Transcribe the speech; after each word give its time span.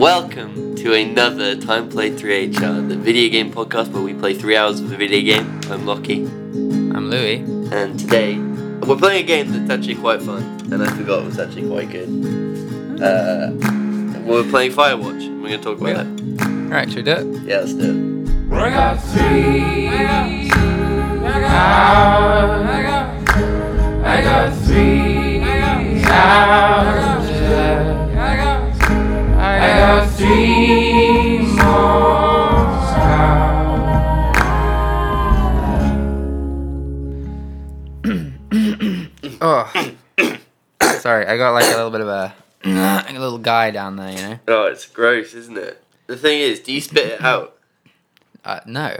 Welcome 0.00 0.76
to 0.76 0.94
another 0.94 1.54
Time 1.56 1.90
Play 1.90 2.10
3HR, 2.10 2.88
the 2.88 2.96
video 2.96 3.30
game 3.30 3.52
podcast 3.52 3.88
where 3.92 4.02
we 4.02 4.14
play 4.14 4.32
three 4.32 4.56
hours 4.56 4.80
of 4.80 4.90
a 4.90 4.96
video 4.96 5.20
game. 5.20 5.60
I'm 5.70 5.84
Lockie, 5.84 6.24
I'm 6.24 7.10
Louis. 7.10 7.40
and 7.70 8.00
today 8.00 8.38
we're 8.38 8.96
playing 8.96 9.24
a 9.24 9.26
game 9.26 9.52
that's 9.52 9.68
actually 9.70 9.96
quite 9.96 10.22
fun, 10.22 10.42
and 10.72 10.82
I 10.82 10.86
forgot 10.96 11.20
it 11.22 11.26
was 11.26 11.38
actually 11.38 11.68
quite 11.68 11.90
good. 11.90 12.08
Uh, 12.98 13.50
we're 14.24 14.48
playing 14.48 14.72
Firewatch, 14.72 15.26
and 15.26 15.42
we're 15.42 15.50
going 15.50 15.60
to 15.60 15.64
talk 15.64 15.78
about 15.78 16.06
it. 16.06 16.42
Alright, 16.44 16.88
should 16.88 16.96
we 16.96 17.02
do 17.02 17.10
it? 17.12 17.42
Yeah, 17.42 17.58
let's 17.58 17.74
do 17.74 17.90
it. 17.90 18.54
I 18.54 18.70
got 18.70 18.96
three. 19.02 19.86
I 19.86 20.48
got, 21.42 21.50
I 22.64 22.82
got, 22.82 24.06
I 24.06 24.22
got 24.22 24.56
three 24.64 25.40
houses. 25.40 26.06
I 26.06 27.19
Oh. 39.42 39.72
Sorry, 40.98 41.26
I 41.26 41.36
got 41.38 41.52
like 41.52 41.64
a 41.64 41.76
little 41.76 41.90
bit 41.90 42.02
of 42.02 42.08
a, 42.08 42.34
a 42.64 43.12
little 43.18 43.38
guy 43.38 43.70
down 43.70 43.96
there, 43.96 44.10
you 44.10 44.18
know? 44.18 44.38
Oh, 44.48 44.64
it's 44.66 44.86
gross, 44.86 45.34
isn't 45.34 45.56
it? 45.56 45.82
The 46.06 46.16
thing 46.16 46.40
is, 46.40 46.60
do 46.60 46.72
you 46.72 46.80
spit 46.80 47.06
it 47.06 47.20
out? 47.22 47.56
Uh, 48.44 48.60
no. 48.66 48.96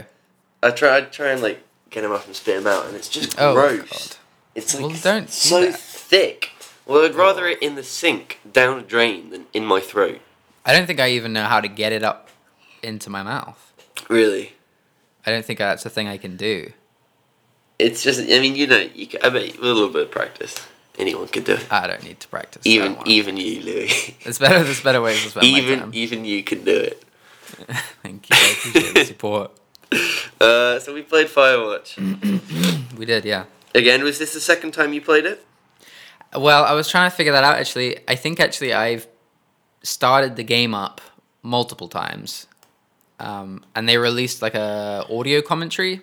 I 0.63 0.71
try, 0.71 0.97
I 0.97 1.01
try 1.01 1.31
and 1.31 1.41
like 1.41 1.63
get 1.89 2.03
him 2.03 2.11
up 2.11 2.25
and 2.25 2.35
spit 2.35 2.57
him 2.57 2.67
out, 2.67 2.87
and 2.87 2.95
it's 2.95 3.09
just 3.09 3.39
Oh, 3.39 3.53
gross. 3.53 3.81
God. 3.81 4.17
It's 4.55 4.73
like 4.73 4.83
Well, 4.85 4.97
don't 5.01 5.29
so 5.29 5.71
thick. 5.71 6.51
Well, 6.85 7.05
I'd 7.05 7.15
rather 7.15 7.47
it 7.47 7.61
in 7.61 7.75
the 7.75 7.83
sink 7.83 8.39
down 8.51 8.79
a 8.79 8.81
drain 8.81 9.29
than 9.29 9.45
in 9.53 9.65
my 9.65 9.79
throat. 9.79 10.21
I 10.65 10.73
don't 10.73 10.85
think 10.85 10.99
I 10.99 11.09
even 11.11 11.33
know 11.33 11.45
how 11.45 11.59
to 11.61 11.67
get 11.67 11.91
it 11.91 12.03
up 12.03 12.29
into 12.83 13.09
my 13.09 13.23
mouth. 13.23 13.73
Really, 14.09 14.53
I 15.25 15.31
don't 15.31 15.45
think 15.45 15.59
that's 15.59 15.85
a 15.85 15.89
thing 15.89 16.07
I 16.07 16.17
can 16.17 16.37
do. 16.37 16.71
it's 17.79 18.03
just. 18.03 18.19
I 18.21 18.39
mean, 18.39 18.55
you 18.55 18.67
know, 18.67 18.79
you. 18.93 19.07
I 19.23 19.29
bet 19.29 19.57
a 19.57 19.61
little 19.61 19.89
bit 19.89 20.03
of 20.03 20.11
practice, 20.11 20.55
anyone 20.99 21.27
could 21.27 21.45
do 21.45 21.53
it. 21.53 21.67
I 21.71 21.87
don't 21.87 22.03
need 22.03 22.19
to 22.19 22.27
practice. 22.27 22.65
Even 22.65 22.97
even 23.05 23.37
you, 23.37 23.61
Louis. 23.61 24.15
There's 24.23 24.39
better, 24.39 24.63
there's 24.63 24.81
better 24.81 25.01
ways 25.01 25.23
to 25.23 25.29
spend 25.29 25.51
my 25.51 25.57
even 25.59 25.79
time. 25.79 25.91
even 25.93 26.25
you 26.25 26.43
can 26.43 26.63
do 26.63 26.75
it. 26.75 27.03
Thank 28.03 28.29
you. 28.29 28.35
I 28.39 28.55
appreciate 28.57 28.93
the 28.93 29.05
support. 29.05 29.51
Uh, 30.39 30.79
so 30.79 30.91
we 30.93 31.01
played 31.03 31.27
Firewatch 31.27 31.97
We 32.97 33.05
did, 33.05 33.25
yeah. 33.25 33.43
again. 33.75 34.03
Was 34.03 34.17
this 34.19 34.33
the 34.33 34.39
second 34.39 34.71
time 34.71 34.91
you 34.93 35.01
played 35.01 35.25
it? 35.25 35.45
Well, 36.35 36.63
I 36.63 36.71
was 36.73 36.87
trying 36.89 37.11
to 37.11 37.15
figure 37.15 37.33
that 37.33 37.43
out 37.43 37.57
actually. 37.57 37.99
I 38.07 38.15
think 38.15 38.39
actually 38.39 38.73
I've 38.73 39.05
started 39.83 40.35
the 40.35 40.43
game 40.43 40.73
up 40.73 41.01
multiple 41.43 41.87
times. 41.87 42.47
Um, 43.19 43.63
and 43.75 43.87
they 43.87 43.97
released 43.97 44.41
like 44.41 44.55
a 44.55 45.05
audio 45.09 45.41
commentary, 45.41 46.01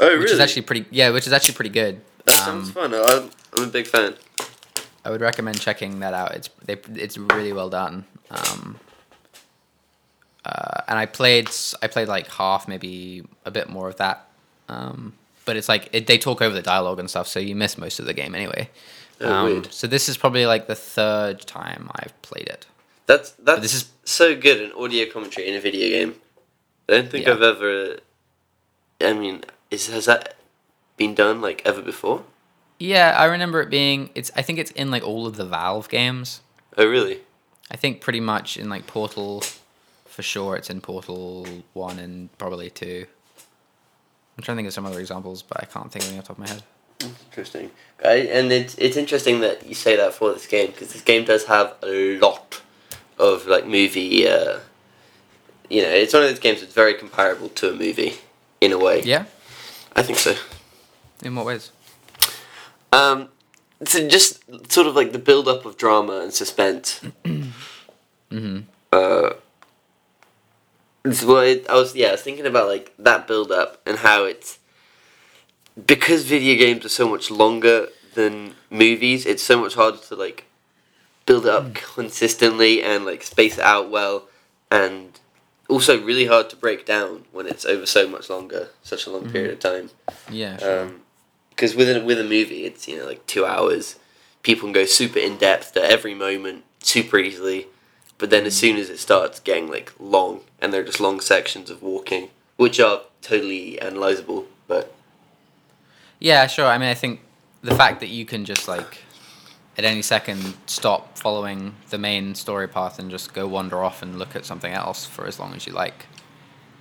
Oh, 0.00 0.06
really? 0.06 0.18
which 0.20 0.30
is 0.30 0.38
actually 0.40 0.62
pretty 0.62 0.86
yeah, 0.90 1.10
which 1.10 1.26
is 1.26 1.32
actually 1.32 1.54
pretty 1.54 1.70
good. 1.70 2.00
that 2.24 2.48
Um, 2.48 2.64
sounds 2.64 2.70
fun. 2.70 2.94
I'm, 2.94 3.30
I'm 3.56 3.64
a 3.64 3.66
big 3.66 3.86
fan. 3.86 4.14
I 5.04 5.10
would 5.10 5.20
recommend 5.20 5.60
checking 5.60 6.00
that 6.00 6.14
out. 6.14 6.32
It's 6.34 6.50
they, 6.64 6.74
it's 6.94 7.18
really 7.18 7.52
well 7.52 7.68
done. 7.68 8.04
Um, 8.30 8.78
uh, 10.44 10.82
and 10.88 10.98
I 10.98 11.06
played 11.06 11.48
I 11.82 11.86
played 11.88 12.08
like 12.08 12.28
half, 12.28 12.68
maybe 12.68 13.24
a 13.44 13.50
bit 13.50 13.68
more 13.68 13.88
of 13.88 13.96
that. 13.96 14.26
Um, 14.68 15.14
but 15.44 15.56
it's 15.56 15.68
like 15.68 15.88
it, 15.92 16.06
they 16.06 16.18
talk 16.18 16.40
over 16.42 16.54
the 16.54 16.62
dialogue 16.62 16.98
and 16.98 17.08
stuff, 17.10 17.28
so 17.28 17.40
you 17.40 17.54
miss 17.56 17.76
most 17.78 17.98
of 17.98 18.06
the 18.06 18.14
game 18.14 18.34
anyway. 18.34 18.68
Oh, 19.20 19.32
um, 19.32 19.44
weird. 19.46 19.72
So 19.72 19.86
this 19.86 20.08
is 20.08 20.16
probably 20.16 20.46
like 20.46 20.66
the 20.66 20.74
third 20.74 21.40
time 21.42 21.90
I've 21.96 22.20
played 22.22 22.48
it. 22.48 22.66
That's 23.06 23.30
that's 23.32 23.60
this 23.60 23.74
is- 23.74 23.90
so 24.06 24.36
good 24.36 24.60
an 24.60 24.72
audio 24.72 25.10
commentary 25.10 25.48
in 25.48 25.54
a 25.54 25.60
video 25.60 25.88
game. 25.88 26.14
I 26.88 26.92
don't 26.92 27.10
think 27.10 27.26
Yeah. 27.26 27.32
I've 27.34 27.42
ever. 27.42 27.98
I 29.00 29.12
mean, 29.14 29.44
is 29.70 29.88
has 29.88 30.04
that 30.06 30.36
been 30.96 31.14
done 31.14 31.40
like 31.40 31.62
ever 31.64 31.80
before? 31.82 32.24
Yeah, 32.78 33.14
I 33.16 33.24
remember 33.26 33.60
it 33.62 33.70
being. 33.70 34.10
It's. 34.14 34.30
I 34.36 34.42
think 34.42 34.58
it's 34.58 34.70
in 34.72 34.90
like 34.90 35.02
all 35.02 35.26
of 35.26 35.36
the 35.36 35.44
Valve 35.46 35.88
games. 35.88 36.40
Oh, 36.76 36.86
really? 36.86 37.20
I 37.70 37.76
think 37.76 38.00
pretty 38.02 38.20
much 38.20 38.56
in 38.58 38.68
like 38.68 38.86
Portal, 38.86 39.42
for 40.04 40.22
sure. 40.22 40.56
It's 40.56 40.68
in 40.68 40.80
Portal 40.82 41.46
one 41.72 41.98
and 41.98 42.36
probably 42.36 42.68
two. 42.68 43.06
I'm 44.36 44.42
trying 44.42 44.56
to 44.56 44.58
think 44.58 44.68
of 44.68 44.74
some 44.74 44.84
other 44.86 45.00
examples, 45.00 45.42
but 45.42 45.62
I 45.62 45.66
can't 45.66 45.90
think 45.90 46.04
of 46.04 46.10
any 46.10 46.18
off 46.18 46.24
the 46.24 46.28
top 46.34 46.38
of 46.38 46.44
my 46.44 46.48
head. 46.48 46.62
Interesting. 47.30 47.70
I, 48.04 48.14
and 48.14 48.52
it's 48.52 48.74
it's 48.76 48.96
interesting 48.96 49.40
that 49.40 49.66
you 49.66 49.74
say 49.74 49.96
that 49.96 50.14
for 50.14 50.32
this 50.32 50.46
game 50.46 50.68
because 50.68 50.92
this 50.92 51.02
game 51.02 51.24
does 51.24 51.44
have 51.46 51.74
a 51.82 52.18
lot 52.18 52.60
of 53.18 53.46
like 53.46 53.66
movie. 53.66 54.28
Uh, 54.28 54.58
you 55.70 55.82
know, 55.82 55.88
it's 55.88 56.12
one 56.12 56.22
of 56.22 56.28
those 56.28 56.38
games 56.38 56.60
that's 56.60 56.74
very 56.74 56.94
comparable 56.94 57.48
to 57.50 57.70
a 57.70 57.74
movie 57.74 58.14
in 58.60 58.72
a 58.72 58.78
way. 58.78 59.02
Yeah. 59.02 59.24
I 59.96 60.02
think 60.02 60.18
so. 60.18 60.34
In 61.22 61.34
what 61.34 61.46
ways? 61.46 61.70
Um, 62.92 63.28
so 63.84 64.06
just 64.08 64.42
sort 64.70 64.86
of 64.86 64.94
like 64.94 65.12
the 65.12 65.18
build 65.18 65.48
up 65.48 65.64
of 65.64 65.76
drama 65.76 66.20
and 66.20 66.32
suspense. 66.32 67.00
Mm-hmm. 68.30 68.62
uh, 68.92 69.30
it's 71.04 71.22
what 71.22 71.46
it, 71.46 71.70
I 71.70 71.74
was 71.74 71.94
yeah 71.94 72.08
I 72.08 72.12
was 72.12 72.22
thinking 72.22 72.46
about 72.46 72.66
like 72.66 72.92
that 72.98 73.28
build 73.28 73.52
up 73.52 73.80
and 73.86 73.98
how 73.98 74.24
it's 74.24 74.58
because 75.86 76.24
video 76.24 76.56
games 76.56 76.84
are 76.84 76.90
so 76.90 77.08
much 77.08 77.30
longer 77.30 77.88
than 78.14 78.54
movies. 78.70 79.26
It's 79.26 79.42
so 79.42 79.60
much 79.60 79.74
harder 79.74 79.98
to 80.08 80.14
like 80.14 80.44
build 81.26 81.46
it 81.46 81.52
up 81.52 81.74
consistently 81.74 82.82
and 82.82 83.04
like 83.04 83.22
space 83.22 83.58
it 83.58 83.64
out 83.64 83.90
well, 83.90 84.28
and 84.70 85.18
also 85.68 86.00
really 86.02 86.26
hard 86.26 86.50
to 86.50 86.56
break 86.56 86.84
down 86.86 87.24
when 87.32 87.46
it's 87.46 87.64
over 87.64 87.86
so 87.86 88.08
much 88.08 88.28
longer, 88.30 88.68
such 88.82 89.06
a 89.06 89.10
long 89.10 89.22
mm-hmm. 89.22 89.32
period 89.32 89.52
of 89.52 89.60
time 89.60 89.90
Yeah. 90.30 90.54
Um, 90.54 90.58
sure. 90.58 90.92
because 91.50 91.74
with 91.74 91.96
a, 91.96 92.04
with 92.04 92.20
a 92.20 92.24
movie, 92.24 92.64
it's 92.64 92.86
you 92.88 92.98
know 92.98 93.06
like 93.06 93.26
two 93.26 93.44
hours. 93.44 93.98
People 94.42 94.66
can 94.66 94.72
go 94.72 94.84
super 94.84 95.18
in 95.18 95.38
depth 95.38 95.76
at 95.76 95.84
every 95.84 96.14
moment, 96.14 96.64
super 96.80 97.18
easily. 97.18 97.66
But 98.18 98.30
then 98.30 98.44
as 98.44 98.54
mm-hmm. 98.54 98.60
soon 98.60 98.76
as 98.76 98.90
it 98.90 98.98
starts 98.98 99.40
getting 99.40 99.68
like 99.68 99.92
long, 99.98 100.42
and 100.60 100.72
they're 100.72 100.84
just 100.84 101.00
long 101.00 101.20
sections 101.20 101.70
of 101.70 101.82
walking, 101.82 102.28
which 102.56 102.78
are 102.78 103.02
totally 103.22 103.78
analyzable. 103.82 104.44
But 104.68 104.94
yeah. 106.20 106.46
Sure. 106.46 106.66
I 106.66 106.78
mean, 106.78 106.88
I 106.88 106.94
think 106.94 107.20
the 107.62 107.74
fact 107.74 108.00
that 108.00 108.08
you 108.08 108.24
can 108.24 108.44
just 108.44 108.68
like 108.68 108.98
at 109.76 109.84
any 109.84 110.02
second 110.02 110.54
stop 110.66 111.18
following 111.18 111.74
the 111.90 111.98
main 111.98 112.34
story 112.34 112.68
path 112.68 112.98
and 112.98 113.10
just 113.10 113.34
go 113.34 113.46
wander 113.48 113.82
off 113.82 114.02
and 114.02 114.18
look 114.18 114.36
at 114.36 114.44
something 114.44 114.72
else 114.72 115.04
for 115.04 115.26
as 115.26 115.38
long 115.40 115.52
as 115.54 115.66
you 115.66 115.72
like 115.72 116.06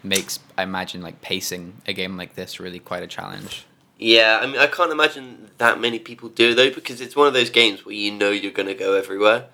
makes 0.04 0.40
I 0.58 0.64
imagine 0.64 1.02
like 1.02 1.22
pacing 1.22 1.82
a 1.88 1.94
game 1.94 2.18
like 2.18 2.36
this 2.36 2.60
really 2.60 2.80
quite 2.80 3.04
a 3.04 3.08
challenge. 3.08 3.66
yeah, 3.98 4.40
I 4.42 4.46
mean, 4.48 4.58
I 4.58 4.68
can't 4.68 4.92
imagine 4.92 5.50
that 5.60 5.80
many 5.80 5.98
people 6.00 6.30
do 6.30 6.54
though 6.54 6.70
because 6.72 7.00
it's 7.02 7.16
one 7.16 7.28
of 7.28 7.34
those 7.34 7.50
games 7.50 7.86
where 7.86 7.96
you 7.96 8.12
know 8.12 8.30
you're 8.32 8.52
gonna 8.52 8.74
go 8.74 8.94
everywhere. 8.96 9.46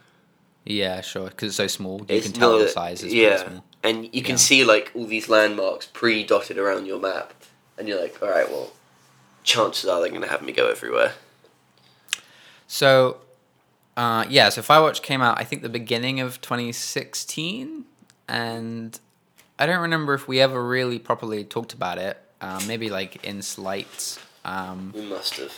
Yeah, 0.65 1.01
sure. 1.01 1.29
Because 1.29 1.49
it's 1.49 1.55
so 1.57 1.67
small, 1.67 1.99
you 1.99 2.05
It's 2.09 2.25
can 2.27 2.33
tell 2.33 2.51
not- 2.57 2.59
the 2.63 2.67
size 2.69 3.03
is 3.03 3.13
yeah, 3.13 3.35
pretty 3.37 3.49
small. 3.51 3.65
and 3.83 4.03
you 4.13 4.21
can 4.23 4.33
Yeah. 4.33 4.37
see 4.37 4.63
like 4.65 4.91
all 4.95 5.05
these 5.05 5.29
landmarks 5.29 5.85
pre-dotted 5.85 6.57
around 6.57 6.85
your 6.87 6.99
map, 6.99 7.33
and 7.77 7.87
you're 7.87 8.01
like, 8.01 8.21
all 8.21 8.29
right, 8.29 8.49
well, 8.49 8.71
chances 9.43 9.89
are 9.89 10.01
they're 10.01 10.09
gonna 10.11 10.27
have 10.27 10.41
me 10.41 10.51
go 10.51 10.69
everywhere. 10.69 11.13
So, 12.67 13.17
uh, 13.97 14.25
yeah, 14.29 14.49
so 14.49 14.61
Firewatch 14.61 15.01
came 15.01 15.21
out, 15.21 15.39
I 15.39 15.43
think, 15.43 15.61
the 15.61 15.69
beginning 15.69 16.19
of 16.19 16.39
2016, 16.41 17.85
and 18.27 18.99
I 19.57 19.65
don't 19.65 19.81
remember 19.81 20.13
if 20.13 20.27
we 20.27 20.39
ever 20.39 20.63
really 20.65 20.99
properly 20.99 21.43
talked 21.43 21.73
about 21.73 21.97
it. 21.97 22.17
Uh, 22.41 22.61
maybe 22.67 22.89
like 22.89 23.23
in 23.25 23.41
slight. 23.41 24.17
Um, 24.45 24.93
We 24.95 25.01
must 25.01 25.35
have. 25.35 25.53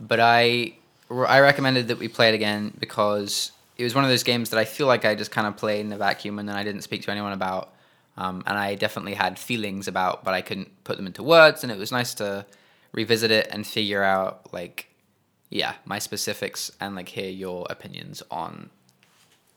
but 0.00 0.18
I, 0.18 0.74
I 1.10 1.38
recommended 1.38 1.86
that 1.88 1.98
we 1.98 2.08
play 2.08 2.30
it 2.30 2.34
again 2.34 2.72
because 2.80 3.52
it 3.78 3.84
was 3.84 3.94
one 3.94 4.02
of 4.02 4.10
those 4.10 4.24
games 4.24 4.50
that 4.50 4.58
I 4.58 4.64
feel 4.64 4.88
like 4.88 5.04
I 5.04 5.14
just 5.14 5.30
kind 5.30 5.46
of 5.46 5.56
played 5.56 5.86
in 5.86 5.92
a 5.92 5.96
vacuum 5.96 6.40
and 6.40 6.48
then 6.48 6.56
I 6.56 6.64
didn't 6.64 6.82
speak 6.82 7.02
to 7.02 7.12
anyone 7.12 7.32
about. 7.32 7.70
Um, 8.16 8.42
and 8.46 8.58
I 8.58 8.74
definitely 8.74 9.14
had 9.14 9.38
feelings 9.38 9.86
about, 9.86 10.24
but 10.24 10.34
I 10.34 10.40
couldn't 10.40 10.70
put 10.82 10.96
them 10.96 11.06
into 11.06 11.22
words. 11.22 11.62
And 11.62 11.70
it 11.70 11.78
was 11.78 11.92
nice 11.92 12.14
to 12.14 12.44
revisit 12.94 13.30
it 13.30 13.48
and 13.50 13.66
figure 13.66 14.02
out, 14.02 14.52
like, 14.52 14.88
yeah, 15.50 15.74
my 15.84 15.98
specifics 15.98 16.72
and 16.80 16.94
like 16.94 17.10
hear 17.10 17.28
your 17.28 17.66
opinions 17.68 18.22
on 18.30 18.70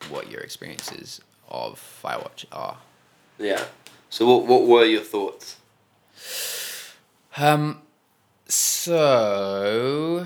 what 0.09 0.29
your 0.29 0.41
experiences 0.41 1.21
of 1.49 1.79
Firewatch 2.03 2.45
are. 2.51 2.77
Yeah. 3.39 3.63
So 4.09 4.25
what 4.25 4.45
what 4.47 4.67
were 4.67 4.85
your 4.85 5.01
thoughts? 5.01 5.57
Um, 7.37 7.81
so 8.47 10.25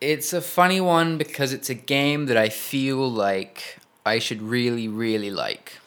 it's 0.00 0.32
a 0.32 0.40
funny 0.40 0.80
one 0.80 1.18
because 1.18 1.52
it's 1.52 1.70
a 1.70 1.74
game 1.74 2.26
that 2.26 2.36
I 2.36 2.48
feel 2.48 3.10
like 3.10 3.78
I 4.04 4.18
should 4.18 4.42
really, 4.42 4.88
really 4.88 5.30
like. 5.30 5.78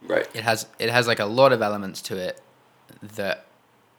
Right. 0.00 0.28
It 0.34 0.42
has 0.42 0.66
it 0.78 0.90
has 0.90 1.06
like 1.06 1.18
a 1.18 1.26
lot 1.26 1.52
of 1.52 1.62
elements 1.62 2.02
to 2.02 2.16
it 2.16 2.40
that 3.00 3.46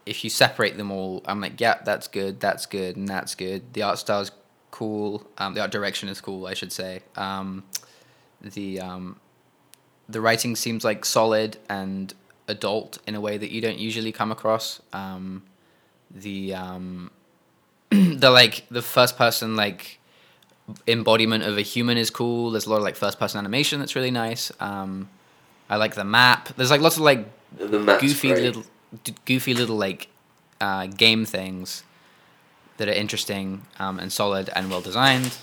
if 0.06 0.24
you 0.24 0.30
separate 0.30 0.78
them 0.78 0.92
all, 0.92 1.22
I'm 1.26 1.40
like, 1.42 1.60
yeah, 1.60 1.80
that's 1.84 2.08
good, 2.08 2.40
that's 2.40 2.66
good, 2.66 2.96
and 2.98 3.08
that's 3.08 3.36
good. 3.36 3.74
The 3.74 3.84
art 3.84 4.00
style's 4.00 4.32
cool. 4.72 5.26
Um, 5.38 5.54
the 5.54 5.62
art 5.62 5.72
direction 5.72 6.10
is 6.10 6.20
cool, 6.20 6.48
I 6.48 6.54
should 6.54 6.72
say. 6.72 7.02
Um, 7.16 7.64
the 8.42 8.82
um, 8.82 9.20
the 10.10 10.20
writing 10.20 10.56
seems 10.56 10.84
like 10.84 11.06
solid 11.06 11.58
and 11.70 12.14
adult 12.48 12.98
in 13.08 13.16
a 13.16 13.22
way 13.22 13.38
that 13.38 13.52
you 13.52 13.62
don't 13.62 13.78
usually 13.78 14.12
come 14.12 14.32
across. 14.32 14.82
Um, 14.92 15.44
the 16.12 16.54
um, 16.54 17.12
the 17.90 18.30
like 18.30 18.66
the 18.70 18.82
first 18.82 19.18
person 19.18 19.56
like 19.56 20.00
embodiment 20.88 21.44
of 21.44 21.58
a 21.58 21.62
human 21.62 21.98
is 21.98 22.10
cool. 22.10 22.52
There's 22.52 22.66
a 22.66 22.70
lot 22.70 22.78
of 22.78 22.84
like 22.84 22.96
first 22.96 23.20
person 23.20 23.40
animation 23.40 23.80
that's 23.80 23.96
really 23.96 24.12
nice. 24.12 24.52
Um, 24.60 25.10
I 25.70 25.78
like 25.78 25.96
the 25.96 26.04
map. 26.04 26.50
There's 26.56 26.72
like 26.72 26.82
lots 26.82 26.98
of 26.98 27.04
like 27.04 27.26
goofy 27.58 28.30
great. 28.30 28.44
little 28.44 28.64
goofy 29.26 29.54
little 29.54 29.76
like 29.78 30.08
uh, 30.62 30.88
game 30.88 31.26
things 31.26 31.84
that 32.78 32.88
are 32.88 32.94
interesting 32.94 33.64
um, 33.80 34.00
and 34.00 34.12
solid 34.12 34.50
and 34.56 34.70
well 34.70 34.82
designed. 34.82 35.38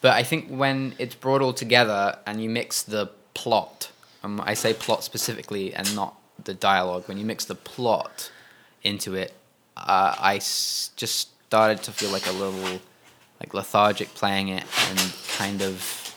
But 0.00 0.12
I 0.12 0.22
think 0.22 0.48
when 0.48 0.94
it's 0.98 1.14
brought 1.14 1.42
all 1.42 1.52
together 1.52 2.18
and 2.26 2.42
you 2.42 2.48
mix 2.48 2.82
the 2.82 3.10
plot, 3.34 3.90
um, 4.22 4.40
I 4.44 4.54
say 4.54 4.72
plot 4.74 5.02
specifically 5.02 5.74
and 5.74 5.94
not 5.96 6.14
the 6.44 6.54
dialogue. 6.54 7.04
When 7.08 7.18
you 7.18 7.24
mix 7.24 7.44
the 7.44 7.54
plot 7.54 8.30
into 8.84 9.14
it, 9.14 9.32
uh, 9.76 10.14
I 10.18 10.36
s- 10.36 10.90
just 10.96 11.30
started 11.46 11.82
to 11.84 11.92
feel 11.92 12.10
like 12.10 12.26
a 12.26 12.32
little 12.32 12.78
like 13.40 13.54
lethargic 13.54 14.14
playing 14.14 14.48
it 14.48 14.64
and 14.90 15.14
kind 15.36 15.62
of 15.62 16.14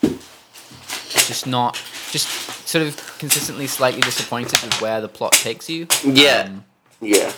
just 1.26 1.46
not 1.46 1.76
just 2.12 2.28
sort 2.68 2.86
of 2.86 2.94
consistently 3.18 3.66
slightly 3.66 4.00
disappointed 4.02 4.60
with 4.62 4.80
where 4.80 5.00
the 5.00 5.08
plot 5.08 5.32
takes 5.32 5.68
you. 5.68 5.86
Yeah. 6.04 6.44
Um, 6.46 6.64
Yeah. 7.00 7.32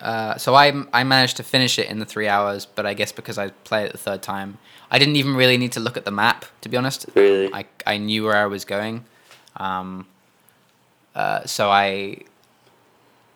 uh, 0.00 0.36
so 0.38 0.54
I 0.54 0.72
I 0.92 1.04
managed 1.04 1.36
to 1.36 1.42
finish 1.42 1.78
it 1.78 1.88
in 1.90 1.98
the 1.98 2.06
three 2.06 2.28
hours, 2.28 2.64
but 2.66 2.86
I 2.86 2.94
guess 2.94 3.12
because 3.12 3.36
I 3.36 3.48
played 3.68 3.86
it 3.86 3.92
the 3.92 3.98
third 3.98 4.22
time, 4.22 4.56
I 4.90 4.98
didn't 4.98 5.16
even 5.16 5.34
really 5.34 5.58
need 5.58 5.72
to 5.72 5.80
look 5.80 5.96
at 5.96 6.04
the 6.04 6.10
map 6.10 6.44
to 6.62 6.68
be 6.68 6.76
honest. 6.76 7.06
Really. 7.14 7.52
I 7.52 7.64
I 7.86 7.98
knew 7.98 8.24
where 8.24 8.36
I 8.36 8.46
was 8.46 8.64
going, 8.64 9.04
um, 9.56 10.06
uh, 11.14 11.44
so 11.44 11.68
I 11.70 12.18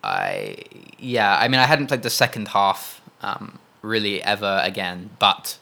I 0.02 0.56
yeah 0.98 1.36
I 1.38 1.48
mean 1.48 1.60
I 1.60 1.66
hadn't 1.66 1.88
played 1.88 2.02
the 2.02 2.10
second 2.24 2.48
half 2.48 3.00
um, 3.22 3.58
really 3.82 4.22
ever 4.22 4.60
again, 4.62 5.10
but 5.18 5.58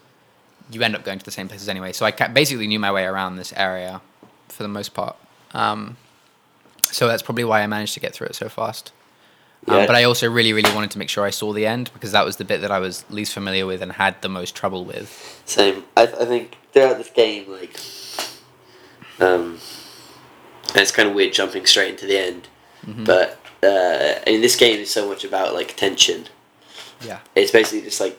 you 0.70 0.82
end 0.82 0.94
up 0.96 1.04
going 1.04 1.18
to 1.18 1.24
the 1.24 1.30
same 1.30 1.48
places 1.48 1.68
anyway. 1.68 1.92
So 1.92 2.04
I 2.04 2.10
ca- 2.10 2.28
basically 2.28 2.66
knew 2.66 2.78
my 2.80 2.92
way 2.92 3.04
around 3.04 3.36
this 3.36 3.52
area 3.56 4.00
for 4.48 4.62
the 4.62 4.68
most 4.68 4.94
part. 4.94 5.16
Um, 5.52 5.96
so 6.82 7.06
that's 7.08 7.22
probably 7.22 7.44
why 7.44 7.62
I 7.62 7.66
managed 7.66 7.94
to 7.94 8.00
get 8.00 8.14
through 8.14 8.28
it 8.28 8.34
so 8.36 8.48
fast. 8.48 8.92
Um, 9.68 9.78
Yeah. 9.78 9.86
but 9.86 9.96
I 9.96 10.04
also 10.04 10.30
really, 10.30 10.52
really 10.52 10.72
wanted 10.74 10.90
to 10.92 10.98
make 10.98 11.08
sure 11.08 11.24
I 11.24 11.30
saw 11.30 11.52
the 11.52 11.66
end 11.66 11.90
because 11.92 12.12
that 12.12 12.24
was 12.24 12.36
the 12.36 12.44
bit 12.44 12.60
that 12.60 12.70
I 12.70 12.78
was 12.78 13.04
least 13.10 13.32
familiar 13.32 13.66
with 13.66 13.82
and 13.82 13.92
had 13.92 14.20
the 14.22 14.28
most 14.28 14.54
trouble 14.54 14.84
with. 14.84 15.42
Same. 15.44 15.84
I, 15.96 16.02
I 16.04 16.24
think 16.24 16.56
throughout 16.72 16.98
this 16.98 17.10
game, 17.10 17.50
like, 17.50 17.76
um, 19.20 19.58
and 20.68 20.76
it's 20.82 20.92
kind 20.92 21.08
of 21.08 21.14
weird 21.14 21.32
jumping 21.32 21.66
straight 21.66 21.90
into 21.90 22.06
the 22.06 22.18
end, 22.18 22.48
Mm-hmm. 22.86 23.04
but 23.04 23.40
uh, 23.64 24.20
I 24.24 24.30
mean, 24.30 24.42
this 24.42 24.54
game 24.54 24.78
is 24.78 24.90
so 24.90 25.08
much 25.08 25.24
about 25.24 25.54
like 25.54 25.74
tension. 25.76 26.26
Yeah. 27.04 27.18
It's 27.34 27.50
basically 27.50 27.80
just 27.82 28.00
like 28.00 28.16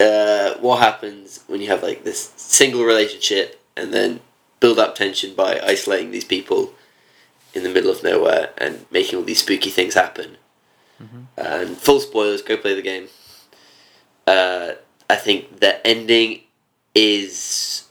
uh, 0.00 0.54
what 0.60 0.78
happens 0.78 1.40
when 1.46 1.60
you 1.60 1.66
have 1.68 1.82
like 1.82 2.04
this 2.04 2.32
single 2.36 2.84
relationship 2.84 3.60
and 3.76 3.92
then 3.92 4.20
build 4.60 4.78
up 4.78 4.94
tension 4.94 5.34
by 5.34 5.60
isolating 5.60 6.10
these 6.10 6.24
people 6.24 6.72
in 7.54 7.62
the 7.62 7.68
middle 7.68 7.90
of 7.90 8.02
nowhere 8.02 8.50
and 8.58 8.86
making 8.90 9.18
all 9.18 9.24
these 9.24 9.40
spooky 9.40 9.70
things 9.70 9.94
happen. 9.94 10.36
And 11.36 11.76
full 11.76 12.00
spoilers, 12.00 12.42
go 12.42 12.56
play 12.56 12.74
the 12.74 12.82
game. 12.82 13.08
Uh, 14.26 14.72
I 15.08 15.16
think 15.16 15.60
the 15.60 15.84
ending 15.86 16.40
is, 16.94 17.84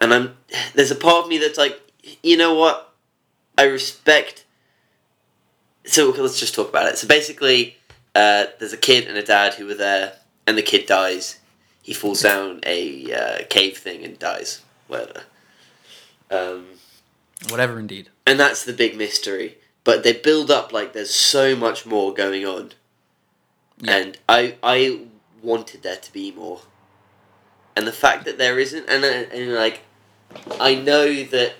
and 0.00 0.12
I'm 0.12 0.36
there's 0.74 0.90
a 0.90 0.96
part 0.96 1.24
of 1.24 1.28
me 1.28 1.38
that's 1.38 1.56
like, 1.56 1.80
you 2.22 2.36
know 2.36 2.54
what, 2.54 2.92
I 3.56 3.64
respect. 3.64 4.44
So 5.84 6.10
let's 6.10 6.38
just 6.38 6.54
talk 6.54 6.68
about 6.68 6.86
it. 6.86 6.98
So 6.98 7.08
basically, 7.08 7.76
uh, 8.14 8.46
there's 8.58 8.72
a 8.72 8.78
kid 8.78 9.06
and 9.08 9.16
a 9.16 9.22
dad 9.22 9.54
who 9.54 9.66
were 9.66 9.74
there, 9.74 10.14
and 10.46 10.58
the 10.58 10.62
kid 10.62 10.86
dies. 10.86 11.38
He 11.82 11.94
falls 11.94 12.20
down 12.22 12.60
a 12.66 13.12
uh, 13.12 13.44
cave 13.48 13.78
thing 13.78 14.04
and 14.04 14.18
dies. 14.18 14.60
Whatever. 14.88 15.22
Um, 16.30 16.66
Whatever, 17.48 17.78
indeed. 17.78 18.10
and 18.26 18.38
that's 18.38 18.64
the 18.64 18.72
big 18.72 18.96
mystery. 18.96 19.58
But 19.84 20.02
they 20.02 20.12
build 20.12 20.50
up 20.50 20.72
like 20.72 20.92
there's 20.92 21.14
so 21.14 21.56
much 21.56 21.86
more 21.86 22.12
going 22.12 22.44
on, 22.44 22.72
Yeah. 23.80 23.96
and 23.96 24.18
I 24.28 24.56
I 24.62 25.00
wanted 25.42 25.82
there 25.82 25.96
to 25.96 26.12
be 26.12 26.30
more, 26.32 26.60
and 27.76 27.86
the 27.86 27.92
fact 27.92 28.24
that 28.26 28.38
there 28.38 28.58
isn't, 28.58 28.86
and 28.88 29.04
uh, 29.04 29.08
and 29.34 29.54
like 29.54 29.80
I 30.60 30.74
know 30.74 31.22
that 31.24 31.54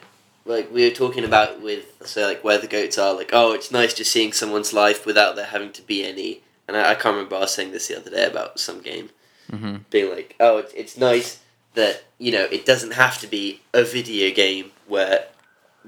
like 0.45 0.73
we 0.73 0.85
were 0.87 0.95
talking 0.95 1.25
about 1.25 1.63
with 1.63 1.87
so 2.05 2.27
like 2.27 2.43
where 2.45 2.59
the 2.59 2.67
goats 2.67 2.99
are, 2.99 3.15
like 3.15 3.31
oh 3.33 3.53
it's 3.53 3.71
nice 3.71 3.95
just 3.95 4.11
seeing 4.13 4.33
someone's 4.33 4.73
life 4.75 5.07
without 5.07 5.37
there 5.37 5.47
having 5.47 5.73
to 5.73 5.83
be 5.83 6.05
any, 6.05 6.43
and 6.67 6.77
I, 6.77 6.91
I 6.91 6.95
can't 6.95 7.15
remember 7.15 7.37
I 7.37 7.41
was 7.41 7.55
saying 7.55 7.71
this 7.73 7.89
the 7.89 7.97
other 7.99 8.11
day 8.11 8.27
about 8.27 8.59
some 8.61 8.81
game 8.81 9.11
Mm-hmm. 9.51 9.77
being 9.89 10.11
like, 10.11 10.37
oh, 10.41 10.59
it's, 10.59 10.75
it's 10.75 10.99
nice 10.99 11.39
that 11.79 12.05
you 12.19 12.31
know 12.33 12.45
it 12.57 12.67
doesn't 12.67 12.93
have 13.05 13.19
to 13.23 13.27
be 13.27 13.61
a 13.73 13.83
video 13.97 14.35
game 14.35 14.67
where 14.87 15.27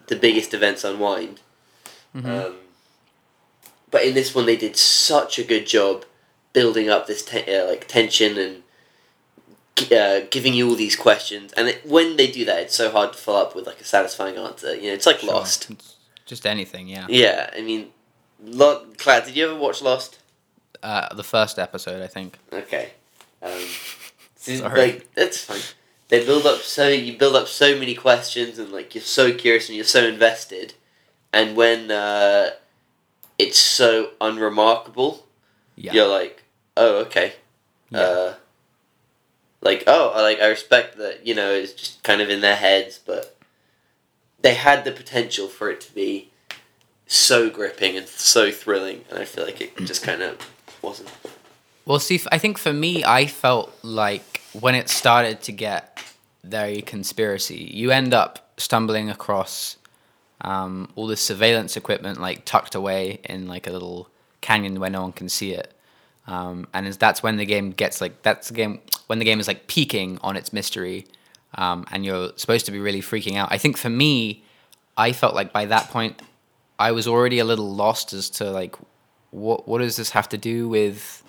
the 0.06 0.16
biggest 0.16 0.54
events 0.54 0.82
unwind. 0.84 1.40
Mhm. 2.16 2.24
Um, 2.46 2.54
but 3.90 4.04
in 4.04 4.14
this 4.14 4.34
one, 4.34 4.46
they 4.46 4.56
did 4.56 4.76
such 4.76 5.38
a 5.38 5.44
good 5.52 5.66
job 5.66 6.04
building 6.52 6.88
up 6.88 7.06
this 7.06 7.22
te- 7.24 7.48
uh, 7.54 7.66
like 7.66 7.86
tension 7.88 8.38
and 8.38 8.62
uh, 9.92 10.20
giving 10.30 10.54
you 10.54 10.68
all 10.68 10.74
these 10.76 10.96
questions. 10.96 11.52
And 11.54 11.68
it, 11.68 11.86
when 11.86 12.16
they 12.16 12.30
do 12.30 12.44
that, 12.44 12.58
it's 12.60 12.74
so 12.74 12.90
hard 12.90 13.12
to 13.14 13.18
follow 13.18 13.42
up 13.42 13.54
with 13.56 13.66
like 13.66 13.80
a 13.80 13.84
satisfying 13.84 14.36
answer. 14.36 14.74
You 14.74 14.88
know, 14.88 14.94
it's 14.94 15.06
like 15.06 15.20
Sure. 15.20 15.32
Lost. 15.34 15.70
It's 15.70 15.96
Just 16.26 16.46
anything, 16.46 16.86
yeah. 16.88 17.06
Yeah, 17.08 17.50
I 17.56 17.60
mean, 17.62 17.90
Lo- 18.42 18.86
Claire, 18.98 19.22
did 19.22 19.36
you 19.36 19.50
ever 19.50 19.58
watch 19.58 19.82
Lost? 19.82 20.18
Uh, 20.82 21.12
the 21.14 21.24
first 21.24 21.58
episode, 21.58 22.00
I 22.02 22.06
think. 22.06 22.38
Okay. 22.52 22.90
Um, 23.42 23.64
so, 24.36 24.54
Sorry. 24.56 24.80
Like 24.80 25.14
that's 25.14 25.38
fine. 25.44 25.60
They 26.10 26.24
build 26.26 26.44
up 26.44 26.60
so 26.60 26.88
you 26.88 27.16
build 27.16 27.36
up 27.36 27.48
so 27.48 27.78
many 27.78 27.94
questions 27.94 28.58
and 28.58 28.70
like 28.72 28.94
you're 28.94 29.02
so 29.02 29.32
curious 29.32 29.68
and 29.68 29.76
you're 29.76 29.84
so 29.84 30.04
invested, 30.04 30.74
and 31.32 31.56
when 31.56 31.90
uh, 31.90 32.50
it's 33.38 33.58
so 33.58 34.10
unremarkable, 34.20 35.26
Yeah. 35.76 35.92
you're 35.92 36.08
like, 36.08 36.42
oh 36.76 36.96
okay. 37.06 37.34
Yeah. 37.90 38.00
Uh, 38.00 38.34
like 39.62 39.84
oh, 39.86 40.10
I 40.10 40.20
like 40.22 40.40
I 40.40 40.46
respect 40.48 40.98
that 40.98 41.26
you 41.26 41.34
know 41.34 41.52
it's 41.52 41.72
just 41.72 42.02
kind 42.02 42.20
of 42.20 42.28
in 42.28 42.40
their 42.40 42.56
heads, 42.56 42.98
but 43.04 43.36
they 44.42 44.54
had 44.54 44.84
the 44.84 44.92
potential 44.92 45.46
for 45.48 45.70
it 45.70 45.80
to 45.82 45.94
be 45.94 46.30
so 47.06 47.50
gripping 47.50 47.96
and 47.96 48.08
so 48.08 48.50
thrilling, 48.50 49.04
and 49.10 49.18
I 49.18 49.24
feel 49.24 49.44
like 49.44 49.60
it 49.60 49.76
just 49.84 50.02
kind 50.02 50.22
of 50.22 50.38
wasn't. 50.82 51.10
Well, 51.84 51.98
see, 51.98 52.20
I 52.32 52.38
think 52.38 52.56
for 52.58 52.72
me, 52.72 53.04
I 53.04 53.26
felt 53.26 53.72
like 53.82 54.39
when 54.52 54.74
it 54.74 54.88
started 54.88 55.42
to 55.42 55.52
get 55.52 56.02
very 56.44 56.82
conspiracy, 56.82 57.70
you 57.72 57.90
end 57.90 58.14
up 58.14 58.52
stumbling 58.56 59.10
across 59.10 59.76
um, 60.42 60.90
all 60.96 61.06
this 61.06 61.20
surveillance 61.20 61.76
equipment 61.76 62.20
like 62.20 62.44
tucked 62.44 62.74
away 62.74 63.20
in 63.24 63.46
like 63.46 63.66
a 63.66 63.72
little 63.72 64.08
canyon 64.40 64.80
where 64.80 64.90
no 64.90 65.02
one 65.02 65.12
can 65.12 65.28
see 65.28 65.52
it. 65.52 65.74
Um, 66.26 66.66
and 66.72 66.86
that's 66.86 67.22
when 67.22 67.36
the 67.36 67.44
game 67.44 67.70
gets 67.70 68.00
like 68.00 68.22
that's 68.22 68.48
the 68.48 68.54
game 68.54 68.80
when 69.06 69.18
the 69.18 69.24
game 69.24 69.40
is 69.40 69.48
like 69.48 69.66
peaking 69.66 70.18
on 70.22 70.36
its 70.36 70.52
mystery, 70.52 71.06
um, 71.56 71.84
and 71.90 72.04
you're 72.04 72.30
supposed 72.36 72.66
to 72.66 72.72
be 72.72 72.78
really 72.78 73.00
freaking 73.00 73.36
out. 73.36 73.48
I 73.50 73.58
think 73.58 73.76
for 73.76 73.90
me, 73.90 74.44
I 74.96 75.12
felt 75.12 75.34
like 75.34 75.52
by 75.52 75.64
that 75.66 75.88
point, 75.88 76.20
I 76.78 76.92
was 76.92 77.08
already 77.08 77.40
a 77.40 77.44
little 77.44 77.74
lost 77.74 78.12
as 78.12 78.30
to 78.30 78.50
like 78.50 78.76
what 79.30 79.66
what 79.66 79.78
does 79.78 79.96
this 79.96 80.10
have 80.10 80.28
to 80.28 80.38
do 80.38 80.68
with 80.68 81.24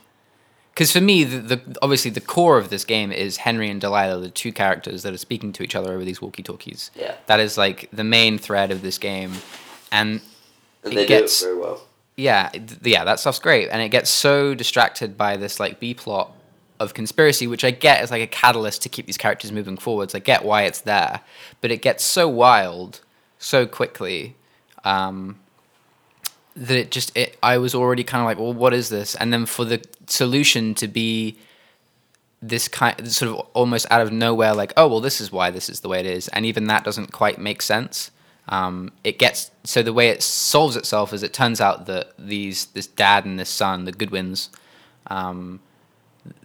because 0.73 0.91
for 0.91 1.01
me 1.01 1.23
the, 1.23 1.37
the 1.55 1.77
obviously 1.81 2.09
the 2.11 2.21
core 2.21 2.57
of 2.57 2.69
this 2.69 2.83
game 2.85 3.11
is 3.11 3.37
henry 3.37 3.69
and 3.69 3.81
delilah 3.81 4.19
the 4.21 4.29
two 4.29 4.51
characters 4.51 5.03
that 5.03 5.13
are 5.13 5.17
speaking 5.17 5.51
to 5.53 5.63
each 5.63 5.75
other 5.75 5.93
over 5.93 6.03
these 6.05 6.21
walkie 6.21 6.43
talkies 6.43 6.91
Yeah. 6.95 7.15
that 7.27 7.39
is 7.39 7.57
like 7.57 7.89
the 7.91 8.03
main 8.03 8.37
thread 8.37 8.71
of 8.71 8.81
this 8.81 8.97
game. 8.97 9.33
And 9.91 10.21
And 10.83 10.93
It 10.93 11.07
gets- 11.07 11.41
do 11.41 11.45
it 11.45 11.49
very 11.49 11.59
well. 11.61 11.81
yeah 12.15 12.49
yeah 12.83 13.03
that 13.03 13.19
stuff's 13.19 13.39
great. 13.39 13.69
And 13.69 13.81
it 13.81 13.89
gets 13.89 14.09
so 14.09 14.53
distracted 14.55 15.17
by 15.17 15.37
this 15.37 15.59
like 15.59 15.79
b 15.79 15.93
plot 15.93 16.31
of 16.79 16.93
conspiracy 16.95 17.45
which 17.45 17.63
i 17.63 17.69
get 17.69 18.03
is 18.03 18.09
like 18.09 18.23
a 18.23 18.27
catalyst 18.41 18.81
to 18.81 18.89
keep 18.89 19.05
these 19.05 19.17
characters 19.17 19.51
moving 19.51 19.77
forwards. 19.77 20.15
I 20.15 20.19
get 20.19 20.43
why 20.43 20.63
it's 20.63 20.81
there. 20.81 21.21
But 21.61 21.71
it 21.71 21.81
gets 21.81 22.03
so 22.03 22.27
wild 22.27 23.01
so 23.37 23.65
quickly 23.67 24.35
um, 24.83 25.37
that 26.55 26.77
it 26.77 26.91
just 26.91 27.15
it, 27.15 27.38
i 27.41 27.58
was 27.58 27.74
already 27.74 28.03
kind 28.03 28.22
of 28.22 28.25
like 28.25 28.38
well 28.38 28.53
what 28.53 28.74
is 28.74 28.89
this? 28.89 29.15
And 29.15 29.31
then 29.31 29.46
for 29.46 29.65
the 29.65 29.81
solution 30.08 30.74
to 30.75 30.88
be 30.88 31.38
this 32.41 32.67
kind 32.67 33.12
sort 33.12 33.31
of 33.31 33.48
almost 33.53 33.86
out 33.91 34.01
of 34.01 34.12
nowhere 34.12 34.53
like 34.53 34.74
oh 34.75 34.88
well 34.88 35.01
this 35.01 35.22
is 35.22 35.31
why 35.31 35.51
this 35.51 35.70
is 35.70 35.81
the 35.81 35.89
way 35.89 36.00
it 36.00 36.05
is. 36.05 36.27
And 36.29 36.46
even 36.46 36.65
that 36.67 36.84
doesn't 36.84 37.12
quite 37.12 37.39
make 37.39 37.62
sense. 37.62 38.12
Um, 38.50 38.91
it 39.03 39.20
gets 39.20 39.51
so 39.63 39.84
the 39.84 39.93
way 39.93 40.10
it 40.10 40.24
solves 40.24 40.75
itself 40.75 41.13
is 41.13 41.24
it 41.24 41.34
turns 41.34 41.62
out 41.62 41.86
that 41.86 42.12
these 42.17 42.65
this 42.67 42.88
dad 42.88 43.25
and 43.25 43.39
this 43.39 43.50
son 43.50 43.86
the 43.86 43.91
goodwins 43.91 44.50
um, 45.08 45.60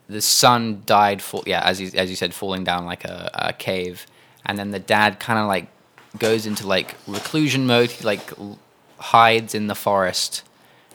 the 0.09 0.21
son 0.21 0.83
died 0.87 1.21
for 1.21 1.43
yeah 1.47 1.63
as 1.65 1.81
you, 1.81 1.91
as 1.95 2.11
you 2.11 2.17
said 2.17 2.33
falling 2.33 2.65
down 2.65 2.87
like 2.87 3.05
a, 3.05 3.31
a 3.35 3.53
cave. 3.53 4.07
And 4.45 4.59
then 4.59 4.71
the 4.71 4.79
dad 4.79 5.19
kind 5.19 5.39
of 5.39 5.49
like 5.49 5.69
goes 6.19 6.47
into 6.47 6.67
like 6.67 6.95
reclusion 7.07 7.67
mode. 7.67 7.91
He 7.91 8.05
like 8.05 8.31
hides 8.99 9.55
in 9.55 9.67
the 9.67 9.75
forest, 9.75 10.43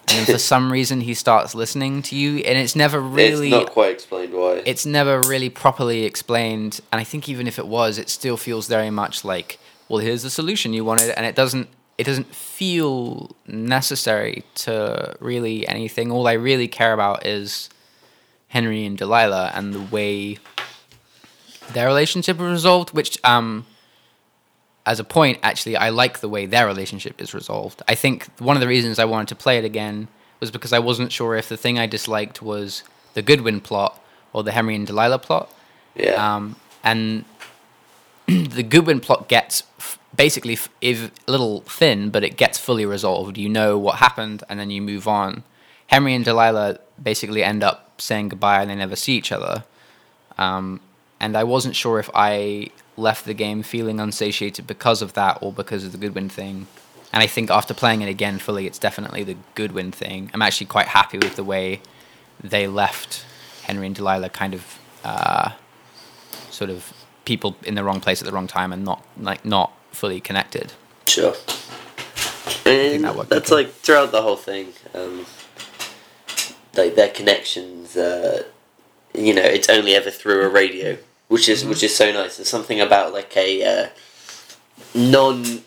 and 0.10 0.26
for 0.26 0.38
some 0.52 0.72
reason 0.72 1.02
he 1.02 1.14
starts 1.14 1.56
listening 1.56 2.02
to 2.04 2.16
you, 2.16 2.38
and 2.40 2.58
it's 2.58 2.76
never 2.76 3.00
really 3.00 3.48
it's 3.48 3.66
not 3.66 3.72
quite 3.72 3.92
explained 3.92 4.34
why. 4.34 4.62
it's 4.66 4.86
never 4.86 5.22
really 5.22 5.50
properly 5.50 6.04
explained 6.04 6.82
and 6.92 7.00
i 7.00 7.04
think 7.04 7.30
even 7.30 7.48
if 7.48 7.58
it 7.60 7.68
was 7.68 7.98
it 7.98 8.10
still 8.10 8.38
feels 8.38 8.68
very 8.68 8.90
much 8.90 9.24
like 9.24 9.60
well 9.90 10.00
here's 10.00 10.24
the 10.24 10.30
solution 10.30 10.74
you 10.74 10.84
wanted 10.86 11.10
and 11.12 11.26
it 11.26 11.36
doesn't 11.36 11.68
it 11.98 12.04
doesn't 12.06 12.34
feel 12.34 13.36
necessary 13.48 14.44
to 14.56 15.16
really 15.20 15.68
anything 15.68 16.12
all 16.12 16.28
i 16.28 16.34
really 16.34 16.68
care 16.68 16.94
about 16.94 17.26
is 17.26 17.70
henry 18.50 18.86
and 18.86 18.98
delilah 18.98 19.52
and 19.54 19.74
the 19.74 19.82
way 19.82 20.38
their 21.74 21.88
relationship 21.88 22.38
is 22.38 22.42
resolved 22.42 22.92
which 22.94 23.18
um 23.24 23.66
as 24.86 25.00
a 25.00 25.04
point 25.04 25.38
actually 25.44 25.76
i 25.78 25.90
like 25.90 26.20
the 26.20 26.30
way 26.30 26.46
their 26.46 26.66
relationship 26.66 27.22
is 27.22 27.34
resolved 27.34 27.82
i 27.88 27.96
think 27.96 28.28
one 28.40 28.56
of 28.56 28.62
the 28.62 28.68
reasons 28.68 29.00
i 29.00 29.06
wanted 29.06 29.28
to 29.28 29.36
play 29.36 29.58
it 29.58 29.66
again 29.66 30.08
was 30.40 30.52
because 30.52 30.74
i 30.74 30.80
wasn't 30.80 31.12
sure 31.12 31.36
if 31.36 31.50
the 31.50 31.58
thing 31.58 31.78
i 31.78 31.86
disliked 31.86 32.42
was 32.42 32.84
the 33.14 33.22
goodwin 33.22 33.62
plot 33.62 34.00
or 34.34 34.44
the 34.44 34.52
henry 34.52 34.76
and 34.76 34.88
delilah 34.88 35.20
plot 35.20 35.52
yeah. 35.96 36.36
um, 36.36 36.56
and 36.84 37.26
the 38.28 38.64
Goodwin 38.64 39.00
plot 39.00 39.28
gets 39.28 39.64
f- 39.78 40.00
basically 40.16 40.54
f- 40.54 40.70
if 40.80 41.12
a 41.28 41.32
little 41.32 41.62
thin, 41.62 42.10
but 42.10 42.24
it 42.24 42.38
gets 42.38 42.58
fully 42.58 42.86
resolved. 42.86 43.38
You 43.38 43.50
know 43.50 43.78
what 43.78 43.98
happened, 43.98 44.44
and 44.48 44.60
then 44.60 44.70
you 44.70 44.82
move 44.82 45.08
on. 45.08 45.44
Henry 45.88 46.14
and 46.14 46.24
Delilah 46.24 46.80
basically 47.02 47.44
end 47.44 47.64
up 47.64 48.00
saying 48.00 48.30
goodbye, 48.30 48.62
and 48.62 48.70
they 48.70 48.76
never 48.76 48.96
see 48.96 49.18
each 49.18 49.32
other. 49.32 49.64
Um, 50.38 50.80
and 51.20 51.36
I 51.36 51.44
wasn't 51.44 51.76
sure 51.76 52.00
if 52.00 52.10
I 52.16 52.70
left 52.98 53.26
the 53.26 53.34
game 53.34 53.64
feeling 53.64 54.00
unsatiated 54.00 54.68
because 54.68 55.02
of 55.02 55.14
that 55.14 55.40
or 55.42 55.52
because 55.52 55.84
of 55.84 55.92
the 55.92 55.98
Goodwin 55.98 56.30
thing. 56.30 56.68
And 57.14 57.22
I 57.22 57.28
think 57.28 57.50
after 57.50 57.74
playing 57.74 58.02
it 58.02 58.10
again 58.10 58.40
fully, 58.40 58.68
it's 58.68 58.80
definitely 58.80 59.24
the 59.24 59.38
Goodwin 59.56 59.92
thing. 59.92 60.32
I'm 60.34 60.42
actually 60.42 60.68
quite 60.68 60.88
happy 60.88 61.18
with 61.18 61.36
the 61.36 61.44
way 61.44 61.82
they 62.42 62.68
left 62.68 63.26
Henry 63.64 63.86
and 63.86 63.96
Delilah 63.96 64.30
kind 64.30 64.54
of 64.54 64.80
uh, 65.04 65.52
sort 66.50 66.70
of 66.70 66.94
people 67.26 67.56
in 67.64 67.76
the 67.76 67.84
wrong 67.84 68.00
place 68.00 68.22
at 68.22 68.26
the 68.26 68.32
wrong 68.34 68.48
time 68.48 68.74
and 68.74 68.84
not 68.84 69.06
like 69.18 69.46
not 69.46 69.74
fully 69.92 70.20
connected. 70.20 70.74
Sure. 71.08 71.36
And 72.66 73.04
that 73.04 73.30
that's 73.30 73.52
like 73.52 73.72
throughout 73.72 74.12
the 74.12 74.22
whole 74.22 74.36
thing. 74.36 74.74
Um, 74.94 75.26
like 76.76 76.96
their 76.96 77.10
connections, 77.10 77.98
uh, 77.98 78.44
you 79.14 79.34
know, 79.34 79.44
it's 79.44 79.70
only 79.70 79.94
ever 79.94 80.10
through 80.10 80.44
a 80.46 80.50
radio, 80.50 80.98
which 81.32 81.48
is 81.48 81.64
which 81.64 81.82
is 81.82 81.96
so 81.96 82.12
nice. 82.12 82.34
There's 82.38 82.50
something 82.50 82.82
about 82.82 83.14
like 83.14 83.36
a 83.38 83.50
uh, 83.74 83.88
non 84.94 85.64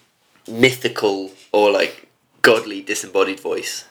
mythical 0.47 1.31
or 1.53 1.71
like 1.71 2.09
godly 2.43 2.83
disembodied 2.83 3.41
voice. 3.41 3.87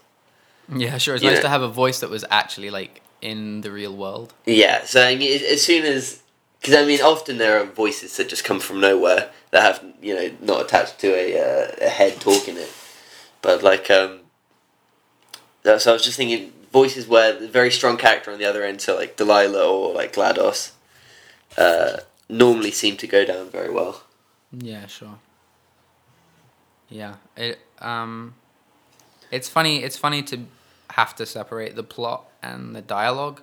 Yeah, 0.73 0.97
sure. 0.99 1.15
It's 1.15 1.23
You 1.23 1.29
nice 1.31 1.39
know- 1.39 1.43
to 1.43 1.49
have 1.49 1.63
a 1.63 1.67
voice 1.83 1.99
that 2.01 2.09
was 2.09 2.23
actually 2.29 2.69
like 2.69 3.01
in 3.21 3.61
the 3.61 3.71
real 3.71 3.95
world. 3.95 4.33
Yeah, 4.45 4.83
so 4.85 5.01
I 5.03 5.15
mean, 5.15 5.31
as- 5.51 5.61
soon 5.63 5.83
as 5.85 6.21
because 6.61 6.75
I 6.75 6.85
mean, 6.85 7.01
often 7.01 7.37
there 7.39 7.59
are 7.59 7.65
voices 7.65 8.15
that 8.17 8.29
just 8.29 8.43
come 8.45 8.59
from 8.59 8.79
nowhere 8.79 9.31
that 9.51 9.61
have 9.63 9.83
you 10.01 10.13
know 10.15 10.27
not 10.41 10.61
attached 10.65 10.99
to 10.99 11.07
a 11.23 11.25
uh, 11.39 11.71
a 11.81 11.89
head 11.89 12.21
talking 12.21 12.55
it, 12.57 12.71
but 13.41 13.63
like 13.63 13.89
um. 13.89 14.19
So 15.65 15.91
I 15.91 15.93
was 15.93 16.03
just 16.03 16.17
thinking 16.17 16.51
voices 16.73 17.07
where 17.07 17.31
the 17.39 17.47
very 17.47 17.71
strong 17.71 17.95
character 17.97 18.31
on 18.31 18.37
the 18.37 18.45
other 18.45 18.63
end, 18.63 18.81
so 18.81 18.95
like 18.95 19.15
Delilah 19.15 19.65
or 19.65 19.93
like 19.93 20.11
Glados, 20.13 20.71
uh, 21.57 21.97
normally 22.29 22.71
seem 22.71 22.97
to 22.97 23.07
go 23.07 23.25
down 23.25 23.49
very 23.49 23.69
well. 23.69 24.03
Yeah, 24.51 24.87
sure. 24.87 25.19
Yeah, 26.89 27.15
it 27.35 27.59
um, 27.79 28.35
it's 29.31 29.49
funny. 29.49 29.83
It's 29.83 29.97
funny 29.97 30.21
to 30.23 30.45
have 30.91 31.15
to 31.15 31.25
separate 31.25 31.75
the 31.75 31.83
plot 31.83 32.25
and 32.41 32.75
the 32.75 32.81
dialogue, 32.81 33.41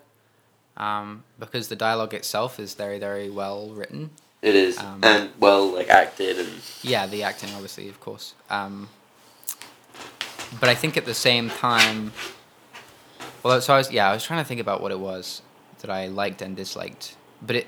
um, 0.76 1.24
because 1.38 1.68
the 1.68 1.76
dialogue 1.76 2.14
itself 2.14 2.60
is 2.60 2.74
very 2.74 2.98
very 2.98 3.28
well 3.28 3.68
written. 3.70 4.10
It 4.42 4.54
is 4.54 4.78
Um, 4.78 5.00
and 5.02 5.30
well 5.38 5.66
like 5.66 5.90
acted 5.90 6.38
and 6.38 6.48
Yeah, 6.82 7.06
the 7.06 7.22
acting, 7.24 7.50
obviously, 7.54 7.88
of 7.88 8.00
course. 8.00 8.34
Um, 8.48 8.88
but 10.58 10.68
I 10.68 10.74
think 10.74 10.96
at 10.96 11.04
the 11.04 11.14
same 11.14 11.50
time, 11.50 12.12
well, 13.42 13.60
so 13.60 13.74
I 13.74 13.78
was, 13.78 13.92
yeah, 13.92 14.10
I 14.10 14.14
was 14.14 14.24
trying 14.24 14.42
to 14.42 14.48
think 14.48 14.60
about 14.60 14.80
what 14.80 14.92
it 14.92 14.98
was 14.98 15.42
that 15.80 15.90
I 15.90 16.06
liked 16.06 16.42
and 16.42 16.56
disliked. 16.56 17.16
But 17.42 17.56
it, 17.56 17.66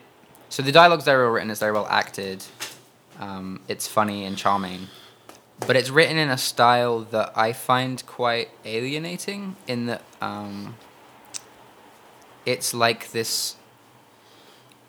so 0.53 0.63
the 0.63 0.71
dialogue's 0.71 1.05
very 1.05 1.25
well 1.25 1.33
written, 1.33 1.51
it's 1.51 1.61
very 1.61 1.73
well 1.73 1.87
acted, 1.89 2.45
um, 3.19 3.61
it's 3.69 3.87
funny 3.87 4.27
and 4.27 4.37
charming. 4.37 4.89
But 5.67 5.77
it's 5.77 5.89
written 5.89 6.19
in 6.19 6.29
a 6.29 6.37
style 6.37 7.01
that 7.11 7.33
I 7.35 7.55
find 7.55 8.05
quite 8.05 8.51
alienating, 8.67 9.57
in 9.67 9.87
that 9.87 10.03
um, 10.21 10.77
it's 12.45 12.75
like 12.75 13.13
this 13.13 13.57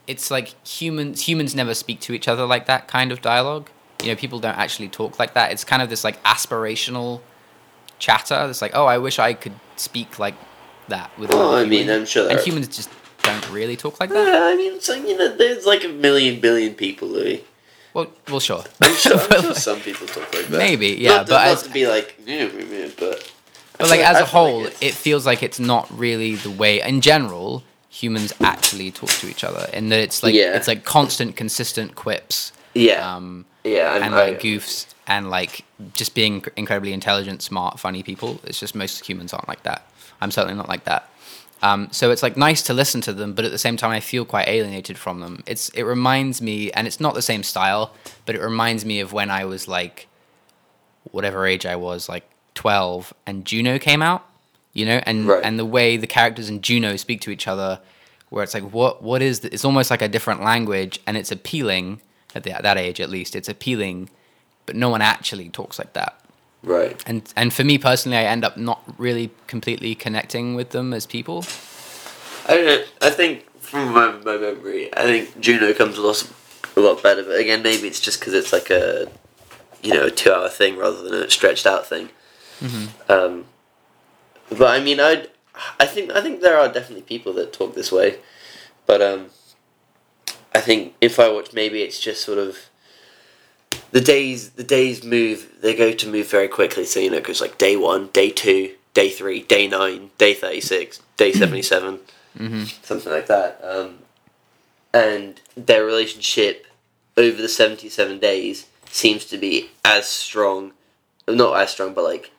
it's 0.06 0.30
like 0.30 0.54
humans 0.68 1.30
humans 1.30 1.56
never 1.56 1.74
speak 1.74 2.02
to 2.02 2.14
each 2.14 2.28
other 2.28 2.46
like 2.46 2.66
that 2.66 2.90
kind 2.90 3.14
of 3.14 3.22
dialogue. 3.22 3.70
You 4.02 4.10
know, 4.10 4.18
people 4.18 4.40
don't 4.40 4.58
actually 4.58 4.90
talk 4.90 5.18
like 5.18 5.34
that. 5.34 5.54
It's 5.54 5.64
kind 5.64 5.82
of 5.82 5.90
this 5.90 6.04
like 6.04 6.22
aspirational 6.24 7.22
chatter. 8.00 8.48
It's 8.50 8.62
like, 8.62 8.76
oh, 8.76 8.86
I 8.86 8.98
wish 8.98 9.18
I 9.18 9.34
could 9.34 9.54
speak 9.78 10.20
like 10.20 10.36
that 10.90 11.18
with. 11.18 11.32
Oh, 11.32 11.56
I 11.56 11.64
mean. 11.64 11.90
I'm 11.90 12.06
sure 12.06 12.30
And 12.30 12.38
humans 12.42 12.68
just 12.68 12.90
really 13.54 13.78
talk 13.78 14.00
like 14.00 14.10
that. 14.10 14.28
Yeah, 14.28 14.44
I 14.46 14.56
mean, 14.56 14.80
so 14.82 14.94
you 14.94 15.18
know, 15.18 15.36
there's 15.36 15.66
like 15.66 15.84
a 15.84 15.90
million 15.90 16.40
billion 16.40 16.74
people, 16.74 17.08
Louis. 17.08 17.44
Well, 17.94 18.08
well, 18.28 18.40
sure. 18.40 18.64
I'm 18.82 18.96
sure, 18.96 19.20
I'm 19.20 19.30
sure 19.42 19.50
like- 19.50 19.58
some 19.70 19.80
people 19.80 20.08
talk 20.08 20.34
like 20.34 20.48
that. 20.48 20.58
Maybe, 20.58 20.88
yeah, 20.90 21.18
Not 21.18 21.28
but 21.28 21.34
not 21.34 21.48
as- 21.48 21.64
to 21.64 21.70
be 21.70 21.88
like, 21.88 22.16
but. 22.26 23.32
But 23.78 23.88
feel 23.88 23.98
like 23.98 24.00
as 24.02 24.18
I 24.18 24.20
a 24.22 24.26
feel 24.26 24.26
like 24.26 24.28
whole, 24.28 24.66
it 24.82 24.94
feels 24.94 25.26
like 25.26 25.42
it's 25.44 25.60
not 25.60 25.88
really 25.98 26.36
the 26.36 26.52
way. 26.52 26.82
In 26.82 27.02
general, 27.02 27.64
humans 27.90 28.32
actually 28.42 28.92
talk 28.92 29.10
to 29.10 29.28
each 29.30 29.44
other, 29.44 29.68
and 29.74 29.92
that 29.92 30.00
it's 30.00 30.22
like 30.24 30.34
Yeah. 30.36 30.56
it's 30.56 30.68
like 30.68 30.84
constant, 30.84 31.36
consistent 31.36 31.96
quips. 31.96 32.52
yeah, 32.76 33.16
Um, 33.16 33.46
yeah, 33.64 33.92
I'm, 33.94 34.04
and 34.04 34.16
I- 34.16 34.30
like 34.30 34.42
goofs 34.42 34.86
and 35.08 35.30
like 35.30 35.66
just 35.94 36.14
being 36.16 36.44
incredibly 36.56 36.94
intelligent, 36.94 37.42
smart, 37.42 37.80
funny 37.80 38.04
people. 38.04 38.40
It's 38.46 38.60
just 38.60 38.74
most 38.76 39.06
humans 39.08 39.34
aren't 39.34 39.48
like 39.48 39.64
that. 39.64 39.86
I'm 40.22 40.32
certainly 40.32 40.56
not 40.56 40.70
like 40.70 40.86
that. 40.86 41.10
Um, 41.64 41.88
so 41.92 42.12
it's 42.12 42.22
like 42.22 42.36
nice 42.36 42.62
to 42.64 42.74
listen 42.74 43.00
to 43.02 43.14
them, 43.14 43.34
but 43.34 43.46
at 43.46 43.52
the 43.52 43.58
same 43.58 43.78
time, 43.78 43.92
I 43.92 44.02
feel 44.02 44.26
quite 44.26 44.48
alienated 44.50 44.98
from 44.98 45.22
them. 45.22 45.44
It's 45.48 45.70
it 45.70 45.84
reminds 45.84 46.42
me, 46.42 46.72
and 46.74 46.86
it's 46.88 47.00
not 47.00 47.14
the 47.16 47.22
same 47.22 47.42
style, 47.42 47.94
but 48.26 48.36
it 48.36 48.42
reminds 48.42 48.84
me 48.84 49.00
of 49.00 49.14
when 49.14 49.32
I 49.32 49.46
was 49.46 49.66
like, 49.68 50.08
whatever 51.12 51.46
age 51.48 51.66
I 51.66 51.78
was, 51.78 52.10
like 52.10 52.30
twelve, 52.54 53.14
and 53.26 53.46
Juno 53.46 53.80
came 53.80 54.02
out. 54.02 54.26
You 54.74 54.86
know, 54.88 55.02
and 55.06 55.28
Right. 55.28 55.44
and 55.44 55.58
the 55.58 55.66
way 55.66 55.98
the 55.98 56.08
characters 56.08 56.50
in 56.50 56.62
Juno 56.62 56.98
speak 56.98 57.22
to 57.22 57.32
each 57.32 57.48
other, 57.48 57.80
where 58.30 58.44
it's 58.44 58.54
like, 58.54 58.64
what 58.74 59.02
what 59.02 59.22
is? 59.22 59.40
The, 59.40 59.54
it's 59.54 59.64
almost 59.64 59.90
like 59.90 60.02
a 60.02 60.10
different 60.10 60.42
language, 60.44 61.00
and 61.08 61.16
it's 61.16 61.32
appealing 61.32 62.02
at, 62.36 62.44
the, 62.44 62.52
at 62.52 62.64
that 62.64 62.78
age, 62.78 63.00
at 63.00 63.10
least. 63.10 63.36
It's 63.38 63.48
appealing, 63.48 64.10
but 64.66 64.76
no 64.76 64.90
one 64.90 65.02
actually 65.02 65.48
talks 65.50 65.80
like 65.80 65.94
that 65.94 66.20
right. 66.64 67.02
and 67.06 67.32
and 67.36 67.54
for 67.54 67.64
me 67.64 67.78
personally, 67.78 68.18
I 68.18 68.24
end 68.24 68.44
up 68.44 68.58
not 68.58 68.82
really 68.98 69.32
completely 69.48 69.96
connecting 69.96 70.56
with 70.56 70.70
them 70.72 70.94
as 70.94 71.06
people. 71.06 71.46
I 72.48 72.56
don't 72.56 72.66
know. 72.66 72.84
I 73.02 73.10
think 73.10 73.46
from 73.60 73.94
my, 73.94 74.12
my 74.12 74.38
memory, 74.38 74.96
I 74.96 75.04
think 75.04 75.40
Juno 75.40 75.74
comes 75.74 75.98
a 75.98 76.02
lot, 76.02 76.30
a 76.76 76.80
lot 76.80 77.02
better. 77.02 77.24
But 77.24 77.40
again, 77.40 77.64
maybe 77.64 77.88
it's 77.88 78.02
just 78.02 78.20
because 78.20 78.34
it's 78.34 78.52
like 78.52 78.70
a, 78.70 79.10
you 79.82 79.94
know, 79.94 80.06
a 80.08 80.12
two-hour 80.12 80.50
thing 80.50 80.78
rather 80.78 81.02
than 81.02 81.14
a 81.14 81.30
stretched 81.30 81.66
out 81.66 81.88
thing. 81.88 82.10
Um, 83.10 83.46
but 84.50 84.80
I 84.80 84.84
mean, 84.84 85.00
I, 85.00 85.28
I 85.80 85.86
think 85.86 86.12
I 86.12 86.22
think 86.22 86.42
there 86.42 86.58
are 86.58 86.68
definitely 86.68 87.04
people 87.04 87.34
that 87.34 87.54
talk 87.54 87.76
this 87.76 87.92
way, 87.92 88.18
but 88.86 89.02
um, 89.02 89.28
I 90.54 90.60
think 90.60 90.96
if 91.00 91.20
I 91.20 91.30
watch, 91.30 91.54
maybe 91.54 91.82
it's 91.82 92.00
just 92.00 92.24
sort 92.24 92.38
of. 92.38 92.70
The 93.92 94.02
days, 94.02 94.52
the 94.52 94.64
days 94.64 95.04
move. 95.04 95.50
They 95.62 95.76
go 95.76 95.92
to 95.92 96.12
move 96.12 96.30
very 96.30 96.48
quickly. 96.48 96.86
So 96.86 97.00
you 97.00 97.12
know, 97.12 97.18
it 97.18 97.24
goes 97.24 97.42
like 97.42 97.58
day 97.58 97.76
one, 97.76 98.08
day 98.08 98.30
two, 98.30 98.74
day 98.94 99.10
three, 99.10 99.44
day 99.44 99.68
nine, 99.68 100.12
day 100.18 100.34
thirty-six, 100.34 101.02
day 101.18 101.32
seventy-seven 101.32 102.00
hmm 102.38 102.64
something 102.82 103.12
like 103.12 103.28
that. 103.28 103.60
Um, 103.64 104.00
and 104.94 105.40
their 105.56 105.86
relationship 105.86 106.68
over 107.18 107.42
the 107.42 107.50
77 107.50 108.20
days 108.20 108.68
seems 108.90 109.26
to 109.26 109.38
be 109.38 109.70
as 109.84 110.08
strong, 110.08 110.74
not 111.28 111.60
as 111.60 111.72
strong, 111.72 111.94
but 111.94 112.04
like 112.04 112.32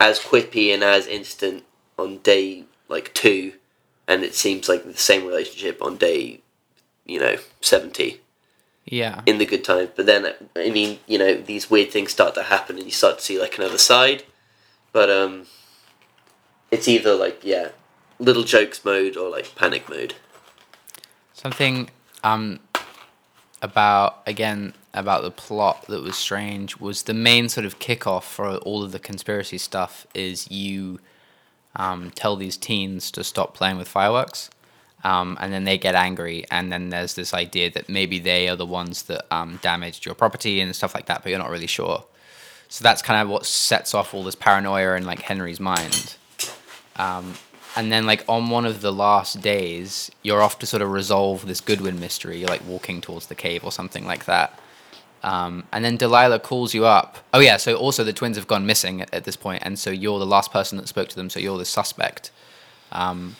as 0.00 0.18
quippy 0.18 0.72
and 0.72 0.82
as 0.82 1.06
instant 1.06 1.64
on 1.98 2.18
day 2.18 2.64
like 2.88 3.12
two, 3.14 3.52
and 4.06 4.22
it 4.22 4.34
seems 4.34 4.68
like 4.68 4.84
the 4.84 4.96
same 4.96 5.26
relationship 5.26 5.82
on 5.82 5.96
day, 5.96 6.40
you 7.04 7.20
know, 7.20 7.36
70 7.60 8.20
Yeah. 8.90 9.22
in 9.26 9.38
the 9.38 9.46
good 9.46 9.64
times. 9.64 9.90
But 9.94 10.06
then, 10.06 10.34
I 10.56 10.70
mean, 10.70 10.98
you 11.06 11.18
know, 11.18 11.34
these 11.34 11.70
weird 11.70 11.90
things 11.90 12.10
start 12.10 12.34
to 12.34 12.44
happen 12.44 12.76
and 12.76 12.84
you 12.86 12.90
start 12.90 13.18
to 13.18 13.24
see 13.24 13.38
like 13.38 13.58
another 13.58 13.78
side. 13.78 14.24
But 14.92 15.10
um, 15.10 15.46
it's 16.70 16.88
either 16.88 17.14
like, 17.14 17.40
yeah, 17.42 17.70
little 18.18 18.44
jokes 18.44 18.84
mode 18.84 19.16
or 19.16 19.30
like 19.30 19.54
panic 19.54 19.88
mode. 19.88 20.14
Something 21.32 21.90
um 22.24 22.58
about 23.62 24.22
again 24.26 24.72
about 24.94 25.22
the 25.22 25.30
plot 25.30 25.86
that 25.86 26.02
was 26.02 26.16
strange 26.16 26.78
was 26.78 27.04
the 27.04 27.14
main 27.14 27.48
sort 27.48 27.64
of 27.64 27.78
kickoff 27.78 28.24
for 28.24 28.56
all 28.58 28.82
of 28.82 28.92
the 28.92 28.98
conspiracy 28.98 29.58
stuff 29.58 30.06
is 30.14 30.50
you 30.50 30.98
um, 31.76 32.10
tell 32.10 32.34
these 32.34 32.56
teens 32.56 33.10
to 33.12 33.22
stop 33.22 33.54
playing 33.54 33.76
with 33.76 33.86
fireworks 33.86 34.50
um, 35.08 35.38
and 35.40 35.50
then 35.50 35.64
they 35.64 35.78
get 35.78 35.94
angry 35.94 36.44
and 36.50 36.70
then 36.70 36.90
there's 36.90 37.14
this 37.14 37.32
idea 37.32 37.70
that 37.70 37.88
maybe 37.88 38.18
they 38.18 38.46
are 38.46 38.56
the 38.56 38.66
ones 38.66 39.04
that 39.04 39.24
um, 39.32 39.58
damaged 39.62 40.04
your 40.04 40.14
property 40.14 40.60
and 40.60 40.76
stuff 40.76 40.94
like 40.94 41.06
that 41.06 41.22
but 41.22 41.30
you're 41.30 41.38
not 41.38 41.48
really 41.48 41.66
sure. 41.66 42.04
So 42.68 42.82
that's 42.82 43.00
kind 43.00 43.22
of 43.22 43.30
what 43.30 43.46
sets 43.46 43.94
off 43.94 44.12
all 44.12 44.22
this 44.22 44.34
paranoia 44.34 44.96
in 44.96 45.06
like 45.06 45.22
henry's 45.22 45.60
mind. 45.60 46.16
Um, 46.96 47.34
and 47.74 47.90
then 47.90 48.04
like 48.04 48.22
on 48.28 48.50
one 48.50 48.66
of 48.66 48.82
the 48.82 48.92
last 48.92 49.40
days 49.40 50.10
you're 50.22 50.42
off 50.42 50.58
to 50.58 50.66
sort 50.66 50.82
of 50.82 50.90
resolve 50.90 51.46
this 51.46 51.62
goodwin 51.62 51.98
mystery. 51.98 52.38
You're 52.38 52.50
like 52.50 52.66
walking 52.66 53.00
towards 53.00 53.28
the 53.28 53.34
cave 53.34 53.64
or 53.64 53.72
something 53.72 54.04
like 54.04 54.26
that. 54.26 54.60
Um, 55.22 55.64
and 55.72 55.82
then 55.86 55.96
delilah 55.96 56.40
calls 56.40 56.74
you 56.74 56.84
up. 56.84 57.16
Oh 57.32 57.40
yeah 57.40 57.56
so 57.56 57.76
also 57.76 58.04
the 58.04 58.12
twins 58.12 58.36
have 58.36 58.46
gone 58.46 58.66
missing 58.66 59.00
at, 59.00 59.14
at 59.14 59.24
this 59.24 59.36
point 59.36 59.62
and 59.64 59.78
so 59.78 59.88
you're 59.88 60.18
the 60.18 60.26
last 60.26 60.52
person 60.52 60.76
that 60.76 60.86
spoke 60.86 61.08
to 61.08 61.16
them 61.16 61.30
so 61.30 61.40
you're 61.40 61.56
the 61.56 61.64
suspect. 61.64 62.30
Um, 62.92 63.36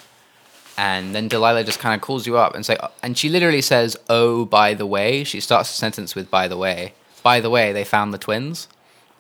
and 0.79 1.15
then 1.15 1.29
delilah 1.29 1.63
just 1.65 1.81
kind 1.81 1.95
of 1.95 2.01
calls 2.01 2.27
you 2.27 2.39
up 2.39 2.55
and 2.55 2.65
say 2.65 2.79
and 3.03 3.19
she 3.19 3.29
literally 3.29 3.61
says 3.61 3.97
oh 4.09 4.47
by 4.47 4.73
the 4.73 4.87
way 4.87 5.25
she 5.25 5.41
starts 5.41 5.69
the 5.69 5.75
sentence 5.77 6.15
with 6.15 6.31
by 6.31 6.49
the 6.49 6.57
way 6.57 6.95
by 7.23 7.41
the 7.41 7.51
way 7.51 7.73
they 7.73 7.85
found 7.85 8.15
the 8.15 8.19
twins 8.19 8.69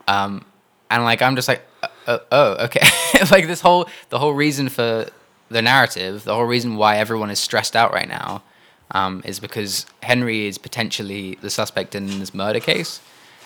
um, 0.08 0.44
and 0.90 1.04
like 1.04 1.22
I'm 1.22 1.36
just 1.36 1.48
like, 1.48 1.62
uh, 1.82 1.88
uh, 2.06 2.18
oh, 2.32 2.64
okay. 2.64 2.80
like 3.30 3.46
this 3.46 3.60
whole 3.60 3.88
the 4.08 4.18
whole 4.18 4.32
reason 4.32 4.68
for 4.68 5.06
the 5.50 5.62
narrative, 5.62 6.24
the 6.24 6.34
whole 6.34 6.44
reason 6.44 6.76
why 6.76 6.96
everyone 6.96 7.30
is 7.30 7.38
stressed 7.38 7.76
out 7.76 7.92
right 7.92 8.08
now, 8.08 8.42
um, 8.90 9.22
is 9.24 9.38
because 9.38 9.86
Henry 10.02 10.46
is 10.46 10.58
potentially 10.58 11.38
the 11.40 11.50
suspect 11.50 11.94
in 11.94 12.18
this 12.18 12.34
murder 12.34 12.60
case, 12.60 13.00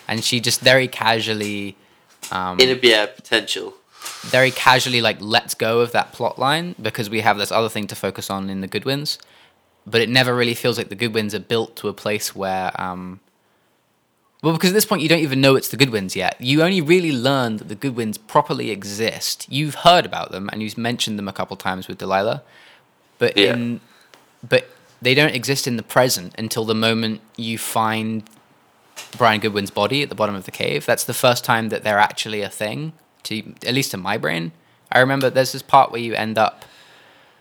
and 0.08 0.24
she 0.24 0.40
just 0.40 0.60
very 0.60 0.88
casually, 0.88 1.76
um, 2.30 2.58
In 2.60 2.70
a 2.70 2.78
yeah, 2.80 3.06
potential. 3.06 3.74
Very 4.22 4.50
casually 4.50 5.00
like 5.00 5.20
lets 5.20 5.54
go 5.54 5.80
of 5.80 5.92
that 5.92 6.12
plot 6.12 6.38
line 6.38 6.74
because 6.80 7.10
we 7.10 7.20
have 7.20 7.38
this 7.38 7.50
other 7.52 7.68
thing 7.68 7.86
to 7.88 7.94
focus 7.94 8.30
on 8.30 8.48
in 8.50 8.60
the 8.60 8.66
Goodwins, 8.68 9.18
but 9.86 10.00
it 10.00 10.08
never 10.08 10.34
really 10.34 10.54
feels 10.54 10.78
like 10.78 10.88
the 10.88 10.94
Goodwins 10.94 11.34
are 11.34 11.40
built 11.40 11.76
to 11.76 11.88
a 11.88 11.92
place 11.92 12.34
where. 12.34 12.72
Um, 12.80 13.20
well, 14.42 14.52
because 14.52 14.70
at 14.70 14.74
this 14.74 14.84
point 14.84 15.02
you 15.02 15.08
don't 15.08 15.20
even 15.20 15.40
know 15.40 15.54
it's 15.54 15.68
the 15.68 15.76
Goodwins 15.76 16.16
yet. 16.16 16.36
You 16.40 16.62
only 16.62 16.80
really 16.80 17.12
learn 17.12 17.58
that 17.58 17.68
the 17.68 17.76
Goodwins 17.76 18.18
properly 18.18 18.70
exist. 18.72 19.46
You've 19.48 19.76
heard 19.76 20.04
about 20.04 20.32
them 20.32 20.50
and 20.52 20.62
you've 20.62 20.76
mentioned 20.76 21.16
them 21.16 21.28
a 21.28 21.32
couple 21.32 21.56
times 21.56 21.86
with 21.86 21.98
Delilah, 21.98 22.42
but 23.18 23.36
Yeah. 23.36 23.54
in 23.54 23.80
but 24.48 24.68
they 25.00 25.14
don't 25.14 25.34
exist 25.34 25.68
in 25.68 25.76
the 25.76 25.82
present 25.84 26.34
until 26.38 26.64
the 26.64 26.74
moment 26.74 27.20
you 27.36 27.56
find 27.58 28.28
Brian 29.16 29.40
Goodwin's 29.40 29.70
body 29.70 30.02
at 30.02 30.08
the 30.08 30.14
bottom 30.16 30.34
of 30.34 30.44
the 30.44 30.50
cave. 30.50 30.86
That's 30.86 31.04
the 31.04 31.14
first 31.14 31.44
time 31.44 31.68
that 31.68 31.84
they're 31.84 31.98
actually 31.98 32.42
a 32.42 32.48
thing. 32.48 32.92
To 33.24 33.54
at 33.66 33.74
least 33.74 33.94
in 33.94 34.00
my 34.00 34.18
brain, 34.18 34.52
I 34.90 35.00
remember 35.00 35.30
there's 35.30 35.52
this 35.52 35.62
part 35.62 35.92
where 35.92 36.00
you 36.00 36.14
end 36.14 36.38
up 36.38 36.64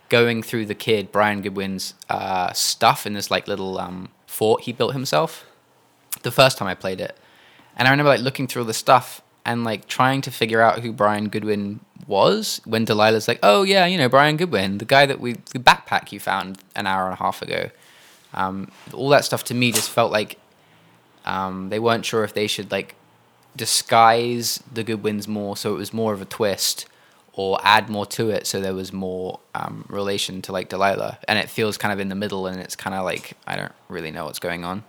going 0.09 0.43
through 0.43 0.65
the 0.65 0.75
kid 0.75 1.11
Brian 1.11 1.41
Goodwin's 1.41 1.93
uh, 2.09 2.51
stuff 2.53 3.07
in 3.07 3.13
this 3.13 3.31
like 3.31 3.47
little 3.47 3.79
um, 3.79 4.09
fort 4.27 4.63
he 4.63 4.73
built 4.73 4.93
himself. 4.93 5.45
The 6.23 6.31
first 6.31 6.57
time 6.57 6.67
I 6.67 6.75
played 6.75 7.01
it, 7.01 7.17
and 7.75 7.87
I 7.87 7.91
remember 7.91 8.09
like 8.09 8.21
looking 8.21 8.47
through 8.47 8.63
all 8.63 8.67
the 8.67 8.73
stuff 8.73 9.21
and 9.45 9.63
like 9.63 9.87
trying 9.87 10.21
to 10.21 10.31
figure 10.31 10.61
out 10.61 10.79
who 10.79 10.91
Brian 10.91 11.29
Goodwin 11.29 11.79
was. 12.07 12.61
When 12.65 12.85
Delilah's 12.85 13.27
like, 13.27 13.39
"Oh 13.41 13.63
yeah, 13.63 13.85
you 13.85 13.97
know 13.97 14.09
Brian 14.09 14.37
Goodwin, 14.37 14.77
the 14.77 14.85
guy 14.85 15.05
that 15.05 15.19
we 15.19 15.33
the 15.33 15.59
backpack 15.59 16.11
you 16.11 16.19
found 16.19 16.59
an 16.75 16.87
hour 16.87 17.05
and 17.05 17.13
a 17.13 17.17
half 17.17 17.41
ago." 17.41 17.69
Um, 18.33 18.71
all 18.93 19.09
that 19.09 19.25
stuff 19.25 19.43
to 19.45 19.53
me 19.53 19.71
just 19.71 19.89
felt 19.89 20.11
like 20.11 20.37
um, 21.25 21.69
they 21.69 21.79
weren't 21.79 22.05
sure 22.05 22.23
if 22.23 22.33
they 22.33 22.47
should 22.47 22.71
like 22.71 22.95
disguise 23.55 24.61
the 24.71 24.83
Goodwins 24.83 25.27
more, 25.27 25.57
so 25.57 25.73
it 25.73 25.77
was 25.77 25.93
more 25.93 26.13
of 26.13 26.21
a 26.21 26.25
twist, 26.25 26.85
or 27.33 27.59
add 27.63 27.89
more 27.89 28.05
to 28.05 28.29
it, 28.29 28.47
so 28.47 28.59
there 28.59 28.73
was 28.73 28.91
more 28.91 29.39
um, 29.55 29.85
relation 29.87 30.41
to 30.43 30.51
like 30.51 30.69
Delilah, 30.69 31.19
and 31.27 31.39
it 31.39 31.49
feels 31.49 31.77
kind 31.77 31.93
of 31.93 31.99
in 31.99 32.09
the 32.09 32.15
middle, 32.15 32.47
and 32.47 32.59
it's 32.59 32.75
kind 32.75 32.95
of 32.95 33.03
like 33.03 33.37
I 33.47 33.55
don't 33.55 33.73
really 33.89 34.11
know 34.11 34.25
what's 34.25 34.39
going 34.39 34.63
on. 34.63 34.83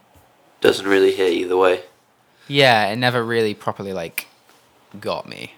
Doesn't 0.60 0.86
really 0.86 1.12
hit 1.12 1.32
either 1.32 1.56
way. 1.56 1.82
Yeah, 2.48 2.88
it 2.88 2.96
never 2.96 3.24
really 3.24 3.54
properly 3.54 3.92
like 3.92 4.26
got 5.00 5.28
me. 5.28 5.54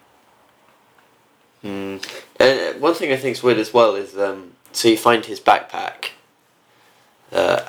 Mm. 1.62 2.23
And 2.38 2.77
uh, 2.77 2.79
one 2.79 2.95
thing 2.95 3.12
I 3.12 3.17
think 3.17 3.37
is 3.37 3.43
weird 3.43 3.59
as 3.59 3.73
well 3.73 3.95
is 3.95 4.17
um, 4.19 4.53
so 4.73 4.88
you 4.88 4.99
find 4.99 5.25
his 5.25 5.40
backpack 5.40 6.11
uh, 7.33 7.69